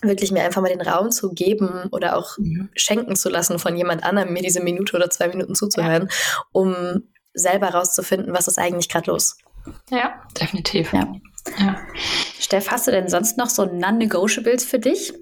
wirklich 0.02 0.32
mir 0.32 0.43
einfach 0.43 0.62
mal 0.62 0.69
den 0.69 0.82
Raum 0.82 1.12
zu 1.12 1.34
geben 1.34 1.89
oder 1.91 2.17
auch 2.17 2.38
mhm. 2.38 2.69
schenken 2.76 3.15
zu 3.15 3.30
lassen 3.30 3.60
von 3.60 3.76
jemand 3.76 4.04
anderem, 4.04 4.34
mir 4.34 4.41
diese 4.41 4.62
Minute 4.62 4.95
oder 4.95 5.10
zwei 5.10 5.28
Minuten 5.28 5.56
zuzuhören, 5.56 6.08
ja. 6.10 6.43
um 6.52 7.04
selber 7.34 7.70
rauszufinden, 7.70 8.34
was 8.34 8.48
ist 8.48 8.58
eigentlich 8.58 8.89
gerade 8.89 9.12
los. 9.12 9.38
Ja, 9.89 10.22
definitiv. 10.39 10.94
Ja. 10.94 11.12
ja. 11.60 11.80
Steff, 12.39 12.72
hast 12.72 12.88
du 12.88 12.92
denn 12.92 13.08
sonst 13.08 13.38
noch 13.38 13.50
so 13.50 13.65
Non-Negotiables 13.65 14.65
für 14.65 14.80
dich? 14.80 15.13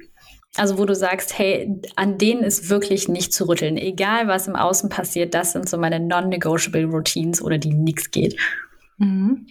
Also 0.56 0.78
wo 0.78 0.86
du 0.86 0.96
sagst, 0.96 1.38
hey, 1.38 1.82
an 1.96 2.18
denen 2.18 2.44
ist 2.44 2.70
wirklich 2.70 3.08
nicht 3.08 3.34
zu 3.34 3.48
rütteln. 3.48 3.78
Egal, 3.78 4.28
was 4.28 4.48
im 4.48 4.56
Außen 4.56 4.90
passiert, 4.90 5.34
das 5.34 5.52
sind 5.52 5.70
so 5.70 5.78
meine 5.78 6.00
Non-Negotiable 6.00 6.86
Routines 6.86 7.42
oder 7.42 7.58
die 7.58 7.74
nichts 7.74 8.10
geht. 8.12 8.40
Mhm. 8.98 9.48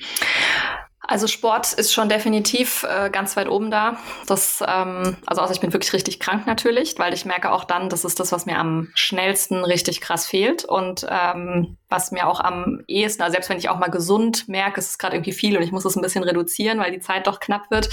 Also 1.08 1.26
Sport 1.28 1.72
ist 1.72 1.92
schon 1.92 2.08
definitiv 2.08 2.84
äh, 2.84 3.10
ganz 3.10 3.36
weit 3.36 3.48
oben 3.48 3.70
da. 3.70 3.96
Das, 4.26 4.62
ähm, 4.66 5.16
also 5.26 5.42
außer 5.42 5.52
ich 5.52 5.60
bin 5.60 5.72
wirklich 5.72 5.92
richtig 5.92 6.18
krank 6.18 6.46
natürlich, 6.46 6.98
weil 6.98 7.14
ich 7.14 7.24
merke 7.24 7.52
auch 7.52 7.64
dann, 7.64 7.88
das 7.88 8.04
ist 8.04 8.18
das, 8.18 8.32
was 8.32 8.46
mir 8.46 8.58
am 8.58 8.88
schnellsten 8.94 9.64
richtig 9.64 10.00
krass 10.00 10.26
fehlt 10.26 10.64
und 10.64 11.06
ähm, 11.08 11.76
was 11.88 12.10
mir 12.10 12.26
auch 12.26 12.40
am 12.40 12.82
ehesten, 12.88 13.22
also 13.22 13.34
selbst 13.34 13.48
wenn 13.50 13.58
ich 13.58 13.68
auch 13.68 13.78
mal 13.78 13.90
gesund 13.90 14.48
merke, 14.48 14.80
es 14.80 14.90
ist 14.90 14.98
gerade 14.98 15.14
irgendwie 15.14 15.32
viel 15.32 15.56
und 15.56 15.62
ich 15.62 15.72
muss 15.72 15.84
es 15.84 15.96
ein 15.96 16.02
bisschen 16.02 16.24
reduzieren, 16.24 16.80
weil 16.80 16.90
die 16.90 17.00
Zeit 17.00 17.26
doch 17.28 17.38
knapp 17.38 17.70
wird, 17.70 17.88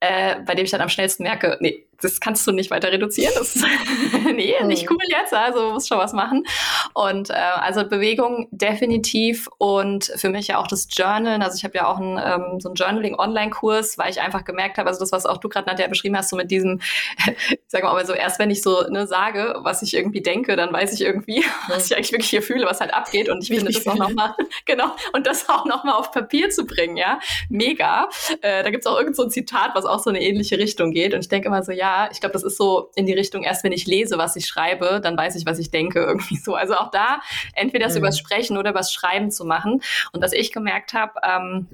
äh, 0.00 0.36
bei 0.44 0.54
dem 0.54 0.66
ich 0.66 0.70
dann 0.70 0.82
am 0.82 0.90
schnellsten 0.90 1.22
merke, 1.22 1.56
nee, 1.60 1.86
das 2.00 2.20
kannst 2.20 2.46
du 2.46 2.52
nicht 2.52 2.70
weiter 2.70 2.90
reduzieren. 2.90 3.32
Das 3.36 3.56
ist 3.56 3.64
nee, 4.34 4.54
nicht 4.64 4.88
mhm. 4.88 4.96
cool 4.96 5.02
jetzt. 5.08 5.32
Also 5.32 5.70
muss 5.72 5.88
schon 5.88 5.98
was 5.98 6.12
machen. 6.12 6.44
Und 6.92 7.30
äh, 7.30 7.34
also 7.34 7.86
Bewegung 7.86 8.48
definitiv 8.50 9.48
und 9.58 10.12
für 10.16 10.28
mich 10.28 10.48
ja 10.48 10.58
auch 10.58 10.66
das 10.66 10.88
Journalen. 10.90 11.42
Also 11.42 11.56
ich 11.56 11.64
habe 11.64 11.76
ja 11.76 11.86
auch 11.86 11.98
einen, 11.98 12.18
ähm, 12.18 12.60
so 12.60 12.68
einen 12.68 12.76
Journaling-Online-Kurs, 12.76 13.98
weil 13.98 14.10
ich 14.10 14.20
einfach 14.20 14.44
gemerkt 14.44 14.78
habe, 14.78 14.88
also 14.88 15.00
das, 15.00 15.12
was 15.12 15.26
auch 15.26 15.38
du 15.38 15.48
gerade 15.48 15.68
Nadja 15.68 15.88
beschrieben 15.88 16.16
hast, 16.16 16.30
so 16.30 16.36
mit 16.36 16.50
diesem, 16.50 16.80
ich 17.50 17.58
sage 17.68 17.84
mal 17.84 18.06
so, 18.06 18.12
erst 18.12 18.38
wenn 18.38 18.50
ich 18.50 18.62
so 18.62 18.82
ne, 18.88 19.06
sage, 19.06 19.56
was 19.58 19.82
ich 19.82 19.94
irgendwie 19.94 20.22
denke, 20.22 20.56
dann 20.56 20.72
weiß 20.72 20.92
ich 20.92 21.02
irgendwie, 21.02 21.44
was 21.68 21.86
ich 21.86 21.96
eigentlich 21.96 22.12
wirklich 22.12 22.30
hier 22.30 22.42
fühle, 22.42 22.66
was 22.66 22.80
halt 22.80 22.92
abgeht. 22.94 23.28
Und 23.28 23.42
ich 23.42 23.50
Wie 23.50 23.56
finde 23.56 23.70
ich 23.70 23.82
das 23.82 23.86
auch 23.86 23.98
nochmal, 23.98 24.34
genau, 24.66 24.94
und 25.12 25.26
das 25.26 25.48
auch 25.48 25.64
nochmal 25.64 25.94
auf 25.94 26.10
Papier 26.10 26.50
zu 26.50 26.64
bringen, 26.64 26.96
ja, 26.96 27.18
mega. 27.48 28.08
Äh, 28.40 28.62
da 28.62 28.70
gibt's 28.70 28.86
auch 28.86 28.98
irgend 28.98 29.16
so 29.16 29.24
ein 29.24 29.30
Zitat, 29.30 29.70
was 29.74 29.84
auch 29.84 30.00
so 30.00 30.10
eine 30.10 30.20
ähnliche 30.20 30.58
Richtung 30.58 30.92
geht. 30.92 31.14
Und 31.14 31.20
ich 31.20 31.28
denke 31.28 31.48
immer 31.48 31.62
so, 31.62 31.72
ja, 31.72 31.83
ich 32.10 32.20
glaube, 32.20 32.32
das 32.32 32.42
ist 32.42 32.56
so 32.56 32.90
in 32.94 33.06
die 33.06 33.12
Richtung, 33.12 33.42
erst 33.42 33.64
wenn 33.64 33.72
ich 33.72 33.86
lese, 33.86 34.18
was 34.18 34.36
ich 34.36 34.46
schreibe, 34.46 35.00
dann 35.02 35.16
weiß 35.16 35.36
ich, 35.36 35.46
was 35.46 35.58
ich 35.58 35.70
denke, 35.70 36.00
irgendwie 36.06 36.36
so. 36.36 36.54
Also 36.54 36.74
auch 36.74 36.90
da 36.90 37.20
entweder 37.54 37.86
das 37.86 37.94
mhm. 37.94 38.00
übers 38.00 38.18
Sprechen 38.18 38.56
oder 38.56 38.70
übers 38.70 38.92
Schreiben 38.92 39.30
zu 39.30 39.44
machen. 39.44 39.82
Und 40.12 40.22
was 40.22 40.32
ich 40.32 40.52
gemerkt 40.52 40.94
habe, 40.94 41.12
ähm, 41.22 41.66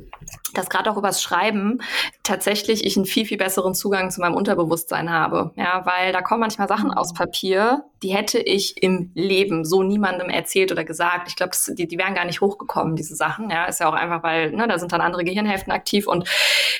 dass 0.54 0.68
gerade 0.68 0.90
auch 0.90 0.96
übers 0.96 1.22
Schreiben 1.22 1.80
tatsächlich 2.22 2.84
ich 2.84 2.96
einen 2.96 3.06
viel, 3.06 3.26
viel 3.26 3.38
besseren 3.38 3.74
Zugang 3.74 4.10
zu 4.10 4.20
meinem 4.20 4.34
Unterbewusstsein 4.34 5.10
habe. 5.10 5.52
Ja, 5.56 5.84
weil 5.84 6.12
da 6.12 6.22
kommen 6.22 6.40
manchmal 6.40 6.68
Sachen 6.68 6.92
aus 6.92 7.12
Papier, 7.14 7.84
die 8.02 8.14
hätte 8.14 8.38
ich 8.38 8.82
im 8.82 9.10
Leben 9.14 9.64
so 9.64 9.82
niemandem 9.82 10.30
erzählt 10.30 10.72
oder 10.72 10.84
gesagt. 10.84 11.28
Ich 11.28 11.36
glaube, 11.36 11.52
die, 11.68 11.86
die 11.86 11.98
wären 11.98 12.14
gar 12.14 12.24
nicht 12.24 12.40
hochgekommen, 12.40 12.96
diese 12.96 13.14
Sachen. 13.14 13.50
Ja, 13.50 13.66
ist 13.66 13.80
ja 13.80 13.88
auch 13.88 13.94
einfach, 13.94 14.22
weil 14.22 14.52
ne, 14.52 14.66
da 14.66 14.78
sind 14.78 14.92
dann 14.92 15.02
andere 15.02 15.24
Gehirnhälften 15.24 15.72
aktiv. 15.72 16.06
Und 16.06 16.28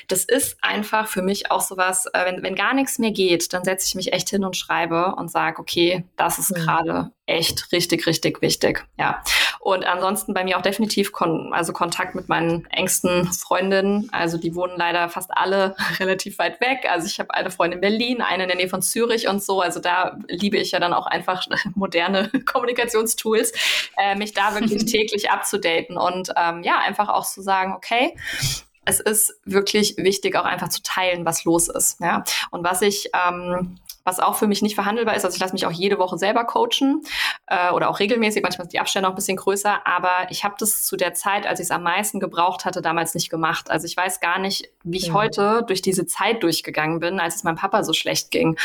das 0.07 0.23
ist 0.23 0.57
einfach 0.61 1.07
für 1.07 1.21
mich 1.21 1.51
auch 1.51 1.61
sowas, 1.61 2.07
äh, 2.13 2.25
wenn, 2.25 2.41
wenn 2.41 2.55
gar 2.55 2.73
nichts 2.73 2.97
mehr 2.97 3.11
geht, 3.11 3.53
dann 3.53 3.63
setze 3.63 3.87
ich 3.87 3.95
mich 3.95 4.13
echt 4.13 4.29
hin 4.29 4.43
und 4.43 4.57
schreibe 4.57 5.15
und 5.15 5.29
sage, 5.29 5.59
okay, 5.59 6.05
das 6.15 6.39
ist 6.39 6.51
mhm. 6.51 6.55
gerade 6.55 7.11
echt 7.31 7.71
richtig, 7.71 8.05
richtig 8.05 8.41
wichtig. 8.41 8.85
Ja. 8.97 9.23
Und 9.59 9.85
ansonsten 9.85 10.33
bei 10.33 10.43
mir 10.43 10.57
auch 10.57 10.61
definitiv 10.61 11.11
kon 11.11 11.53
also 11.53 11.73
Kontakt 11.73 12.15
mit 12.15 12.29
meinen 12.29 12.65
engsten 12.67 13.31
Freundinnen. 13.31 14.09
Also 14.11 14.37
die 14.37 14.55
wohnen 14.55 14.77
leider 14.77 15.09
fast 15.09 15.31
alle 15.33 15.75
relativ 15.99 16.39
weit 16.39 16.59
weg. 16.61 16.87
Also 16.89 17.07
ich 17.07 17.19
habe 17.19 17.33
eine 17.33 17.51
Freundin 17.51 17.77
in 17.77 17.81
Berlin, 17.81 18.21
eine 18.21 18.43
in 18.43 18.49
der 18.49 18.57
Nähe 18.57 18.69
von 18.69 18.81
Zürich 18.81 19.27
und 19.27 19.43
so. 19.43 19.61
Also 19.61 19.79
da 19.79 20.17
liebe 20.27 20.57
ich 20.57 20.71
ja 20.71 20.79
dann 20.79 20.93
auch 20.93 21.07
einfach 21.07 21.45
moderne 21.75 22.29
Kommunikationstools, 22.45 23.53
äh, 23.97 24.15
mich 24.15 24.33
da 24.33 24.55
wirklich 24.59 24.85
täglich 24.85 25.29
abzudaten 25.31 25.97
und 25.97 26.31
ähm, 26.35 26.63
ja, 26.63 26.79
einfach 26.79 27.09
auch 27.09 27.25
zu 27.25 27.41
sagen, 27.41 27.73
okay, 27.73 28.15
es 28.85 28.99
ist 28.99 29.39
wirklich 29.45 29.95
wichtig, 29.97 30.35
auch 30.35 30.45
einfach 30.45 30.69
zu 30.69 30.81
teilen, 30.81 31.25
was 31.25 31.43
los 31.43 31.67
ist. 31.67 31.99
Ja? 31.99 32.23
Und 32.49 32.63
was 32.63 32.81
ich 32.81 33.09
ähm, 33.13 33.79
was 34.03 34.19
auch 34.19 34.35
für 34.35 34.47
mich 34.47 34.61
nicht 34.61 34.75
verhandelbar 34.75 35.15
ist. 35.15 35.25
Also 35.25 35.35
ich 35.35 35.41
lasse 35.41 35.53
mich 35.53 35.65
auch 35.65 35.71
jede 35.71 35.99
Woche 35.99 36.17
selber 36.17 36.45
coachen 36.45 37.03
äh, 37.47 37.71
oder 37.71 37.89
auch 37.89 37.99
regelmäßig. 37.99 38.41
Manchmal 38.41 38.65
sind 38.65 38.73
die 38.73 38.79
Abstände 38.79 39.07
noch 39.07 39.13
ein 39.13 39.15
bisschen 39.15 39.37
größer, 39.37 39.85
aber 39.85 40.27
ich 40.29 40.43
habe 40.43 40.55
das 40.57 40.85
zu 40.85 40.97
der 40.97 41.13
Zeit, 41.13 41.45
als 41.45 41.59
ich 41.59 41.65
es 41.65 41.71
am 41.71 41.83
meisten 41.83 42.19
gebraucht 42.19 42.65
hatte, 42.65 42.81
damals 42.81 43.13
nicht 43.13 43.29
gemacht. 43.29 43.69
Also 43.69 43.85
ich 43.85 43.95
weiß 43.95 44.19
gar 44.19 44.39
nicht, 44.39 44.69
wie 44.83 44.97
ich 44.97 45.09
mhm. 45.09 45.13
heute 45.13 45.63
durch 45.67 45.81
diese 45.81 46.05
Zeit 46.05 46.43
durchgegangen 46.43 46.99
bin, 46.99 47.19
als 47.19 47.35
es 47.35 47.43
meinem 47.43 47.57
Papa 47.57 47.83
so 47.83 47.93
schlecht 47.93 48.31
ging 48.31 48.57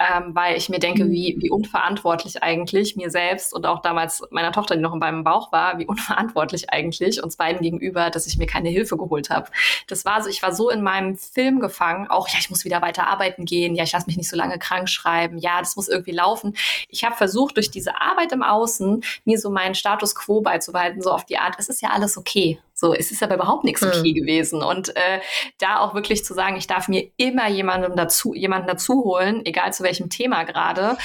ähm, 0.00 0.34
weil 0.34 0.56
ich 0.56 0.68
mir 0.68 0.78
denke, 0.78 1.04
mhm. 1.04 1.10
wie, 1.10 1.36
wie 1.40 1.50
unverantwortlich 1.50 2.42
eigentlich 2.42 2.94
mir 2.94 3.10
selbst 3.10 3.52
und 3.52 3.66
auch 3.66 3.82
damals 3.82 4.22
meiner 4.30 4.52
Tochter, 4.52 4.76
die 4.76 4.80
noch 4.80 4.92
in 4.92 5.00
meinem 5.00 5.24
Bauch 5.24 5.50
war, 5.50 5.78
wie 5.78 5.86
unverantwortlich 5.88 6.70
eigentlich 6.70 7.22
uns 7.22 7.36
beiden 7.36 7.60
gegenüber, 7.60 8.10
dass 8.10 8.26
ich 8.26 8.38
mir 8.38 8.46
keine 8.46 8.68
Hilfe 8.68 8.96
geholt 8.96 9.30
habe. 9.30 9.48
Das 9.86 10.04
war 10.04 10.22
so, 10.22 10.28
ich 10.28 10.42
war 10.42 10.54
so 10.54 10.70
in 10.70 10.82
meinem 10.82 11.16
Film 11.16 11.60
gefangen, 11.60 12.08
auch 12.08 12.28
ja, 12.28 12.36
ich 12.38 12.50
muss 12.50 12.64
wieder 12.64 12.82
weiter 12.82 13.06
arbeiten 13.06 13.44
gehen, 13.44 13.74
ja, 13.74 13.84
ich 13.84 13.92
lasse 13.92 14.06
mich 14.06 14.16
nicht 14.16 14.30
so 14.30 14.36
lange 14.36 14.58
krank 14.58 14.88
schreiben, 14.88 15.38
ja, 15.38 15.60
das 15.60 15.76
muss 15.76 15.88
irgendwie 15.88 16.12
laufen. 16.12 16.56
Ich 16.88 17.04
habe 17.04 17.16
versucht, 17.16 17.56
durch 17.56 17.70
diese 17.70 18.00
Arbeit 18.00 18.32
im 18.32 18.42
Außen 18.42 19.02
mir 19.24 19.38
so 19.38 19.50
meinen 19.50 19.74
Status 19.74 20.14
quo 20.14 20.40
beizubehalten, 20.40 21.02
so 21.02 21.10
auf 21.10 21.24
die 21.24 21.38
Art, 21.38 21.56
es 21.58 21.68
ist 21.68 21.82
ja 21.82 21.90
alles 21.90 22.16
okay. 22.16 22.58
So, 22.80 22.94
es 22.94 23.10
ist 23.10 23.24
aber 23.24 23.34
überhaupt 23.34 23.64
nichts 23.64 23.82
okay 23.82 24.10
hm. 24.10 24.14
gewesen. 24.14 24.62
Und 24.62 24.94
äh, 24.94 25.18
da 25.58 25.80
auch 25.80 25.94
wirklich 25.94 26.24
zu 26.24 26.32
sagen, 26.32 26.54
ich 26.54 26.68
darf 26.68 26.86
mir 26.86 27.10
immer 27.16 27.48
jemandem 27.48 27.96
dazu, 27.96 28.34
jemanden 28.34 28.68
dazu 28.68 29.02
holen, 29.02 29.44
egal 29.44 29.72
zu 29.72 29.82
welchem 29.82 30.10
Thema 30.10 30.44
gerade. 30.44 30.96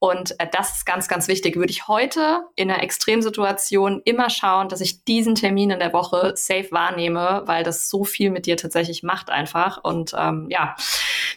Und 0.00 0.34
äh, 0.40 0.48
das 0.50 0.78
ist 0.78 0.86
ganz, 0.86 1.06
ganz 1.06 1.28
wichtig. 1.28 1.54
Würde 1.54 1.70
ich 1.70 1.86
heute 1.86 2.42
in 2.56 2.68
einer 2.68 2.82
Extremsituation 2.82 4.02
immer 4.04 4.28
schauen, 4.28 4.68
dass 4.68 4.80
ich 4.80 5.04
diesen 5.04 5.36
Termin 5.36 5.70
in 5.70 5.78
der 5.78 5.92
Woche 5.92 6.32
safe 6.34 6.72
wahrnehme, 6.72 7.42
weil 7.44 7.62
das 7.62 7.88
so 7.88 8.02
viel 8.02 8.30
mit 8.30 8.46
dir 8.46 8.56
tatsächlich 8.56 9.04
macht 9.04 9.30
einfach. 9.30 9.84
Und 9.84 10.12
ähm, 10.18 10.48
ja, 10.50 10.74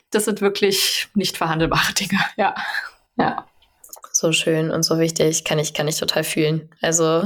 das 0.10 0.26
sind 0.26 0.42
wirklich 0.42 1.10
nicht 1.14 1.38
verhandelbare 1.38 1.94
Dinge. 1.94 2.20
Ja. 2.36 2.56
Ja. 3.16 3.46
So 4.24 4.32
schön 4.32 4.72
und 4.72 4.84
so 4.84 5.00
wichtig, 5.00 5.44
kann 5.44 5.60
ich, 5.60 5.74
kann 5.74 5.88
ich 5.90 6.00
total 6.00 6.24
fühlen. 6.24 6.70
Also, 6.82 7.24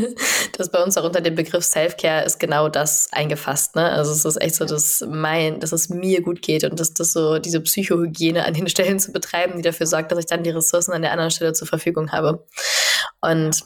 das 0.58 0.70
bei 0.70 0.82
uns 0.82 0.98
auch 0.98 1.04
unter 1.04 1.22
dem 1.22 1.34
Begriff 1.34 1.64
Self-Care 1.64 2.24
ist 2.24 2.38
genau 2.38 2.68
das 2.68 3.08
eingefasst, 3.12 3.76
ne? 3.76 3.90
Also, 3.90 4.12
es 4.12 4.26
ist 4.26 4.40
echt 4.40 4.56
so, 4.56 4.66
dass 4.66 5.02
mein, 5.08 5.58
dass 5.58 5.72
es 5.72 5.88
mir 5.88 6.20
gut 6.20 6.42
geht 6.42 6.64
und 6.64 6.78
dass 6.78 6.92
das 6.92 7.14
so 7.14 7.38
diese 7.38 7.62
Psychohygiene 7.62 8.44
an 8.44 8.52
den 8.52 8.68
Stellen 8.68 9.00
zu 9.00 9.10
betreiben, 9.10 9.56
die 9.56 9.62
dafür 9.62 9.86
sorgt, 9.86 10.12
dass 10.12 10.18
ich 10.18 10.26
dann 10.26 10.42
die 10.42 10.50
Ressourcen 10.50 10.92
an 10.92 11.00
der 11.02 11.12
anderen 11.12 11.30
Stelle 11.30 11.54
zur 11.54 11.66
Verfügung 11.66 12.12
habe. 12.12 12.44
Und 13.22 13.64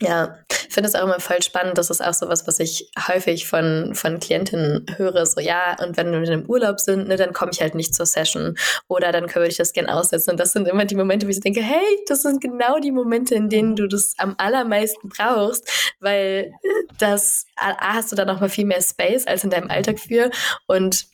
ja, 0.00 0.36
finde 0.74 0.88
es 0.88 0.94
auch 0.94 1.04
immer 1.04 1.20
voll 1.20 1.42
spannend. 1.42 1.78
Das 1.78 1.90
ist 1.90 2.02
auch 2.04 2.12
so 2.12 2.28
was, 2.28 2.46
was 2.46 2.60
ich 2.60 2.90
häufig 3.08 3.46
von, 3.46 3.94
von 3.94 4.20
Klientinnen 4.20 4.86
höre. 4.96 5.24
So, 5.24 5.40
ja, 5.40 5.76
und 5.82 5.96
wenn 5.96 6.12
wir 6.12 6.28
im 6.30 6.46
Urlaub 6.46 6.80
sind, 6.80 7.08
ne, 7.08 7.16
dann 7.16 7.32
komme 7.32 7.52
ich 7.52 7.60
halt 7.60 7.74
nicht 7.74 7.94
zur 7.94 8.06
Session. 8.06 8.56
Oder 8.88 9.12
dann 9.12 9.32
würde 9.34 9.48
ich 9.48 9.56
das 9.56 9.72
gerne 9.72 9.94
aussetzen. 9.94 10.32
Und 10.32 10.40
das 10.40 10.52
sind 10.52 10.68
immer 10.68 10.84
die 10.84 10.96
Momente, 10.96 11.26
wo 11.26 11.30
ich 11.30 11.40
denke, 11.40 11.62
hey, 11.62 11.84
das 12.08 12.22
sind 12.22 12.40
genau 12.40 12.78
die 12.78 12.92
Momente, 12.92 13.34
in 13.34 13.48
denen 13.48 13.76
du 13.76 13.86
das 13.86 14.14
am 14.18 14.34
allermeisten 14.38 15.08
brauchst, 15.08 15.94
weil 16.00 16.52
das, 16.98 17.46
A, 17.56 17.94
hast 17.94 18.12
du 18.12 18.16
da 18.16 18.24
noch 18.24 18.40
mal 18.40 18.48
viel 18.48 18.66
mehr 18.66 18.82
Space 18.82 19.26
als 19.26 19.44
in 19.44 19.50
deinem 19.50 19.70
Alltag 19.70 19.98
für. 19.98 20.30
Und 20.66 21.06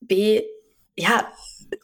B, 0.00 0.42
ja, 0.96 1.26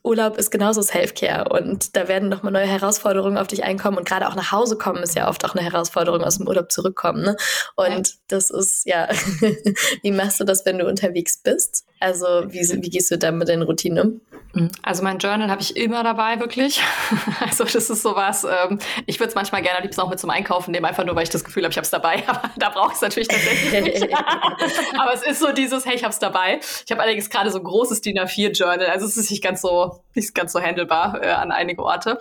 Urlaub 0.02 0.36
ist 0.36 0.50
genauso 0.50 0.82
Self-Care 0.82 1.48
und 1.48 1.96
da 1.96 2.08
werden 2.08 2.28
nochmal 2.28 2.52
neue 2.52 2.66
Herausforderungen 2.66 3.38
auf 3.38 3.46
dich 3.46 3.64
einkommen 3.64 3.98
und 3.98 4.08
gerade 4.08 4.28
auch 4.28 4.34
nach 4.34 4.52
Hause 4.52 4.76
kommen 4.76 5.02
ist 5.02 5.14
ja 5.14 5.28
oft 5.28 5.44
auch 5.44 5.54
eine 5.54 5.64
Herausforderung 5.64 6.22
aus 6.22 6.38
dem 6.38 6.46
Urlaub 6.46 6.70
zurückkommen. 6.70 7.22
Ne? 7.22 7.36
Und 7.76 8.08
ja. 8.08 8.14
das 8.28 8.50
ist 8.50 8.86
ja, 8.86 9.08
wie 10.02 10.12
machst 10.12 10.40
du 10.40 10.44
das, 10.44 10.64
wenn 10.66 10.78
du 10.78 10.86
unterwegs 10.86 11.38
bist? 11.38 11.84
Also 12.00 12.26
wie, 12.48 12.60
wie 12.82 12.90
gehst 12.90 13.10
du 13.10 13.18
da 13.18 13.30
mit 13.32 13.48
deinen 13.48 13.62
Routinen 13.62 13.98
um? 13.98 14.20
Mhm. 14.54 14.70
Also 14.82 15.02
mein 15.02 15.18
Journal 15.18 15.50
habe 15.50 15.60
ich 15.60 15.76
immer 15.76 16.02
dabei, 16.02 16.40
wirklich. 16.40 16.82
Also 17.40 17.64
das 17.64 17.88
ist 17.88 18.02
sowas, 18.02 18.44
ähm, 18.44 18.78
ich 19.06 19.20
würde 19.20 19.28
es 19.30 19.34
manchmal 19.34 19.62
gerne 19.62 19.78
am 19.78 19.82
liebsten 19.82 20.00
auch 20.00 20.10
mit 20.10 20.18
zum 20.20 20.30
Einkaufen 20.30 20.70
nehmen, 20.70 20.84
einfach 20.84 21.04
nur, 21.04 21.14
weil 21.16 21.22
ich 21.22 21.30
das 21.30 21.44
Gefühl 21.44 21.62
habe, 21.62 21.70
ich 21.70 21.76
habe 21.76 21.84
es 21.84 21.90
dabei. 21.90 22.22
Aber 22.26 22.50
da 22.56 22.70
brauche 22.70 22.88
ich 22.88 22.94
es 22.96 23.00
natürlich 23.00 23.28
tatsächlich 23.28 24.00
nicht. 24.00 24.14
Aber 24.98 25.14
es 25.14 25.22
ist 25.22 25.40
so 25.40 25.52
dieses, 25.52 25.86
hey, 25.86 25.94
ich 25.94 26.04
habe 26.04 26.12
es 26.12 26.18
dabei. 26.18 26.60
Ich 26.84 26.90
habe 26.90 27.02
allerdings 27.02 27.30
gerade 27.30 27.50
so 27.50 27.58
ein 27.58 27.64
großes 27.64 28.00
DIN 28.00 28.18
A4-Journal, 28.18 28.86
also 28.86 29.06
es 29.06 29.16
ist 29.16 29.30
nicht 29.30 29.42
ganz 29.42 29.62
so, 29.62 30.00
nicht 30.14 30.34
ganz 30.34 30.52
so 30.52 30.60
handelbar 30.60 31.22
äh, 31.22 31.30
an 31.30 31.52
einige 31.52 31.82
Orte. 31.82 32.18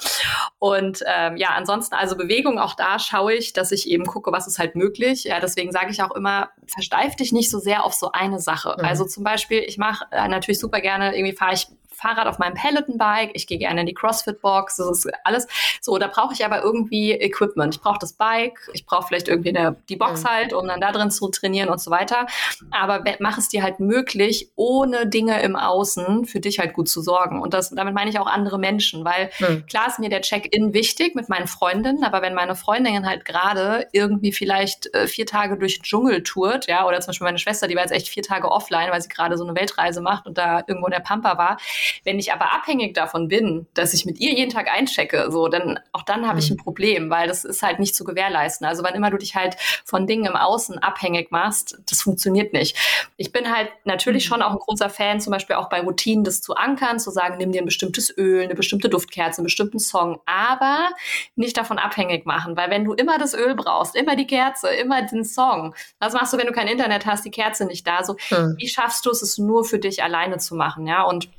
Und 0.60 1.04
ähm, 1.06 1.38
ja, 1.38 1.50
ansonsten, 1.50 1.96
also 1.96 2.16
Bewegung, 2.16 2.60
auch 2.60 2.76
da 2.76 3.00
schaue 3.00 3.34
ich, 3.34 3.54
dass 3.54 3.72
ich 3.72 3.90
eben 3.90 4.06
gucke, 4.06 4.32
was 4.32 4.48
ist 4.48 4.60
halt 4.60 4.76
möglich. 4.76 5.26
Ja, 5.26 5.40
deswegen 5.40 5.72
sage 5.72 5.92
ich 5.92 6.02
auch 6.02 6.12
immer, 6.12 6.50
versteif 6.68 7.16
dich 7.16 7.32
nicht 7.32 7.50
so 7.50 7.60
sehr 7.60 7.84
auf 7.84 7.94
so 7.94 8.12
eine 8.12 8.40
Sache. 8.40 8.76
Mhm. 8.78 8.86
Also 8.86 9.06
zum 9.06 9.24
Beispiel, 9.24 9.64
ich 9.68 9.78
mache 9.78 10.06
äh, 10.12 10.28
natürlich 10.28 10.60
super 10.60 10.80
gerne, 10.80 11.16
irgendwie 11.16 11.36
fahre 11.36 11.54
ich 11.54 11.68
Fahrrad 11.98 12.28
auf 12.28 12.38
meinem 12.38 12.54
Peloton-Bike, 12.54 13.32
ich 13.34 13.48
gehe 13.48 13.58
gerne 13.58 13.82
in 13.82 13.88
die 13.88 13.94
CrossFit-Box, 13.94 14.78
das 14.78 15.06
ist 15.06 15.12
alles. 15.24 15.48
So, 15.82 15.98
da 15.98 16.08
brauche 16.08 16.34
ich 16.34 16.46
aber 16.46 16.62
irgendwie 16.62 17.12
Equipment. 17.12 17.76
Ich 17.76 17.82
brauche 17.82 17.98
das 18.00 18.14
Bike, 18.14 18.70
ich 18.74 18.86
brauche 18.86 19.08
vielleicht 19.08 19.28
irgendwie 19.28 19.50
eine, 19.50 19.76
die 19.90 19.96
Box 19.96 20.24
mhm. 20.24 20.28
halt, 20.28 20.54
um 20.54 20.68
dann 20.68 20.80
da 20.80 20.92
drin 20.92 21.10
zu 21.10 21.28
trainieren 21.30 21.70
und 21.70 21.82
so 21.82 21.90
weiter. 21.90 22.28
Aber 22.70 23.04
mach 23.20 23.38
es 23.40 23.50
dir 23.50 23.64
halt 23.64 23.80
möglich, 23.80 24.52
ohne 24.56 25.08
Dinge 25.08 25.42
im 25.42 25.56
Außen 25.56 26.26
für 26.26 26.40
dich 26.40 26.60
halt 26.60 26.74
gut 26.74 26.88
zu 26.88 27.02
sorgen. 27.02 27.42
Und 27.42 27.56
das, 27.56 27.72
damit 27.72 27.96
meine 27.96 28.12
ich 28.12 28.20
auch 28.20 28.28
andere 28.28 28.60
Menschen, 28.60 29.04
weil 29.04 29.32
mhm. 29.40 29.66
klar 29.66 29.88
ist 29.88 29.98
mir 29.98 30.10
der 30.10 30.22
Check-in 30.22 30.74
wichtig 30.74 31.16
mit 31.16 31.30
meinen 31.30 31.48
Freundinnen, 31.48 32.04
aber 32.04 32.22
wenn 32.22 32.36
meine 32.36 32.56
Freundin 32.56 33.08
halt 33.08 33.26
gerade 33.26 33.88
irgendwie 33.92 34.32
vielleicht 34.32 34.94
äh, 34.94 35.08
vier 35.08 35.26
Tage 35.26 35.58
durch 35.58 35.80
den 35.80 35.84
Dschungel 35.84 36.22
tourt, 36.22 36.68
ja, 36.68 36.86
oder 36.86 37.00
zum 37.00 37.08
Beispiel 37.08 37.26
meine 37.26 37.40
Schwester, 37.40 37.68
die 37.68 37.76
war 37.76 37.82
jetzt 37.82 37.92
echt 37.92 38.08
vier 38.08 38.24
Tage 38.24 38.52
offline, 38.52 38.92
weil 38.92 39.02
sie 39.02 39.10
gerade 39.10 39.36
so 39.38 39.46
eine 39.46 39.60
Weltreise 39.60 40.02
macht 40.02 40.28
und 40.28 40.38
da 40.38 40.60
irgendwo 40.68 40.86
in 40.86 40.92
der 40.92 41.00
Pampa 41.00 41.38
war, 41.38 41.58
wenn 42.04 42.20
ich 42.20 42.34
aber 42.34 42.54
abhängig 42.54 42.94
davon 42.94 43.28
bin, 43.28 43.68
dass 43.74 43.94
ich 43.94 44.06
mit 44.06 44.20
ihr 44.20 44.34
jeden 44.34 44.52
Tag 44.52 44.68
einchecke, 44.72 45.28
so, 45.30 45.48
dann 45.48 45.80
auch 45.92 46.04
dann 46.04 46.28
habe 46.28 46.40
ich 46.40 46.50
mhm. 46.50 46.56
ein 46.56 46.64
Problem, 46.64 47.10
weil 47.10 47.28
das 47.28 47.46
ist 47.46 47.64
halt 47.64 47.80
nicht 47.80 47.96
zu 47.96 48.04
gewährleisten. 48.04 48.66
Also 48.68 48.84
wann 48.84 48.96
immer 48.96 49.12
du 49.12 49.18
dich 49.18 49.36
halt 49.36 49.56
von 49.86 50.08
Dingen 50.08 50.26
im 50.26 50.36
Außen 50.36 50.78
abhängig 50.80 51.32
machst, 51.32 51.78
das 51.90 52.02
funktioniert 52.02 52.54
nicht. 52.54 52.78
Ich 53.18 53.32
bin 53.32 53.54
halt 53.54 53.70
natürlich 53.86 54.26
mhm. 54.26 54.30
schon 54.30 54.42
auch 54.42 54.52
ein 54.52 54.60
großer 54.60 54.90
Fan, 54.90 55.20
zum 55.20 55.32
Beispiel 55.32 55.56
auch 55.56 55.70
bei 55.70 55.82
Routinen 55.82 56.24
das 56.24 56.42
zu 56.42 56.56
ankern, 56.56 57.00
zu 57.00 57.12
sagen, 57.12 57.38
nimm 57.38 57.52
dir 57.52 57.62
ein 57.62 57.66
bestimmtes 57.66 58.16
Öl, 58.18 58.44
eine 58.44 58.56
bestimmte 58.56 58.90
Duftkerze, 58.90 59.40
einen 59.40 59.46
bestimmten 59.46 59.80
Song, 59.80 60.20
aber 60.26 60.90
nicht 61.36 61.58
davon 61.58 61.80
abhängig 61.80 62.26
machen, 62.26 62.58
weil 62.58 62.70
wenn 62.70 62.86
du 62.86 62.94
immer 62.94 63.18
das 63.18 63.34
Öl 63.34 63.56
brauchst, 63.56 63.96
immer 63.96 64.16
die 64.16 64.28
Kerze, 64.28 64.70
immer 64.70 65.02
den 65.04 65.24
Song, 65.24 65.76
was 66.00 66.14
machst 66.14 66.34
du, 66.34 66.38
wenn 66.38 66.48
du 66.48 66.54
kein 66.54 66.68
Internet 66.68 67.06
hast, 67.06 67.26
die 67.26 67.32
Kerze 67.32 67.66
nicht 67.66 67.86
da, 67.88 68.04
so, 68.04 68.16
mhm. 68.32 68.56
wie 68.58 68.68
schaffst 68.68 69.06
du 69.06 69.12
es, 69.12 69.22
es 69.22 69.38
nur 69.38 69.66
für 69.66 69.80
dich 69.80 70.04
alleine 70.04 70.38
zu 70.38 70.56
machen, 70.56 70.88
ja, 70.88 71.04
und 71.04 71.30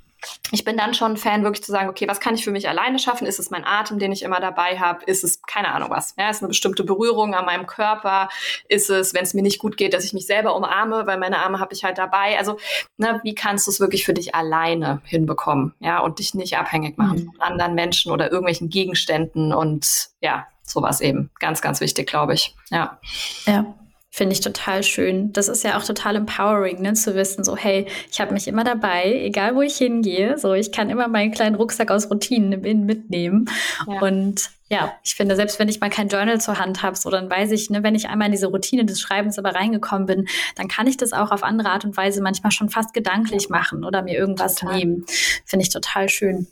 ich 0.51 0.65
bin 0.65 0.77
dann 0.77 0.95
schon 0.95 1.17
Fan, 1.17 1.45
wirklich 1.45 1.65
zu 1.65 1.73
sagen, 1.73 1.89
okay, 1.89 2.09
was 2.09 2.21
kann 2.21 2.35
ich 2.35 2.45
für 2.45 2.51
mich 2.51 2.69
alleine 2.69 2.99
schaffen? 2.99 3.27
Ist 3.27 3.39
es 3.39 3.51
mein 3.51 3.65
Atem, 3.65 3.99
den 3.99 4.13
ich 4.13 4.23
immer 4.23 4.41
dabei 4.41 4.79
habe? 4.79 5.05
Ist 5.05 5.25
es, 5.25 5.43
keine 5.43 5.73
Ahnung 5.73 5.91
was, 5.91 6.15
ja, 6.19 6.29
ist 6.31 6.37
es 6.37 6.43
eine 6.43 6.49
bestimmte 6.49 6.85
Berührung 6.85 7.35
an 7.35 7.45
meinem 7.45 7.67
Körper? 7.67 8.29
Ist 8.69 8.91
es, 8.91 9.15
wenn 9.15 9.25
es 9.25 9.35
mir 9.35 9.43
nicht 9.43 9.59
gut 9.59 9.77
geht, 9.77 9.95
dass 9.95 10.05
ich 10.05 10.13
mich 10.13 10.27
selber 10.27 10.57
umarme, 10.57 11.07
weil 11.07 11.19
meine 11.19 11.39
Arme 11.39 11.61
habe 11.61 11.75
ich 11.75 11.85
halt 11.85 11.99
dabei? 11.99 12.39
Also, 12.39 12.59
ne, 12.97 13.21
wie 13.23 13.35
kannst 13.35 13.67
du 13.67 13.71
es 13.71 13.81
wirklich 13.81 14.05
für 14.05 14.15
dich 14.15 14.35
alleine 14.35 15.01
hinbekommen? 15.05 15.75
Ja, 15.81 16.01
und 16.01 16.19
dich 16.19 16.35
nicht 16.35 16.57
abhängig 16.57 16.99
machen 16.99 17.25
mhm. 17.25 17.33
von 17.33 17.41
anderen 17.41 17.75
Menschen 17.75 18.13
oder 18.13 18.31
irgendwelchen 18.31 18.71
Gegenständen 18.71 19.53
und 19.53 20.09
ja, 20.21 20.47
sowas 20.63 21.01
eben. 21.01 21.31
Ganz, 21.39 21.61
ganz 21.63 21.81
wichtig, 21.81 22.09
glaube 22.09 22.35
ich. 22.35 22.55
Ja. 22.71 22.99
Ja. 23.47 23.75
Finde 24.11 24.33
ich 24.33 24.41
total 24.41 24.83
schön. 24.83 25.33
Das 25.35 25.49
ist 25.49 25.65
ja 25.65 25.77
auch 25.77 25.85
total 25.85 26.17
empowering, 26.17 26.81
ne, 26.81 26.95
zu 26.95 27.15
wissen, 27.15 27.45
so, 27.45 27.57
hey, 27.57 27.87
ich 28.11 28.21
habe 28.21 28.33
mich 28.33 28.49
immer 28.49 28.65
dabei, 28.65 29.13
egal 29.23 29.55
wo 29.55 29.61
ich 29.61 29.77
hingehe. 29.77 30.39
So, 30.39 30.55
ich 30.55 30.73
kann 30.73 30.89
immer 30.89 31.09
meinen 31.09 31.31
kleinen 31.31 31.57
Rucksack 31.57 31.91
aus 31.91 32.11
Routinen 32.11 32.53
im 32.53 32.65
Innen 32.65 32.87
mitnehmen. 32.87 33.51
Ja. 33.87 34.01
Und 34.01 34.51
ja, 34.71 34.93
ich 35.05 35.15
finde, 35.15 35.37
selbst 35.37 35.59
wenn 35.59 35.69
ich 35.69 35.81
mal 35.81 35.91
kein 35.91 36.09
Journal 36.09 36.41
zur 36.41 36.59
Hand 36.59 36.83
habe, 36.83 36.97
so 36.97 37.11
dann 37.11 37.29
weiß 37.29 37.53
ich, 37.53 37.69
ne, 37.69 37.83
wenn 37.83 37.95
ich 37.95 38.09
einmal 38.09 38.27
in 38.27 38.33
diese 38.33 38.49
Routine 38.49 38.87
des 38.87 39.01
Schreibens 39.01 39.39
aber 39.39 39.55
reingekommen 39.55 40.07
bin, 40.07 40.29
dann 40.57 40.69
kann 40.69 40.87
ich 40.87 40.97
das 40.97 41.13
auch 41.13 41.31
auf 41.31 41.43
andere 41.43 41.71
Art 41.71 41.85
und 41.85 41.97
Weise 41.97 42.23
manchmal 42.23 42.53
schon 42.53 42.71
fast 42.71 42.95
gedanklich 42.95 43.51
machen 43.51 43.85
oder 43.85 44.03
mir 44.03 44.17
irgendwas 44.17 44.57
total. 44.57 44.77
nehmen. 44.77 45.05
Finde 45.45 45.65
ich 45.65 45.71
total 45.71 46.09
schön. 46.09 46.47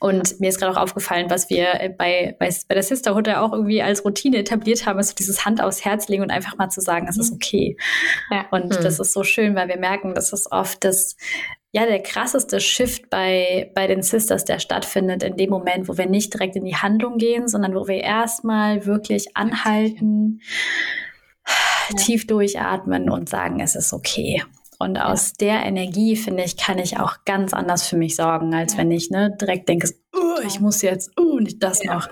Und 0.00 0.40
mir 0.40 0.48
ist 0.48 0.58
gerade 0.58 0.72
auch 0.72 0.82
aufgefallen, 0.82 1.30
was 1.30 1.50
wir 1.50 1.94
bei, 1.98 2.36
bei, 2.38 2.50
bei 2.68 2.74
der 2.74 2.82
Sisterhood 2.82 3.26
ja 3.26 3.40
auch 3.40 3.52
irgendwie 3.52 3.82
als 3.82 4.04
Routine 4.04 4.38
etabliert 4.38 4.86
haben, 4.86 4.98
ist 4.98 5.08
so 5.08 5.14
dieses 5.14 5.44
Hand 5.44 5.62
aufs 5.62 5.84
Herz 5.84 6.08
legen 6.08 6.22
und 6.22 6.30
einfach 6.30 6.56
mal 6.56 6.68
zu 6.68 6.80
sagen, 6.80 7.06
es 7.08 7.18
ist 7.18 7.30
mhm. 7.30 7.36
okay. 7.36 7.76
Ja. 8.30 8.46
Und 8.50 8.66
mhm. 8.66 8.82
das 8.82 8.98
ist 8.98 9.12
so 9.12 9.24
schön, 9.24 9.54
weil 9.54 9.68
wir 9.68 9.78
merken, 9.78 10.14
dass 10.14 10.32
es 10.32 10.50
oft 10.50 10.84
das, 10.84 11.16
ja, 11.72 11.86
der 11.86 12.02
krasseste 12.02 12.60
Shift 12.60 13.10
bei, 13.10 13.70
bei 13.74 13.86
den 13.86 14.02
Sisters, 14.02 14.44
der 14.44 14.58
stattfindet 14.58 15.22
in 15.22 15.36
dem 15.36 15.50
Moment, 15.50 15.88
wo 15.88 15.98
wir 15.98 16.06
nicht 16.06 16.32
direkt 16.32 16.56
in 16.56 16.64
die 16.64 16.76
Handlung 16.76 17.18
gehen, 17.18 17.48
sondern 17.48 17.74
wo 17.74 17.86
wir 17.88 18.02
erstmal 18.02 18.86
wirklich 18.86 19.36
anhalten, 19.36 20.40
ja. 21.90 21.96
tief 21.96 22.26
durchatmen 22.26 23.10
und 23.10 23.28
sagen, 23.28 23.60
es 23.60 23.76
ist 23.76 23.92
okay. 23.92 24.42
Und 24.78 24.98
aus 24.98 25.32
der 25.34 25.64
Energie, 25.64 26.16
finde 26.16 26.44
ich, 26.44 26.56
kann 26.56 26.78
ich 26.78 26.98
auch 26.98 27.18
ganz 27.24 27.54
anders 27.54 27.86
für 27.86 27.96
mich 27.96 28.16
sorgen, 28.16 28.54
als 28.54 28.74
ja. 28.74 28.78
wenn 28.78 28.90
ich 28.90 29.10
ne, 29.10 29.36
direkt 29.40 29.68
denke, 29.68 29.90
oh, 30.14 30.40
ich 30.46 30.60
muss 30.60 30.82
jetzt, 30.82 31.10
oh, 31.18 31.38
nicht 31.38 31.62
das 31.62 31.82
ja. 31.82 31.94
noch. 31.94 32.08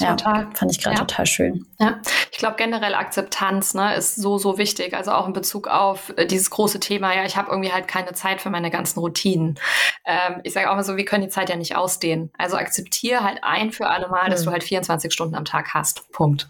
Ja, 0.00 0.16
total. 0.16 0.48
fand 0.54 0.72
ich 0.72 0.82
gerade 0.82 0.96
ja. 0.96 1.04
total 1.04 1.26
schön. 1.26 1.66
Ja, 1.78 2.00
ich 2.30 2.38
glaube 2.38 2.56
generell 2.56 2.94
Akzeptanz 2.94 3.74
ne, 3.74 3.94
ist 3.94 4.16
so, 4.16 4.38
so 4.38 4.58
wichtig. 4.58 4.94
Also 4.94 5.12
auch 5.12 5.26
in 5.26 5.32
Bezug 5.32 5.68
auf 5.68 6.12
äh, 6.16 6.26
dieses 6.26 6.50
große 6.50 6.80
Thema, 6.80 7.14
ja, 7.14 7.24
ich 7.24 7.36
habe 7.36 7.50
irgendwie 7.50 7.72
halt 7.72 7.88
keine 7.88 8.12
Zeit 8.14 8.40
für 8.40 8.50
meine 8.50 8.70
ganzen 8.70 8.98
Routinen. 9.00 9.60
Ähm, 10.04 10.40
ich 10.44 10.54
sage 10.54 10.70
auch 10.70 10.76
mal 10.76 10.82
so, 10.82 10.96
wir 10.96 11.04
können 11.04 11.22
die 11.22 11.28
Zeit 11.28 11.50
ja 11.50 11.56
nicht 11.56 11.76
ausdehnen. 11.76 12.32
Also 12.38 12.56
akzeptiere 12.56 13.22
halt 13.22 13.40
ein 13.42 13.70
für 13.70 13.88
alle 13.88 14.08
Mal, 14.08 14.26
mhm. 14.26 14.30
dass 14.30 14.44
du 14.44 14.50
halt 14.50 14.64
24 14.64 15.12
Stunden 15.12 15.34
am 15.34 15.44
Tag 15.44 15.74
hast. 15.74 16.10
Punkt 16.10 16.48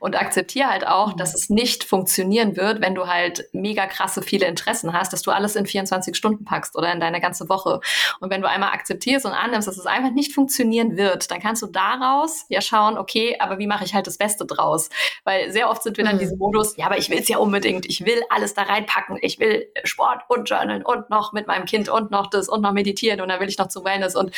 und 0.00 0.20
akzeptiere 0.20 0.68
halt 0.68 0.86
auch, 0.86 1.12
dass 1.14 1.34
es 1.34 1.50
nicht 1.50 1.84
funktionieren 1.84 2.56
wird, 2.56 2.80
wenn 2.80 2.94
du 2.94 3.06
halt 3.06 3.48
mega 3.52 3.86
krasse 3.86 4.22
viele 4.22 4.46
Interessen 4.46 4.92
hast, 4.92 5.12
dass 5.12 5.22
du 5.22 5.30
alles 5.30 5.56
in 5.56 5.66
24 5.66 6.16
Stunden 6.16 6.44
packst 6.44 6.76
oder 6.76 6.92
in 6.92 7.00
deine 7.00 7.20
ganze 7.20 7.48
Woche. 7.48 7.80
Und 8.20 8.30
wenn 8.30 8.42
du 8.42 8.48
einmal 8.48 8.70
akzeptierst 8.70 9.26
und 9.26 9.32
annimmst, 9.32 9.68
dass 9.68 9.78
es 9.78 9.86
einfach 9.86 10.10
nicht 10.10 10.32
funktionieren 10.32 10.96
wird, 10.96 11.30
dann 11.30 11.40
kannst 11.40 11.62
du 11.62 11.66
daraus 11.66 12.44
ja 12.48 12.60
schauen, 12.60 12.98
okay, 12.98 13.36
aber 13.38 13.58
wie 13.58 13.66
mache 13.66 13.84
ich 13.84 13.94
halt 13.94 14.06
das 14.06 14.18
Beste 14.18 14.46
draus? 14.46 14.90
Weil 15.24 15.52
sehr 15.52 15.70
oft 15.70 15.82
sind 15.82 15.96
wir 15.96 16.04
dann 16.04 16.12
in 16.12 16.16
mhm. 16.16 16.20
diesem 16.20 16.38
Modus, 16.38 16.76
ja, 16.76 16.86
aber 16.86 16.98
ich 16.98 17.10
will 17.10 17.18
es 17.18 17.28
ja 17.28 17.38
unbedingt, 17.38 17.86
ich 17.86 18.04
will 18.04 18.22
alles 18.30 18.54
da 18.54 18.62
reinpacken, 18.62 19.18
ich 19.20 19.38
will 19.38 19.66
Sport 19.84 20.22
und 20.28 20.48
Journalen 20.48 20.84
und 20.84 21.10
noch 21.10 21.32
mit 21.32 21.46
meinem 21.46 21.64
Kind 21.64 21.88
und 21.88 22.10
noch 22.10 22.28
das 22.28 22.48
und 22.48 22.62
noch 22.62 22.72
meditieren 22.72 23.20
und 23.20 23.28
dann 23.28 23.40
will 23.40 23.48
ich 23.48 23.58
noch 23.58 23.68
zu 23.68 23.84
Wellness 23.84 24.16
und 24.16 24.32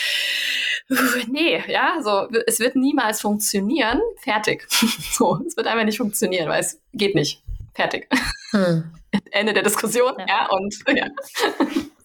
nee, 1.28 1.62
ja, 1.66 1.98
so, 2.02 2.28
es 2.46 2.60
wird 2.60 2.76
niemals 2.76 3.20
funktionieren, 3.20 4.00
fertig. 4.18 4.66
so, 5.12 5.33
es 5.46 5.56
wird 5.56 5.66
einfach 5.66 5.84
nicht 5.84 5.98
funktionieren, 5.98 6.48
weil 6.48 6.60
es 6.60 6.80
geht 6.92 7.14
nicht. 7.14 7.42
Fertig. 7.74 8.08
Hm. 8.50 8.84
Ende 9.30 9.52
der 9.52 9.62
Diskussion, 9.62 10.14
ja, 10.18 10.26
ja 10.26 10.48
und 10.50 10.74
ja. 10.88 11.06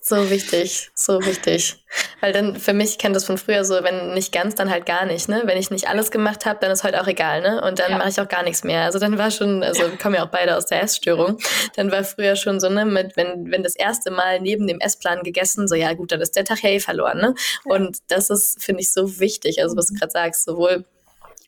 So 0.02 0.32
wichtig, 0.32 0.90
so 0.96 1.24
wichtig. 1.24 1.86
Weil 2.20 2.34
dann 2.34 2.56
für 2.56 2.74
mich 2.74 2.98
kennt 2.98 3.16
das 3.16 3.26
von 3.26 3.38
früher 3.38 3.64
so, 3.64 3.84
wenn 3.84 4.16
nicht 4.16 4.32
ganz, 4.32 4.56
dann 4.56 4.72
halt 4.72 4.88
gar 4.88 5.06
nicht, 5.06 5.30
ne? 5.30 5.44
Wenn 5.46 5.58
ich 5.58 5.70
nicht 5.70 5.88
alles 5.88 6.10
gemacht 6.10 6.48
habe, 6.48 6.58
dann 6.62 6.72
ist 6.72 6.84
heute 6.84 7.00
auch 7.00 7.08
egal, 7.08 7.42
ne? 7.42 7.62
Und 7.62 7.78
dann 7.78 7.92
ja. 7.92 7.98
mache 7.98 8.10
ich 8.10 8.20
auch 8.20 8.28
gar 8.28 8.42
nichts 8.42 8.64
mehr. 8.64 8.86
Also 8.86 8.98
dann 8.98 9.20
war 9.20 9.30
schon, 9.30 9.62
also 9.62 9.82
wir 9.82 9.98
kommen 9.98 10.16
ja 10.16 10.26
auch 10.26 10.32
beide 10.32 10.58
aus 10.58 10.66
der 10.66 10.82
Essstörung, 10.82 11.38
dann 11.76 11.92
war 11.92 12.04
früher 12.04 12.36
schon 12.36 12.60
so, 12.60 12.70
ne, 12.70 12.86
mit, 12.86 13.18
wenn, 13.18 13.52
wenn 13.52 13.62
das 13.62 13.76
erste 13.76 14.10
Mal 14.10 14.40
neben 14.40 14.66
dem 14.66 14.80
Essplan 14.80 15.22
gegessen, 15.22 15.68
so 15.68 15.76
ja 15.76 15.94
gut, 15.94 16.12
dann 16.12 16.22
ist 16.22 16.36
der 16.36 16.46
Tag 16.46 16.64
ja 16.64 16.72
eh 16.72 16.80
verloren, 16.80 17.20
ne? 17.20 17.36
Und 17.66 18.00
das 18.08 18.32
ist, 18.32 18.64
finde 18.64 18.82
ich, 18.82 18.92
so 18.92 19.20
wichtig, 19.20 19.62
also 19.62 19.76
was 19.78 19.88
du 19.88 19.94
gerade 19.94 20.12
sagst, 20.12 20.46
sowohl 20.46 20.86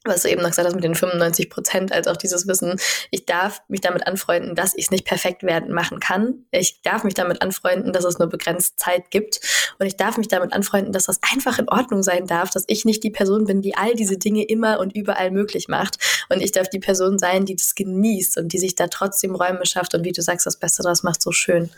was 0.03 0.23
du 0.23 0.29
eben 0.29 0.41
noch 0.41 0.49
gesagt 0.49 0.65
hast 0.65 0.73
mit 0.73 0.83
den 0.83 0.95
95 0.95 1.49
Prozent, 1.49 1.91
als 1.91 2.07
auch 2.07 2.17
dieses 2.17 2.47
Wissen, 2.47 2.79
ich 3.11 3.25
darf 3.25 3.61
mich 3.67 3.81
damit 3.81 4.07
anfreunden, 4.07 4.55
dass 4.55 4.73
ich 4.73 4.85
es 4.85 4.91
nicht 4.91 5.05
perfekt 5.05 5.43
werden 5.43 5.73
machen 5.73 5.99
kann. 5.99 6.45
Ich 6.51 6.81
darf 6.81 7.03
mich 7.03 7.13
damit 7.13 7.41
anfreunden, 7.41 7.93
dass 7.93 8.03
es 8.03 8.17
nur 8.17 8.27
begrenzt 8.27 8.79
Zeit 8.79 9.11
gibt. 9.11 9.41
Und 9.77 9.85
ich 9.85 9.97
darf 9.97 10.17
mich 10.17 10.27
damit 10.27 10.53
anfreunden, 10.53 10.91
dass 10.91 11.05
das 11.05 11.19
einfach 11.31 11.59
in 11.59 11.69
Ordnung 11.69 12.01
sein 12.01 12.25
darf, 12.25 12.49
dass 12.49 12.63
ich 12.67 12.83
nicht 12.83 13.03
die 13.03 13.11
Person 13.11 13.45
bin, 13.45 13.61
die 13.61 13.77
all 13.77 13.93
diese 13.93 14.17
Dinge 14.17 14.43
immer 14.43 14.79
und 14.79 14.95
überall 14.95 15.29
möglich 15.29 15.67
macht. 15.67 15.97
Und 16.29 16.41
ich 16.41 16.51
darf 16.51 16.69
die 16.69 16.79
Person 16.79 17.19
sein, 17.19 17.45
die 17.45 17.55
das 17.55 17.75
genießt 17.75 18.37
und 18.37 18.53
die 18.53 18.59
sich 18.59 18.75
da 18.75 18.87
trotzdem 18.87 19.35
Räume 19.35 19.65
schafft 19.65 19.93
und 19.93 20.03
wie 20.03 20.11
du 20.11 20.21
sagst, 20.21 20.47
das 20.47 20.57
Beste 20.57 20.81
das 20.81 21.03
macht 21.03 21.21
so 21.21 21.31
schön. 21.31 21.69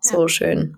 So 0.00 0.22
ja. 0.22 0.28
schön. 0.28 0.76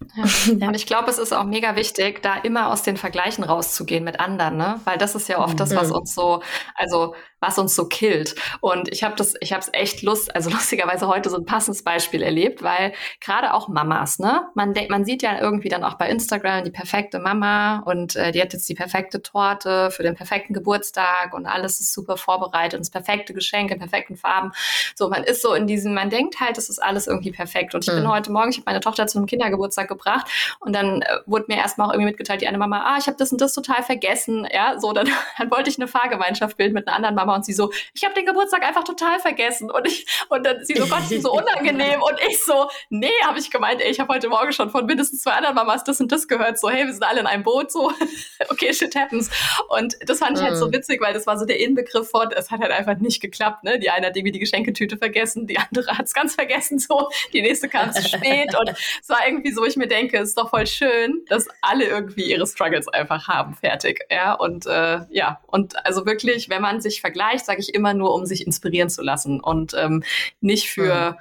Ja. 0.58 0.68
Und 0.68 0.74
ich 0.74 0.86
glaube, 0.86 1.10
es 1.10 1.18
ist 1.18 1.32
auch 1.32 1.44
mega 1.44 1.76
wichtig, 1.76 2.22
da 2.22 2.36
immer 2.36 2.72
aus 2.72 2.82
den 2.82 2.96
Vergleichen 2.96 3.44
rauszugehen 3.44 4.04
mit 4.04 4.20
anderen, 4.20 4.56
ne? 4.56 4.80
Weil 4.84 4.98
das 4.98 5.14
ist 5.14 5.28
ja 5.28 5.38
oft 5.38 5.58
das, 5.58 5.74
was 5.74 5.88
mhm. 5.88 5.96
uns 5.96 6.14
so, 6.14 6.42
also 6.74 7.14
was 7.40 7.58
uns 7.58 7.74
so 7.74 7.86
killt. 7.86 8.34
Und 8.60 8.90
ich 8.92 9.04
habe 9.04 9.14
das, 9.16 9.34
ich 9.40 9.52
habe 9.52 9.60
es 9.60 9.68
echt 9.72 10.02
Lust, 10.02 10.34
also 10.34 10.50
lustigerweise 10.56 11.08
heute 11.08 11.30
so 11.30 11.36
ein 11.36 11.44
passendes 11.44 11.82
Beispiel 11.82 12.22
erlebt, 12.22 12.62
weil 12.62 12.92
gerade 13.20 13.54
auch 13.54 13.68
Mamas, 13.68 14.18
ne? 14.18 14.48
Man 14.54 14.74
denkt, 14.74 14.90
man 14.90 15.04
sieht 15.04 15.22
ja 15.22 15.38
irgendwie 15.40 15.68
dann 15.68 15.84
auch 15.84 15.94
bei 15.94 16.08
Instagram 16.08 16.64
die 16.64 16.70
perfekte 16.70 17.18
Mama 17.18 17.80
und 17.80 18.16
äh, 18.16 18.32
die 18.32 18.40
hat 18.40 18.52
jetzt 18.52 18.68
die 18.68 18.74
perfekte 18.74 19.22
Torte 19.22 19.90
für 19.90 20.02
den 20.02 20.14
perfekten 20.14 20.54
Geburtstag 20.54 21.34
und 21.34 21.46
alles 21.46 21.80
ist 21.80 21.92
super 21.92 22.16
vorbereitet 22.16 22.74
und 22.74 22.80
das 22.80 22.90
perfekte 22.90 23.34
Geschenk 23.34 23.70
in 23.70 23.78
perfekten 23.78 24.16
Farben. 24.16 24.52
So, 24.94 25.08
man 25.08 25.24
ist 25.24 25.42
so 25.42 25.54
in 25.54 25.66
diesem, 25.66 25.94
man 25.94 26.10
denkt 26.10 26.40
halt, 26.40 26.56
das 26.56 26.68
ist 26.68 26.82
alles 26.82 27.06
irgendwie 27.06 27.32
perfekt. 27.32 27.74
Und 27.74 27.84
ich 27.84 27.92
mhm. 27.92 27.98
bin 27.98 28.08
heute 28.08 28.32
Morgen, 28.32 28.50
ich 28.50 28.56
habe 28.56 28.66
meine 28.66 28.80
Tochter 28.80 29.06
zu 29.06 29.18
einem 29.18 29.26
Kindergeburtstag 29.26 29.85
gebracht 29.86 30.26
und 30.60 30.74
dann 30.74 31.02
äh, 31.02 31.18
wurde 31.26 31.46
mir 31.48 31.56
erstmal 31.56 31.88
auch 31.88 31.92
irgendwie 31.92 32.10
mitgeteilt, 32.10 32.40
die 32.40 32.48
eine 32.48 32.58
Mama, 32.58 32.82
ah, 32.84 32.96
ich 32.98 33.06
habe 33.06 33.16
das 33.16 33.32
und 33.32 33.40
das 33.40 33.54
total 33.54 33.82
vergessen. 33.82 34.46
Ja, 34.52 34.78
so, 34.78 34.92
dann, 34.92 35.08
dann 35.38 35.50
wollte 35.50 35.70
ich 35.70 35.78
eine 35.78 35.88
Fahrgemeinschaft 35.88 36.56
bilden 36.56 36.74
mit 36.74 36.86
einer 36.86 36.96
anderen 36.96 37.14
Mama 37.14 37.34
und 37.34 37.44
sie 37.44 37.52
so, 37.52 37.72
ich 37.94 38.04
habe 38.04 38.14
den 38.14 38.26
Geburtstag 38.26 38.64
einfach 38.64 38.84
total 38.84 39.18
vergessen. 39.18 39.70
Und 39.70 39.86
ich, 39.86 40.06
und 40.28 40.44
dann 40.44 40.64
sie 40.64 40.74
so, 40.74 40.86
Gott, 40.86 41.00
das 41.00 41.10
ist 41.10 41.22
so 41.22 41.32
unangenehm. 41.32 42.02
Und 42.02 42.18
ich 42.28 42.42
so, 42.42 42.68
nee, 42.90 43.10
habe 43.24 43.38
ich 43.38 43.50
gemeint, 43.50 43.80
ey, 43.80 43.90
ich 43.90 44.00
habe 44.00 44.12
heute 44.12 44.28
Morgen 44.28 44.52
schon 44.52 44.70
von 44.70 44.86
mindestens 44.86 45.22
zwei 45.22 45.32
anderen 45.32 45.54
Mamas 45.54 45.84
das 45.84 46.00
und 46.00 46.10
das 46.12 46.28
gehört. 46.28 46.58
So, 46.58 46.70
hey, 46.70 46.86
wir 46.86 46.92
sind 46.92 47.02
alle 47.02 47.20
in 47.20 47.26
einem 47.26 47.42
Boot, 47.42 47.70
so, 47.72 47.92
okay, 48.48 48.72
shit 48.72 48.94
happens. 48.94 49.30
Und 49.68 49.96
das 50.06 50.18
fand 50.18 50.38
ich 50.38 50.44
halt 50.44 50.56
so 50.56 50.68
mhm. 50.68 50.72
witzig, 50.72 51.00
weil 51.00 51.14
das 51.14 51.26
war 51.26 51.38
so 51.38 51.44
der 51.44 51.60
Inbegriff 51.60 52.10
von, 52.10 52.30
es 52.32 52.50
hat 52.50 52.60
halt 52.60 52.72
einfach 52.72 52.96
nicht 52.98 53.20
geklappt. 53.20 53.64
Ne? 53.64 53.78
Die 53.78 53.90
eine 53.90 54.08
hat 54.08 54.16
irgendwie 54.16 54.32
die 54.32 54.38
Geschenketüte 54.38 54.96
vergessen, 54.96 55.46
die 55.46 55.58
andere 55.58 55.98
hat 55.98 56.06
es 56.06 56.14
ganz 56.14 56.34
vergessen, 56.34 56.78
so, 56.78 57.08
die 57.32 57.42
nächste 57.42 57.68
kam 57.68 57.92
zu 57.92 58.02
spät. 58.02 58.56
Und 58.58 58.70
es 58.70 59.08
war 59.08 59.26
irgendwie 59.26 59.52
so, 59.52 59.64
ich 59.64 59.75
mir 59.76 59.88
denke, 59.88 60.18
es 60.18 60.30
ist 60.30 60.38
doch 60.38 60.50
voll 60.50 60.66
schön, 60.66 61.24
dass 61.28 61.46
alle 61.62 61.84
irgendwie 61.84 62.30
ihre 62.30 62.46
Struggles 62.46 62.88
einfach 62.88 63.28
haben, 63.28 63.54
fertig. 63.54 64.04
Ja, 64.10 64.34
und 64.34 64.66
äh, 64.66 65.00
ja, 65.10 65.40
und 65.46 65.84
also 65.84 66.06
wirklich, 66.06 66.48
wenn 66.48 66.62
man 66.62 66.80
sich 66.80 67.00
vergleicht, 67.00 67.46
sage 67.46 67.60
ich 67.60 67.74
immer 67.74 67.94
nur, 67.94 68.14
um 68.14 68.26
sich 68.26 68.46
inspirieren 68.46 68.90
zu 68.90 69.02
lassen 69.02 69.40
und 69.40 69.74
ähm, 69.74 70.02
nicht 70.40 70.70
für, 70.70 71.12
mhm. 71.12 71.16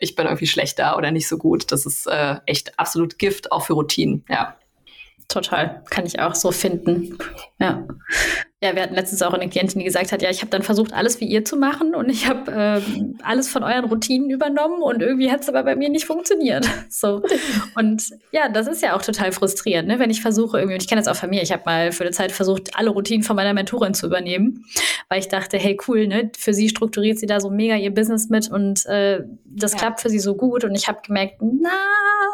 ich 0.00 0.14
bin 0.14 0.26
irgendwie 0.26 0.46
schlechter 0.46 0.96
oder 0.96 1.10
nicht 1.10 1.28
so 1.28 1.38
gut. 1.38 1.72
Das 1.72 1.86
ist 1.86 2.06
äh, 2.06 2.36
echt 2.46 2.78
absolut 2.78 3.18
Gift, 3.18 3.52
auch 3.52 3.64
für 3.64 3.74
Routinen, 3.74 4.24
ja. 4.28 4.56
Total, 5.28 5.82
kann 5.88 6.04
ich 6.04 6.20
auch 6.20 6.34
so 6.34 6.52
finden. 6.52 7.16
Ja. 7.58 7.86
Ja, 8.62 8.76
wir 8.76 8.82
hatten 8.82 8.94
letztens 8.94 9.22
auch 9.22 9.32
eine 9.32 9.48
Klientin, 9.48 9.80
die 9.80 9.84
gesagt 9.84 10.12
hat, 10.12 10.22
ja, 10.22 10.30
ich 10.30 10.40
habe 10.40 10.50
dann 10.50 10.62
versucht, 10.62 10.92
alles 10.92 11.20
wie 11.20 11.24
ihr 11.24 11.44
zu 11.44 11.56
machen 11.56 11.96
und 11.96 12.08
ich 12.08 12.28
habe 12.28 12.52
äh, 12.52 12.80
alles 13.24 13.48
von 13.48 13.64
euren 13.64 13.86
Routinen 13.86 14.30
übernommen 14.30 14.82
und 14.82 15.02
irgendwie 15.02 15.32
hat 15.32 15.40
es 15.40 15.48
aber 15.48 15.64
bei 15.64 15.74
mir 15.74 15.88
nicht 15.88 16.04
funktioniert. 16.04 16.68
So. 16.88 17.22
Und 17.74 18.10
ja, 18.32 18.48
das 18.48 18.66
ist 18.68 18.82
ja 18.82 18.94
auch 18.94 19.02
total 19.02 19.32
frustrierend, 19.32 19.88
ne? 19.88 19.98
wenn 19.98 20.10
ich 20.10 20.20
versuche 20.20 20.58
irgendwie, 20.58 20.74
und 20.74 20.82
ich 20.82 20.88
kenne 20.88 21.00
das 21.00 21.08
auch 21.08 21.18
von 21.18 21.30
mir, 21.30 21.42
ich 21.42 21.50
habe 21.50 21.62
mal 21.64 21.90
für 21.90 22.04
eine 22.04 22.12
Zeit 22.12 22.30
versucht, 22.30 22.76
alle 22.76 22.90
Routinen 22.90 23.24
von 23.24 23.34
meiner 23.34 23.54
Mentorin 23.54 23.94
zu 23.94 24.06
übernehmen, 24.06 24.64
weil 25.08 25.18
ich 25.18 25.28
dachte, 25.28 25.56
hey, 25.56 25.76
cool, 25.88 26.06
ne? 26.06 26.30
für 26.36 26.52
sie 26.52 26.68
strukturiert 26.68 27.18
sie 27.18 27.26
da 27.26 27.40
so 27.40 27.50
mega 27.50 27.76
ihr 27.76 27.92
Business 27.92 28.28
mit 28.28 28.50
und 28.50 28.84
äh, 28.86 29.22
das 29.44 29.72
ja. 29.72 29.78
klappt 29.78 30.00
für 30.00 30.10
sie 30.10 30.20
so 30.20 30.36
gut 30.36 30.64
und 30.64 30.74
ich 30.74 30.86
habe 30.86 31.00
gemerkt, 31.04 31.36
na, 31.40 31.70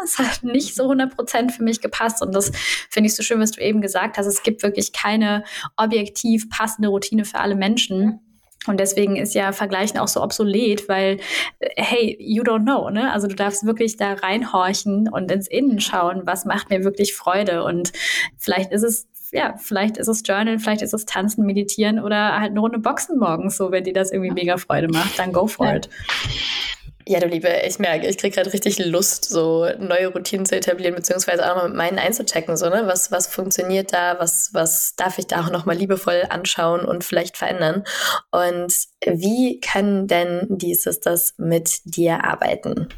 es 0.05 0.19
hat 0.19 0.43
nicht 0.43 0.75
so 0.75 0.85
100 0.85 1.15
Prozent 1.15 1.53
für 1.53 1.63
mich 1.63 1.81
gepasst 1.81 2.21
und 2.21 2.35
das 2.35 2.51
finde 2.91 3.09
ich 3.09 3.17
so 3.17 3.23
schön, 3.23 3.41
was 3.41 3.53
du 3.53 3.61
eben 3.61 3.81
gesagt 3.81 4.19
hast. 4.19 4.27
Es 4.27 4.43
gibt 4.43 4.63
wirklich 4.63 4.93
keine 4.93 5.45
objektiv 6.19 6.49
passende 6.51 6.89
Routine 6.89 7.25
für 7.25 7.39
alle 7.39 7.57
Menschen. 7.57 8.21
Und 8.67 8.81
deswegen 8.81 9.17
ist 9.17 9.35
ja 9.35 9.53
Vergleichen 9.53 9.99
auch 9.99 10.09
so 10.09 10.23
obsolet, 10.23 10.89
weil, 10.89 11.19
hey, 11.77 12.17
you 12.21 12.43
don't 12.43 12.65
know, 12.65 12.91
ne? 12.91 13.13
Also 13.13 13.29
du 13.29 13.35
darfst 13.35 13.65
wirklich 13.65 13.97
da 13.97 14.15
reinhorchen 14.15 15.09
und 15.09 15.31
ins 15.31 15.47
Innen 15.47 15.81
schauen, 15.81 16.23
was 16.25 16.45
macht 16.45 16.69
mir 16.69 16.85
wirklich 16.85 17.15
Freude. 17.15 17.65
Und 17.65 17.93
vielleicht 18.37 18.73
ist 18.73 18.83
es 18.83 19.07
ja, 19.31 19.57
vielleicht 19.59 19.99
ist 19.99 20.09
es 20.09 20.23
Journal, 20.25 20.59
vielleicht 20.59 20.81
ist 20.81 20.95
es 20.95 21.05
Tanzen, 21.05 21.45
Meditieren 21.45 22.01
oder 22.01 22.41
halt 22.41 22.51
eine 22.51 22.61
Runde 22.61 22.79
Boxen 22.79 23.19
morgens, 23.19 23.59
so 23.59 23.71
wenn 23.71 23.85
dir 23.85 23.93
das 23.93 24.11
irgendwie 24.11 24.31
mega 24.33 24.57
Freude 24.57 24.89
macht, 24.89 25.19
dann 25.19 25.35
go 25.35 25.47
for 25.47 25.75
it. 25.75 25.91
Ja, 27.11 27.21
du 27.21 27.27
Liebe, 27.27 27.49
ich 27.67 27.79
merke, 27.79 28.07
ich 28.07 28.19
kriege 28.19 28.35
gerade 28.35 28.53
richtig 28.53 28.79
Lust, 28.85 29.25
so 29.25 29.67
neue 29.79 30.09
Routinen 30.09 30.45
zu 30.45 30.55
etablieren, 30.55 30.95
beziehungsweise 30.95 31.43
auch 31.43 31.55
nochmal 31.55 31.69
mit 31.71 31.77
meinen 31.79 31.99
einzuchecken, 31.99 32.59
so, 32.59 32.69
ne? 32.69 32.83
Was, 32.85 33.11
was 33.11 33.29
funktioniert 33.29 33.95
da, 33.95 34.19
was, 34.19 34.51
was 34.53 34.95
darf 34.95 35.17
ich 35.17 35.27
da 35.27 35.41
auch 35.41 35.51
nochmal 35.51 35.77
liebevoll 35.77 36.25
anschauen 36.29 36.85
und 36.85 37.05
vielleicht 37.05 37.39
verändern? 37.39 37.85
Und 38.31 38.75
wie 39.07 39.59
kann 39.59 40.07
denn 40.07 40.49
dieses 40.51 41.01
das 41.01 41.33
mit 41.39 41.81
dir 41.85 42.25
arbeiten? 42.25 42.89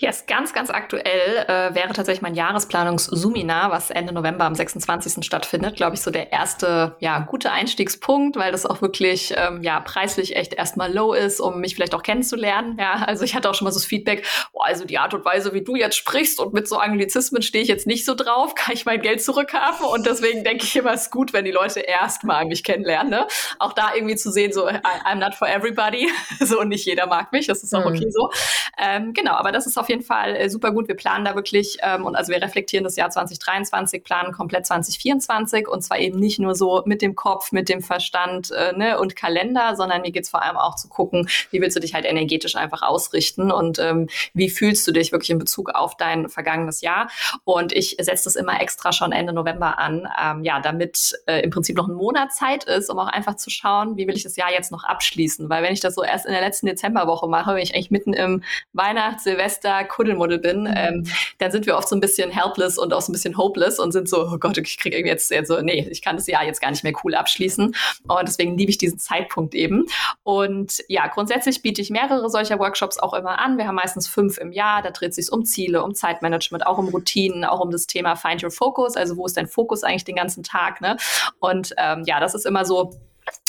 Yes, 0.00 0.24
ganz, 0.26 0.54
ganz 0.54 0.70
aktuell 0.70 1.44
äh, 1.46 1.74
wäre 1.74 1.92
tatsächlich 1.92 2.22
mein 2.22 2.34
Jahresplanungs-Suminar, 2.34 3.70
was 3.70 3.90
Ende 3.90 4.14
November 4.14 4.46
am 4.46 4.54
26. 4.54 5.22
stattfindet, 5.22 5.76
glaube 5.76 5.94
ich, 5.94 6.00
so 6.00 6.10
der 6.10 6.32
erste, 6.32 6.96
ja, 7.00 7.18
gute 7.18 7.52
Einstiegspunkt, 7.52 8.36
weil 8.36 8.50
das 8.50 8.64
auch 8.64 8.80
wirklich, 8.80 9.34
ähm, 9.36 9.62
ja, 9.62 9.78
preislich 9.80 10.36
echt 10.36 10.54
erstmal 10.54 10.90
low 10.90 11.12
ist, 11.12 11.38
um 11.38 11.60
mich 11.60 11.74
vielleicht 11.74 11.94
auch 11.94 12.02
kennenzulernen. 12.02 12.78
Ja, 12.80 13.04
also 13.06 13.24
ich 13.24 13.34
hatte 13.34 13.50
auch 13.50 13.54
schon 13.54 13.66
mal 13.66 13.72
so 13.72 13.78
das 13.78 13.84
Feedback, 13.84 14.24
boah, 14.54 14.64
also 14.64 14.86
die 14.86 14.96
Art 14.96 15.12
und 15.12 15.22
Weise, 15.26 15.52
wie 15.52 15.60
du 15.60 15.76
jetzt 15.76 15.96
sprichst 15.96 16.40
und 16.40 16.54
mit 16.54 16.66
so 16.66 16.78
Anglizismen 16.78 17.42
stehe 17.42 17.62
ich 17.62 17.68
jetzt 17.68 17.86
nicht 17.86 18.06
so 18.06 18.14
drauf, 18.14 18.54
kann 18.54 18.72
ich 18.72 18.86
mein 18.86 19.02
Geld 19.02 19.22
zurückhaben 19.22 19.84
und 19.84 20.06
deswegen 20.06 20.44
denke 20.44 20.64
ich 20.64 20.74
immer, 20.76 20.94
es 20.94 21.02
ist 21.02 21.10
gut, 21.10 21.34
wenn 21.34 21.44
die 21.44 21.50
Leute 21.50 21.80
erstmal 21.80 22.46
mich 22.46 22.64
kennenlernen, 22.64 23.10
ne? 23.10 23.26
Auch 23.58 23.74
da 23.74 23.94
irgendwie 23.94 24.16
zu 24.16 24.32
sehen, 24.32 24.54
so, 24.54 24.66
I'm 24.66 25.16
not 25.16 25.34
for 25.34 25.46
everybody, 25.46 26.08
so, 26.40 26.62
nicht 26.62 26.86
jeder 26.86 27.06
mag 27.06 27.32
mich, 27.32 27.46
das 27.46 27.62
ist 27.62 27.74
auch 27.74 27.84
mhm. 27.84 27.96
okay 27.96 28.10
so. 28.10 28.30
Ähm, 28.78 29.12
genau, 29.12 29.32
aber 29.34 29.52
das 29.52 29.66
ist 29.66 29.76
auf 29.76 29.89
jeden 29.90 30.02
Fall 30.02 30.34
äh, 30.36 30.48
super 30.48 30.72
gut. 30.72 30.88
Wir 30.88 30.94
planen 30.94 31.24
da 31.24 31.34
wirklich, 31.34 31.78
ähm, 31.82 32.06
und 32.06 32.16
also 32.16 32.32
wir 32.32 32.40
reflektieren 32.40 32.84
das 32.84 32.96
Jahr 32.96 33.10
2023, 33.10 34.02
planen 34.02 34.32
komplett 34.32 34.66
2024 34.66 35.68
und 35.68 35.82
zwar 35.82 35.98
eben 35.98 36.18
nicht 36.18 36.38
nur 36.38 36.54
so 36.54 36.82
mit 36.86 37.02
dem 37.02 37.14
Kopf, 37.14 37.52
mit 37.52 37.68
dem 37.68 37.82
Verstand 37.82 38.50
äh, 38.52 38.72
ne, 38.72 38.98
und 38.98 39.16
Kalender, 39.16 39.76
sondern 39.76 40.00
mir 40.00 40.12
geht 40.12 40.24
es 40.24 40.30
vor 40.30 40.42
allem 40.42 40.56
auch 40.56 40.76
zu 40.76 40.88
gucken, 40.88 41.28
wie 41.50 41.60
willst 41.60 41.76
du 41.76 41.80
dich 41.80 41.94
halt 41.94 42.06
energetisch 42.06 42.56
einfach 42.56 42.82
ausrichten 42.82 43.52
und 43.52 43.78
ähm, 43.78 44.08
wie 44.32 44.48
fühlst 44.48 44.86
du 44.86 44.92
dich 44.92 45.12
wirklich 45.12 45.30
in 45.30 45.38
Bezug 45.38 45.70
auf 45.70 45.96
dein 45.96 46.28
vergangenes 46.28 46.80
Jahr. 46.80 47.10
Und 47.44 47.72
ich 47.72 47.96
setze 48.00 48.24
das 48.24 48.36
immer 48.36 48.60
extra 48.60 48.92
schon 48.92 49.12
Ende 49.12 49.32
November 49.32 49.78
an, 49.78 50.08
ähm, 50.20 50.44
ja, 50.44 50.60
damit 50.60 51.12
äh, 51.26 51.40
im 51.40 51.50
Prinzip 51.50 51.76
noch 51.76 51.88
ein 51.88 51.94
Monat 51.94 52.32
Zeit 52.32 52.64
ist, 52.64 52.88
um 52.90 52.98
auch 52.98 53.08
einfach 53.08 53.36
zu 53.36 53.50
schauen, 53.50 53.96
wie 53.96 54.06
will 54.06 54.16
ich 54.16 54.22
das 54.22 54.36
Jahr 54.36 54.52
jetzt 54.52 54.72
noch 54.72 54.84
abschließen. 54.84 55.50
Weil 55.50 55.62
wenn 55.62 55.72
ich 55.72 55.80
das 55.80 55.94
so 55.94 56.02
erst 56.02 56.26
in 56.26 56.32
der 56.32 56.40
letzten 56.40 56.66
Dezemberwoche 56.66 57.28
mache, 57.28 57.52
bin 57.52 57.62
ich 57.62 57.74
eigentlich 57.74 57.90
mitten 57.90 58.12
im 58.12 58.42
Weihnachts-, 58.72 59.24
Silvester, 59.24 59.79
Kuddelmuddel 59.84 60.38
bin, 60.38 60.62
mhm. 60.62 60.74
ähm, 60.74 61.06
dann 61.38 61.50
sind 61.50 61.66
wir 61.66 61.76
oft 61.76 61.88
so 61.88 61.96
ein 61.96 62.00
bisschen 62.00 62.30
helpless 62.30 62.78
und 62.78 62.92
auch 62.92 63.00
so 63.00 63.10
ein 63.10 63.14
bisschen 63.14 63.36
hopeless 63.36 63.78
und 63.78 63.92
sind 63.92 64.08
so, 64.08 64.26
oh 64.26 64.38
Gott, 64.38 64.58
ich 64.58 64.78
kriege 64.78 64.96
irgendwie 64.96 65.10
jetzt, 65.10 65.30
jetzt 65.30 65.48
so, 65.48 65.60
nee, 65.60 65.86
ich 65.90 66.02
kann 66.02 66.16
das 66.16 66.26
Jahr 66.26 66.44
jetzt 66.44 66.60
gar 66.60 66.70
nicht 66.70 66.84
mehr 66.84 66.92
cool 67.04 67.14
abschließen. 67.14 67.74
Und 68.08 68.28
deswegen 68.28 68.56
liebe 68.56 68.70
ich 68.70 68.78
diesen 68.78 68.98
Zeitpunkt 68.98 69.54
eben. 69.54 69.86
Und 70.22 70.82
ja, 70.88 71.06
grundsätzlich 71.06 71.62
biete 71.62 71.82
ich 71.82 71.90
mehrere 71.90 72.28
solcher 72.30 72.58
Workshops 72.58 72.98
auch 72.98 73.14
immer 73.14 73.38
an. 73.38 73.58
Wir 73.58 73.66
haben 73.66 73.74
meistens 73.74 74.08
fünf 74.08 74.38
im 74.38 74.52
Jahr. 74.52 74.82
Da 74.82 74.90
dreht 74.90 75.14
sich 75.14 75.32
um 75.32 75.44
Ziele, 75.44 75.82
um 75.82 75.94
Zeitmanagement, 75.94 76.66
auch 76.66 76.78
um 76.78 76.88
Routinen, 76.88 77.44
auch 77.44 77.60
um 77.60 77.70
das 77.70 77.86
Thema 77.86 78.16
Find 78.16 78.42
Your 78.42 78.50
Focus. 78.50 78.96
Also 78.96 79.16
wo 79.16 79.26
ist 79.26 79.36
dein 79.36 79.46
Fokus 79.46 79.82
eigentlich 79.82 80.04
den 80.04 80.16
ganzen 80.16 80.42
Tag? 80.42 80.80
Ne? 80.80 80.96
Und 81.38 81.74
ähm, 81.78 82.04
ja, 82.06 82.20
das 82.20 82.34
ist 82.34 82.46
immer 82.46 82.64
so 82.64 82.92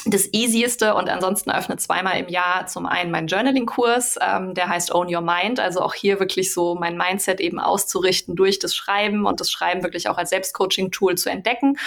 das 0.05 0.33
Easieste 0.33 0.95
und 0.95 1.09
ansonsten 1.09 1.51
öffnet 1.51 1.79
zweimal 1.79 2.17
im 2.17 2.27
Jahr 2.27 2.65
zum 2.65 2.87
einen 2.87 3.11
mein 3.11 3.27
Journaling-Kurs, 3.27 4.17
ähm, 4.19 4.55
der 4.55 4.67
heißt 4.67 4.93
Own 4.93 5.13
Your 5.13 5.21
Mind, 5.21 5.59
also 5.59 5.81
auch 5.81 5.93
hier 5.93 6.19
wirklich 6.19 6.53
so 6.53 6.75
mein 6.75 6.97
Mindset 6.97 7.39
eben 7.39 7.59
auszurichten 7.59 8.35
durch 8.35 8.57
das 8.57 8.75
Schreiben 8.75 9.25
und 9.25 9.39
das 9.39 9.51
Schreiben 9.51 9.83
wirklich 9.83 10.09
auch 10.09 10.17
als 10.17 10.31
Selbstcoaching-Tool 10.31 11.15
zu 11.17 11.29
entdecken. 11.29 11.77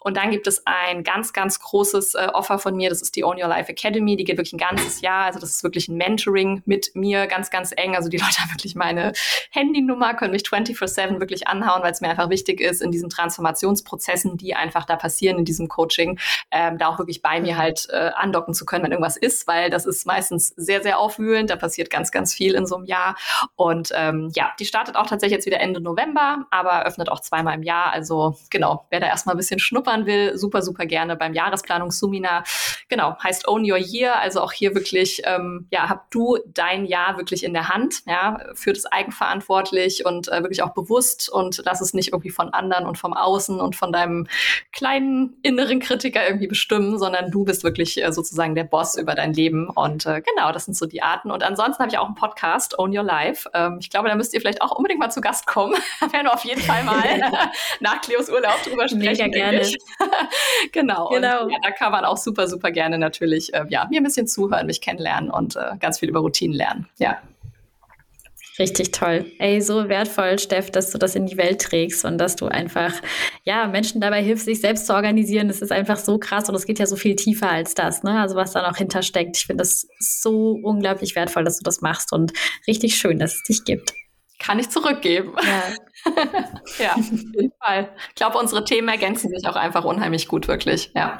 Und 0.00 0.16
dann 0.18 0.30
gibt 0.30 0.46
es 0.46 0.66
ein 0.66 1.02
ganz, 1.02 1.32
ganz 1.32 1.60
großes 1.60 2.14
äh, 2.14 2.28
Offer 2.32 2.58
von 2.58 2.76
mir, 2.76 2.90
das 2.90 3.00
ist 3.00 3.16
die 3.16 3.24
Own 3.24 3.40
Your 3.40 3.48
Life 3.48 3.70
Academy, 3.70 4.16
die 4.16 4.24
geht 4.24 4.36
wirklich 4.36 4.52
ein 4.52 4.58
ganzes 4.58 5.00
Jahr, 5.00 5.24
also 5.24 5.38
das 5.38 5.50
ist 5.50 5.62
wirklich 5.62 5.88
ein 5.88 5.96
Mentoring 5.96 6.62
mit 6.66 6.94
mir, 6.94 7.26
ganz, 7.26 7.50
ganz 7.50 7.72
eng, 7.74 7.96
also 7.96 8.10
die 8.10 8.16
Leute 8.18 8.38
haben 8.38 8.50
wirklich 8.50 8.74
meine 8.74 9.12
Handynummer, 9.50 10.12
können 10.14 10.32
mich 10.32 10.42
24-7 10.42 11.20
wirklich 11.20 11.48
anhauen, 11.48 11.82
weil 11.82 11.92
es 11.92 12.02
mir 12.02 12.10
einfach 12.10 12.28
wichtig 12.28 12.60
ist, 12.60 12.82
in 12.82 12.90
diesen 12.90 13.08
Transformationsprozessen, 13.08 14.36
die 14.36 14.54
einfach 14.54 14.84
da 14.84 14.96
passieren 14.96 15.38
in 15.38 15.44
diesem 15.46 15.68
Coaching, 15.68 16.18
ähm, 16.50 16.76
da 16.76 16.88
auch 16.88 16.98
wirklich 16.98 17.22
bei 17.22 17.40
mir 17.40 17.61
halt 17.62 17.88
äh, 17.90 18.10
andocken 18.14 18.54
zu 18.54 18.66
können, 18.66 18.84
wenn 18.84 18.92
irgendwas 18.92 19.16
ist, 19.16 19.46
weil 19.46 19.70
das 19.70 19.86
ist 19.86 20.06
meistens 20.06 20.48
sehr, 20.48 20.82
sehr 20.82 20.98
aufwühlend. 20.98 21.50
Da 21.50 21.56
passiert 21.56 21.90
ganz, 21.90 22.10
ganz 22.10 22.34
viel 22.34 22.54
in 22.54 22.66
so 22.66 22.76
einem 22.76 22.84
Jahr. 22.84 23.16
Und 23.56 23.90
ähm, 23.94 24.30
ja, 24.34 24.52
die 24.58 24.64
startet 24.64 24.96
auch 24.96 25.06
tatsächlich 25.06 25.36
jetzt 25.36 25.46
wieder 25.46 25.60
Ende 25.60 25.80
November, 25.80 26.46
aber 26.50 26.84
öffnet 26.84 27.08
auch 27.08 27.20
zweimal 27.20 27.54
im 27.54 27.62
Jahr. 27.62 27.92
Also 27.92 28.36
genau, 28.50 28.86
wer 28.90 29.00
da 29.00 29.06
erstmal 29.06 29.34
ein 29.34 29.38
bisschen 29.38 29.58
schnuppern 29.58 30.06
will, 30.06 30.36
super, 30.36 30.62
super 30.62 30.86
gerne 30.86 31.16
beim 31.16 31.34
Jahresplanungsseminar. 31.34 32.44
Genau, 32.88 33.16
heißt 33.22 33.48
Own 33.48 33.70
Your 33.70 33.78
Year. 33.78 34.18
Also 34.18 34.40
auch 34.40 34.52
hier 34.52 34.74
wirklich, 34.74 35.22
ähm, 35.24 35.66
ja, 35.70 35.88
hab 35.88 36.10
du 36.10 36.38
dein 36.46 36.84
Jahr 36.84 37.16
wirklich 37.16 37.44
in 37.44 37.52
der 37.54 37.68
Hand, 37.68 38.02
ja, 38.06 38.40
für 38.54 38.72
das 38.72 38.86
eigenverantwortlich 38.86 40.04
und 40.04 40.28
äh, 40.28 40.42
wirklich 40.42 40.62
auch 40.62 40.74
bewusst 40.74 41.28
und 41.30 41.62
lass 41.64 41.80
es 41.80 41.94
nicht 41.94 42.08
irgendwie 42.08 42.30
von 42.30 42.50
anderen 42.50 42.86
und 42.86 42.98
vom 42.98 43.12
Außen 43.12 43.60
und 43.60 43.76
von 43.76 43.92
deinem 43.92 44.26
kleinen 44.72 45.36
inneren 45.42 45.80
Kritiker 45.80 46.26
irgendwie 46.26 46.46
bestimmen, 46.46 46.98
sondern 46.98 47.30
du 47.30 47.44
bist 47.44 47.51
wirklich 47.62 48.02
äh, 48.02 48.12
sozusagen 48.12 48.54
der 48.54 48.64
Boss 48.64 48.96
über 48.96 49.14
dein 49.14 49.32
Leben. 49.32 49.68
Und 49.68 50.06
äh, 50.06 50.22
genau, 50.22 50.52
das 50.52 50.64
sind 50.64 50.76
so 50.76 50.86
die 50.86 51.02
Arten. 51.02 51.30
Und 51.30 51.42
ansonsten 51.42 51.80
habe 51.80 51.90
ich 51.90 51.98
auch 51.98 52.06
einen 52.06 52.14
Podcast, 52.14 52.78
Own 52.78 52.96
Your 52.96 53.04
Life. 53.04 53.48
Ähm, 53.54 53.78
ich 53.80 53.90
glaube, 53.90 54.08
da 54.08 54.14
müsst 54.14 54.34
ihr 54.34 54.40
vielleicht 54.40 54.62
auch 54.62 54.72
unbedingt 54.72 55.00
mal 55.00 55.10
zu 55.10 55.20
Gast 55.20 55.46
kommen. 55.46 55.74
werden 56.00 56.24
wir 56.24 56.34
auf 56.34 56.44
jeden 56.44 56.62
Fall 56.62 56.82
mal 56.84 57.02
nach 57.80 58.00
Cleos 58.00 58.28
Urlaub 58.30 58.62
drüber 58.64 58.88
sprechen. 58.88 58.98
Mega 58.98 59.28
gerne. 59.28 59.62
genau. 60.72 61.08
genau. 61.10 61.46
Und, 61.46 61.52
ja, 61.52 61.58
da 61.62 61.70
kann 61.70 61.92
man 61.92 62.04
auch 62.04 62.16
super, 62.16 62.48
super 62.48 62.70
gerne 62.70 62.98
natürlich 62.98 63.52
äh, 63.54 63.64
ja, 63.68 63.86
mir 63.90 64.00
ein 64.00 64.04
bisschen 64.04 64.26
zuhören, 64.26 64.66
mich 64.66 64.80
kennenlernen 64.80 65.30
und 65.30 65.56
äh, 65.56 65.76
ganz 65.78 65.98
viel 65.98 66.08
über 66.08 66.20
Routinen 66.20 66.56
lernen. 66.56 66.88
Ja. 66.98 67.18
Richtig 68.58 68.92
toll. 68.92 69.24
Ey, 69.38 69.60
so 69.60 69.88
wertvoll, 69.88 70.38
Steff, 70.38 70.70
dass 70.70 70.90
du 70.90 70.98
das 70.98 71.14
in 71.14 71.26
die 71.26 71.36
Welt 71.38 71.60
trägst 71.62 72.04
und 72.04 72.18
dass 72.18 72.36
du 72.36 72.46
einfach, 72.46 72.92
ja, 73.44 73.66
Menschen 73.66 74.00
dabei 74.00 74.22
hilfst, 74.22 74.44
sich 74.44 74.60
selbst 74.60 74.86
zu 74.86 74.94
organisieren. 74.94 75.48
Das 75.48 75.62
ist 75.62 75.72
einfach 75.72 75.96
so 75.96 76.18
krass 76.18 76.48
und 76.48 76.54
es 76.54 76.66
geht 76.66 76.78
ja 76.78 76.86
so 76.86 76.96
viel 76.96 77.16
tiefer 77.16 77.50
als 77.50 77.74
das, 77.74 78.02
ne? 78.02 78.20
Also 78.20 78.36
was 78.36 78.52
da 78.52 78.68
noch 78.68 78.76
hintersteckt. 78.76 79.36
Ich 79.36 79.46
finde 79.46 79.62
das 79.62 79.86
so 79.98 80.58
unglaublich 80.62 81.16
wertvoll, 81.16 81.44
dass 81.44 81.58
du 81.58 81.64
das 81.64 81.80
machst 81.80 82.12
und 82.12 82.32
richtig 82.66 82.96
schön, 82.96 83.18
dass 83.18 83.36
es 83.36 83.42
dich 83.42 83.64
gibt 83.64 83.94
kann 84.42 84.58
ich 84.58 84.68
zurückgeben. 84.68 85.32
Ja. 85.42 85.62
ja, 86.78 86.94
auf 86.94 87.10
jeden 87.10 87.52
Fall. 87.60 87.88
Ich 88.08 88.14
glaube, 88.14 88.38
unsere 88.38 88.64
Themen 88.64 88.88
ergänzen 88.88 89.30
sich 89.30 89.46
auch 89.46 89.56
einfach 89.56 89.84
unheimlich 89.84 90.26
gut, 90.26 90.48
wirklich. 90.48 90.90
Ja. 90.94 91.18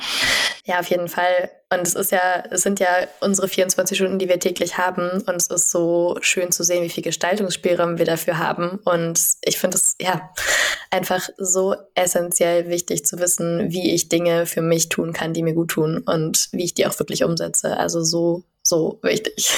Ja, 0.64 0.80
auf 0.80 0.88
jeden 0.88 1.08
Fall. 1.08 1.50
Und 1.72 1.86
es 1.86 1.94
ist 1.94 2.12
ja, 2.12 2.44
es 2.50 2.62
sind 2.62 2.80
ja 2.80 2.88
unsere 3.20 3.48
24 3.48 3.96
Stunden, 3.96 4.18
die 4.18 4.28
wir 4.28 4.38
täglich 4.38 4.78
haben. 4.78 5.22
Und 5.22 5.36
es 5.36 5.48
ist 5.48 5.70
so 5.70 6.16
schön 6.20 6.52
zu 6.52 6.64
sehen, 6.64 6.82
wie 6.84 6.88
viel 6.88 7.02
Gestaltungsspielraum 7.02 7.98
wir 7.98 8.06
dafür 8.06 8.38
haben. 8.38 8.78
Und 8.84 9.20
ich 9.42 9.58
finde 9.58 9.76
es 9.76 9.96
ja 10.00 10.30
einfach 10.90 11.28
so 11.38 11.74
essentiell 11.94 12.68
wichtig 12.68 13.04
zu 13.06 13.18
wissen, 13.18 13.72
wie 13.72 13.92
ich 13.92 14.08
Dinge 14.08 14.46
für 14.46 14.62
mich 14.62 14.88
tun 14.88 15.12
kann, 15.12 15.32
die 15.32 15.42
mir 15.42 15.54
gut 15.54 15.70
tun 15.70 15.98
und 15.98 16.48
wie 16.52 16.64
ich 16.64 16.74
die 16.74 16.86
auch 16.86 16.98
wirklich 16.98 17.24
umsetze. 17.24 17.76
Also 17.76 18.02
so, 18.02 18.44
so 18.62 18.98
wichtig. 19.02 19.52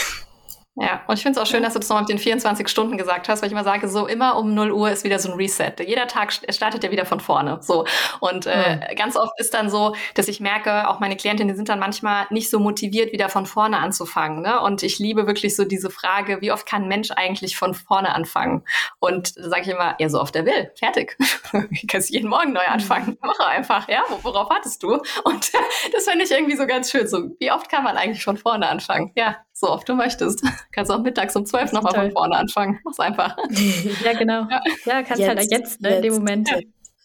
Ja, 0.77 1.03
und 1.07 1.17
ich 1.17 1.23
finde 1.23 1.39
es 1.39 1.47
auch 1.47 1.49
schön, 1.49 1.63
dass 1.63 1.75
du 1.75 1.79
das 1.79 1.89
nochmal 1.89 2.03
mit 2.03 2.11
den 2.11 2.19
24 2.19 2.69
Stunden 2.69 2.99
gesagt 2.99 3.29
hast, 3.29 3.43
weil 3.43 3.47
ich 3.47 3.53
immer 3.53 3.63
sage, 3.63 3.89
so 3.89 4.09
immer 4.09 4.37
um 4.37 4.55
0 4.55 4.73
Uhr 4.73 4.91
ist 4.91 5.05
wieder 5.05 5.21
so 5.21 5.31
ein 5.31 5.37
Reset. 5.37 5.73
Jeder 5.87 6.09
Tag 6.09 6.33
startet 6.33 6.83
ja 6.83 6.91
wieder 6.91 7.07
von 7.07 7.21
vorne. 7.21 7.59
So. 7.61 7.85
Und 8.19 8.47
äh, 8.47 8.77
mhm. 8.77 8.97
ganz 8.97 9.17
oft 9.17 9.39
ist 9.39 9.55
dann 9.55 9.71
so, 9.71 9.95
dass 10.15 10.27
ich 10.27 10.41
merke, 10.41 10.89
auch 10.89 10.99
meine 10.99 11.17
Klientinnen 11.17 11.55
sind 11.55 11.69
dann 11.69 11.79
manchmal 11.79 12.27
nicht 12.31 12.51
so 12.51 12.59
motiviert, 12.59 13.13
wieder 13.13 13.29
von 13.29 13.47
vorne 13.47 13.79
anzufangen. 13.79 14.43
Ne? 14.43 14.61
Und 14.61 14.83
ich 14.83 14.99
liebe 14.99 15.29
wirklich 15.29 15.55
so 15.55 15.65
diese 15.65 15.91
Frage, 15.91 16.41
wie 16.41 16.51
oft 16.51 16.67
kann 16.67 16.83
ein 16.83 16.89
Mensch 16.89 17.13
eigentlich 17.13 17.57
von 17.57 17.75
vorne 17.75 18.13
anfangen? 18.13 18.65
Und 18.99 19.37
da 19.37 19.49
sage 19.51 19.63
ich 19.63 19.69
immer, 19.69 19.95
ja, 20.01 20.09
so 20.09 20.21
oft 20.21 20.35
er 20.35 20.45
will. 20.45 20.73
Fertig. 20.77 21.17
du 21.53 21.69
kannst 21.87 22.11
jeden 22.11 22.29
Morgen 22.29 22.53
neu 22.53 22.67
anfangen. 22.67 23.17
Mach 23.23 23.39
einfach, 23.39 23.89
ja, 23.89 24.03
worauf 24.23 24.51
wartest 24.51 24.83
du? 24.83 24.95
Und 25.23 25.53
das 25.93 26.05
fand 26.05 26.21
ich 26.21 26.33
irgendwie 26.33 26.57
so 26.57 26.67
ganz 26.67 26.91
schön. 26.91 27.07
So, 27.07 27.31
wie 27.39 27.53
oft 27.53 27.71
kann 27.71 27.85
man 27.85 27.97
eigentlich 27.97 28.25
von 28.25 28.37
vorne 28.37 28.69
anfangen? 28.69 29.13
Ja, 29.15 29.37
so 29.55 29.71
oft 29.71 29.89
du 29.89 29.95
möchtest. 29.95 30.43
Kannst 30.73 30.91
auch 30.91 31.01
mittags 31.01 31.35
um 31.37 31.47
zwölf 31.47 31.73
nochmal 31.73 31.95
von 31.95 32.11
vorne 32.11 32.37
anfangen. 32.37 32.81
Mach's 32.85 33.01
einfach. 33.01 33.37
ja, 34.05 34.13
genau. 34.13 34.47
Ja, 34.51 34.61
ja 34.85 35.03
kannst 35.03 35.21
jetzt, 35.21 35.29
halt 35.29 35.51
jetzt, 35.51 35.81
ne, 35.81 35.89
jetzt, 35.91 35.97
in 35.97 36.03
dem 36.03 36.15
Moment. 36.15 36.51
Ja. 36.51 36.59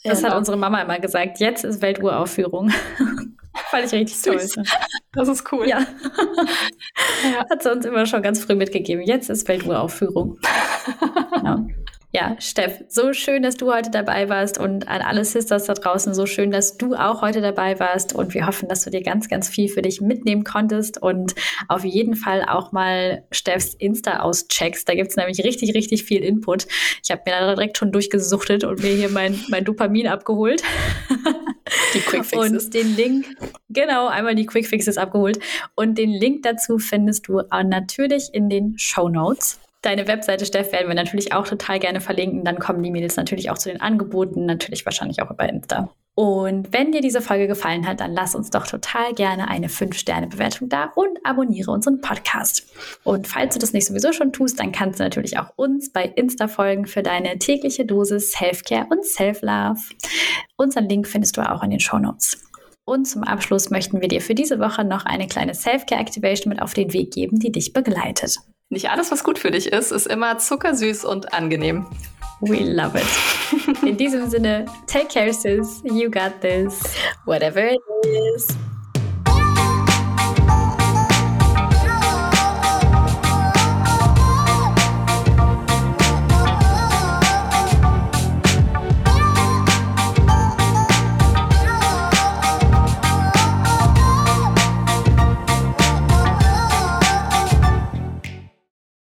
Das 0.04 0.22
ja, 0.22 0.30
hat 0.30 0.38
unsere 0.38 0.58
Mama 0.58 0.82
immer 0.82 1.00
gesagt. 1.00 1.40
Jetzt 1.40 1.64
ist 1.64 1.82
Welturaufführung. 1.82 2.72
Fand 3.70 3.86
ich 3.86 3.92
richtig 3.92 4.22
toll. 4.22 4.42
Das 5.14 5.28
ist 5.28 5.52
cool. 5.52 5.68
Ja. 5.68 5.80
ja. 5.80 7.46
Hat 7.50 7.62
sie 7.62 7.72
uns 7.72 7.86
immer 7.86 8.06
schon 8.06 8.22
ganz 8.22 8.44
früh 8.44 8.56
mitgegeben. 8.56 9.04
Jetzt 9.04 9.30
ist 9.30 9.48
Welturaufführung. 9.48 10.40
genau. 11.36 11.68
Ja, 12.12 12.36
Steff, 12.40 12.84
so 12.88 13.14
schön, 13.14 13.44
dass 13.44 13.56
du 13.56 13.72
heute 13.72 13.92
dabei 13.92 14.30
warst 14.30 14.58
und 14.58 14.88
an 14.88 15.02
alle 15.02 15.24
Sisters 15.24 15.66
da 15.66 15.76
draußen, 15.76 16.16
so 16.16 16.26
schön, 16.26 16.50
dass 16.50 16.76
du 16.76 16.96
auch 16.96 17.22
heute 17.22 17.40
dabei 17.40 17.80
warst 17.80 18.16
und 18.16 18.34
wir 18.34 18.48
hoffen, 18.48 18.68
dass 18.68 18.84
du 18.84 18.90
dir 18.90 19.04
ganz, 19.04 19.30
ganz 19.30 19.48
viel 19.48 19.70
für 19.70 19.84
dich 19.84 20.02
mitnehmen 20.02 20.44
konntest 20.44 21.00
und 21.00 21.36
auf 21.68 21.86
jeden 21.86 22.16
Fall 22.16 22.44
auch 22.48 22.72
mal 22.72 23.24
Steffs 23.30 23.76
Insta 23.76 24.22
auscheckst. 24.22 24.90
Da 24.90 24.96
gibt's 24.96 25.18
nämlich 25.18 25.44
richtig, 25.44 25.76
richtig 25.76 26.04
viel 26.04 26.24
Input. 26.24 26.66
Ich 27.04 27.12
habe 27.12 27.22
mir 27.28 27.32
da 27.34 27.54
direkt 27.54 27.78
schon 27.78 27.92
durchgesuchtet 27.92 28.64
und 28.64 28.82
mir 28.82 28.96
hier 28.96 29.10
mein, 29.10 29.40
mein 29.50 29.64
Dopamin 29.64 30.08
abgeholt. 30.08 30.64
Die 31.94 32.00
Quickfixes. 32.00 32.66
Und 32.66 32.74
den 32.74 32.96
Link, 32.96 33.26
genau, 33.70 34.08
einmal 34.08 34.34
die 34.34 34.48
Quickfixes 34.48 34.98
abgeholt. 34.98 35.40
Und 35.76 36.00
den 36.00 36.10
Link 36.10 36.42
dazu 36.42 36.80
findest 36.80 37.28
du 37.28 37.44
natürlich 37.52 38.34
in 38.34 38.50
den 38.50 38.76
Show 38.80 39.08
Notes. 39.08 39.60
Deine 39.82 40.08
Webseite, 40.08 40.46
Steff, 40.46 40.74
werden 40.74 40.90
wir 40.90 40.96
natürlich 40.96 41.32
auch 41.32 41.48
total 41.48 41.80
gerne 41.80 42.02
verlinken. 42.02 42.44
Dann 42.44 42.60
kommen 42.60 42.84
die 42.84 42.92
Mädels 42.92 43.16
natürlich 43.16 43.50
auch 43.50 43.58
zu 43.58 43.70
den 43.70 43.80
Angeboten, 43.80 44.46
natürlich 44.46 44.86
wahrscheinlich 44.86 45.22
auch 45.22 45.32
über 45.32 45.48
Insta. 45.48 45.90
Und 46.16 46.74
wenn 46.74 46.92
dir 46.92 47.00
diese 47.00 47.22
Folge 47.22 47.48
gefallen 47.48 47.88
hat, 47.88 48.02
dann 48.02 48.12
lass 48.12 48.36
uns 48.36 48.50
doch 48.50 48.68
total 48.68 49.14
gerne 49.14 49.48
eine 49.48 49.68
5-Sterne-Bewertung 49.68 50.68
da 50.68 50.92
und 50.96 51.18
abonniere 51.24 51.72
unseren 51.72 52.02
Podcast. 52.02 52.68
Und 53.06 53.26
falls 53.26 53.54
du 53.54 53.60
das 53.60 53.72
nicht 53.72 53.86
sowieso 53.86 54.12
schon 54.12 54.34
tust, 54.34 54.60
dann 54.60 54.74
kannst 54.74 55.00
du 55.00 55.04
natürlich 55.06 55.40
auch 55.40 55.54
uns 55.56 55.94
bei 55.94 56.04
Insta 56.04 56.50
folgen 56.50 56.86
für 56.88 57.04
deine 57.04 57.40
tägliche 57.40 57.86
Dosis 57.86 58.34
Self-Care 58.34 58.88
und 58.90 59.06
Self-Love. 59.06 59.80
Unseren 60.58 60.90
Link 60.90 61.08
findest 61.08 61.38
du 61.38 61.50
auch 61.50 61.64
in 61.64 61.70
den 61.70 61.80
Show 61.80 62.00
Notes. 62.00 62.49
Und 62.90 63.06
zum 63.06 63.24
Abschluss 63.24 63.70
möchten 63.70 64.02
wir 64.02 64.08
dir 64.08 64.20
für 64.20 64.34
diese 64.34 64.58
Woche 64.58 64.84
noch 64.84 65.06
eine 65.06 65.28
kleine 65.28 65.54
Self-Care-Activation 65.54 66.50
mit 66.50 66.60
auf 66.60 66.74
den 66.74 66.92
Weg 66.92 67.14
geben, 67.14 67.38
die 67.38 67.52
dich 67.52 67.72
begleitet. 67.72 68.38
Nicht 68.70 68.90
alles, 68.90 69.12
was 69.12 69.24
gut 69.24 69.38
für 69.38 69.52
dich 69.52 69.72
ist, 69.72 69.92
ist 69.92 70.08
immer 70.08 70.40
zuckersüß 70.40 71.06
und 71.06 71.32
angenehm. 71.32 71.86
We 72.42 72.62
love 72.62 72.98
it. 72.98 73.84
In 73.84 73.96
diesem 73.96 74.28
Sinne, 74.28 74.66
take 74.88 75.06
care, 75.06 75.32
sis. 75.32 75.84
You 75.84 76.10
got 76.10 76.42
this. 76.42 76.82
Whatever 77.26 77.74
it 77.74 77.80
is. 78.36 78.48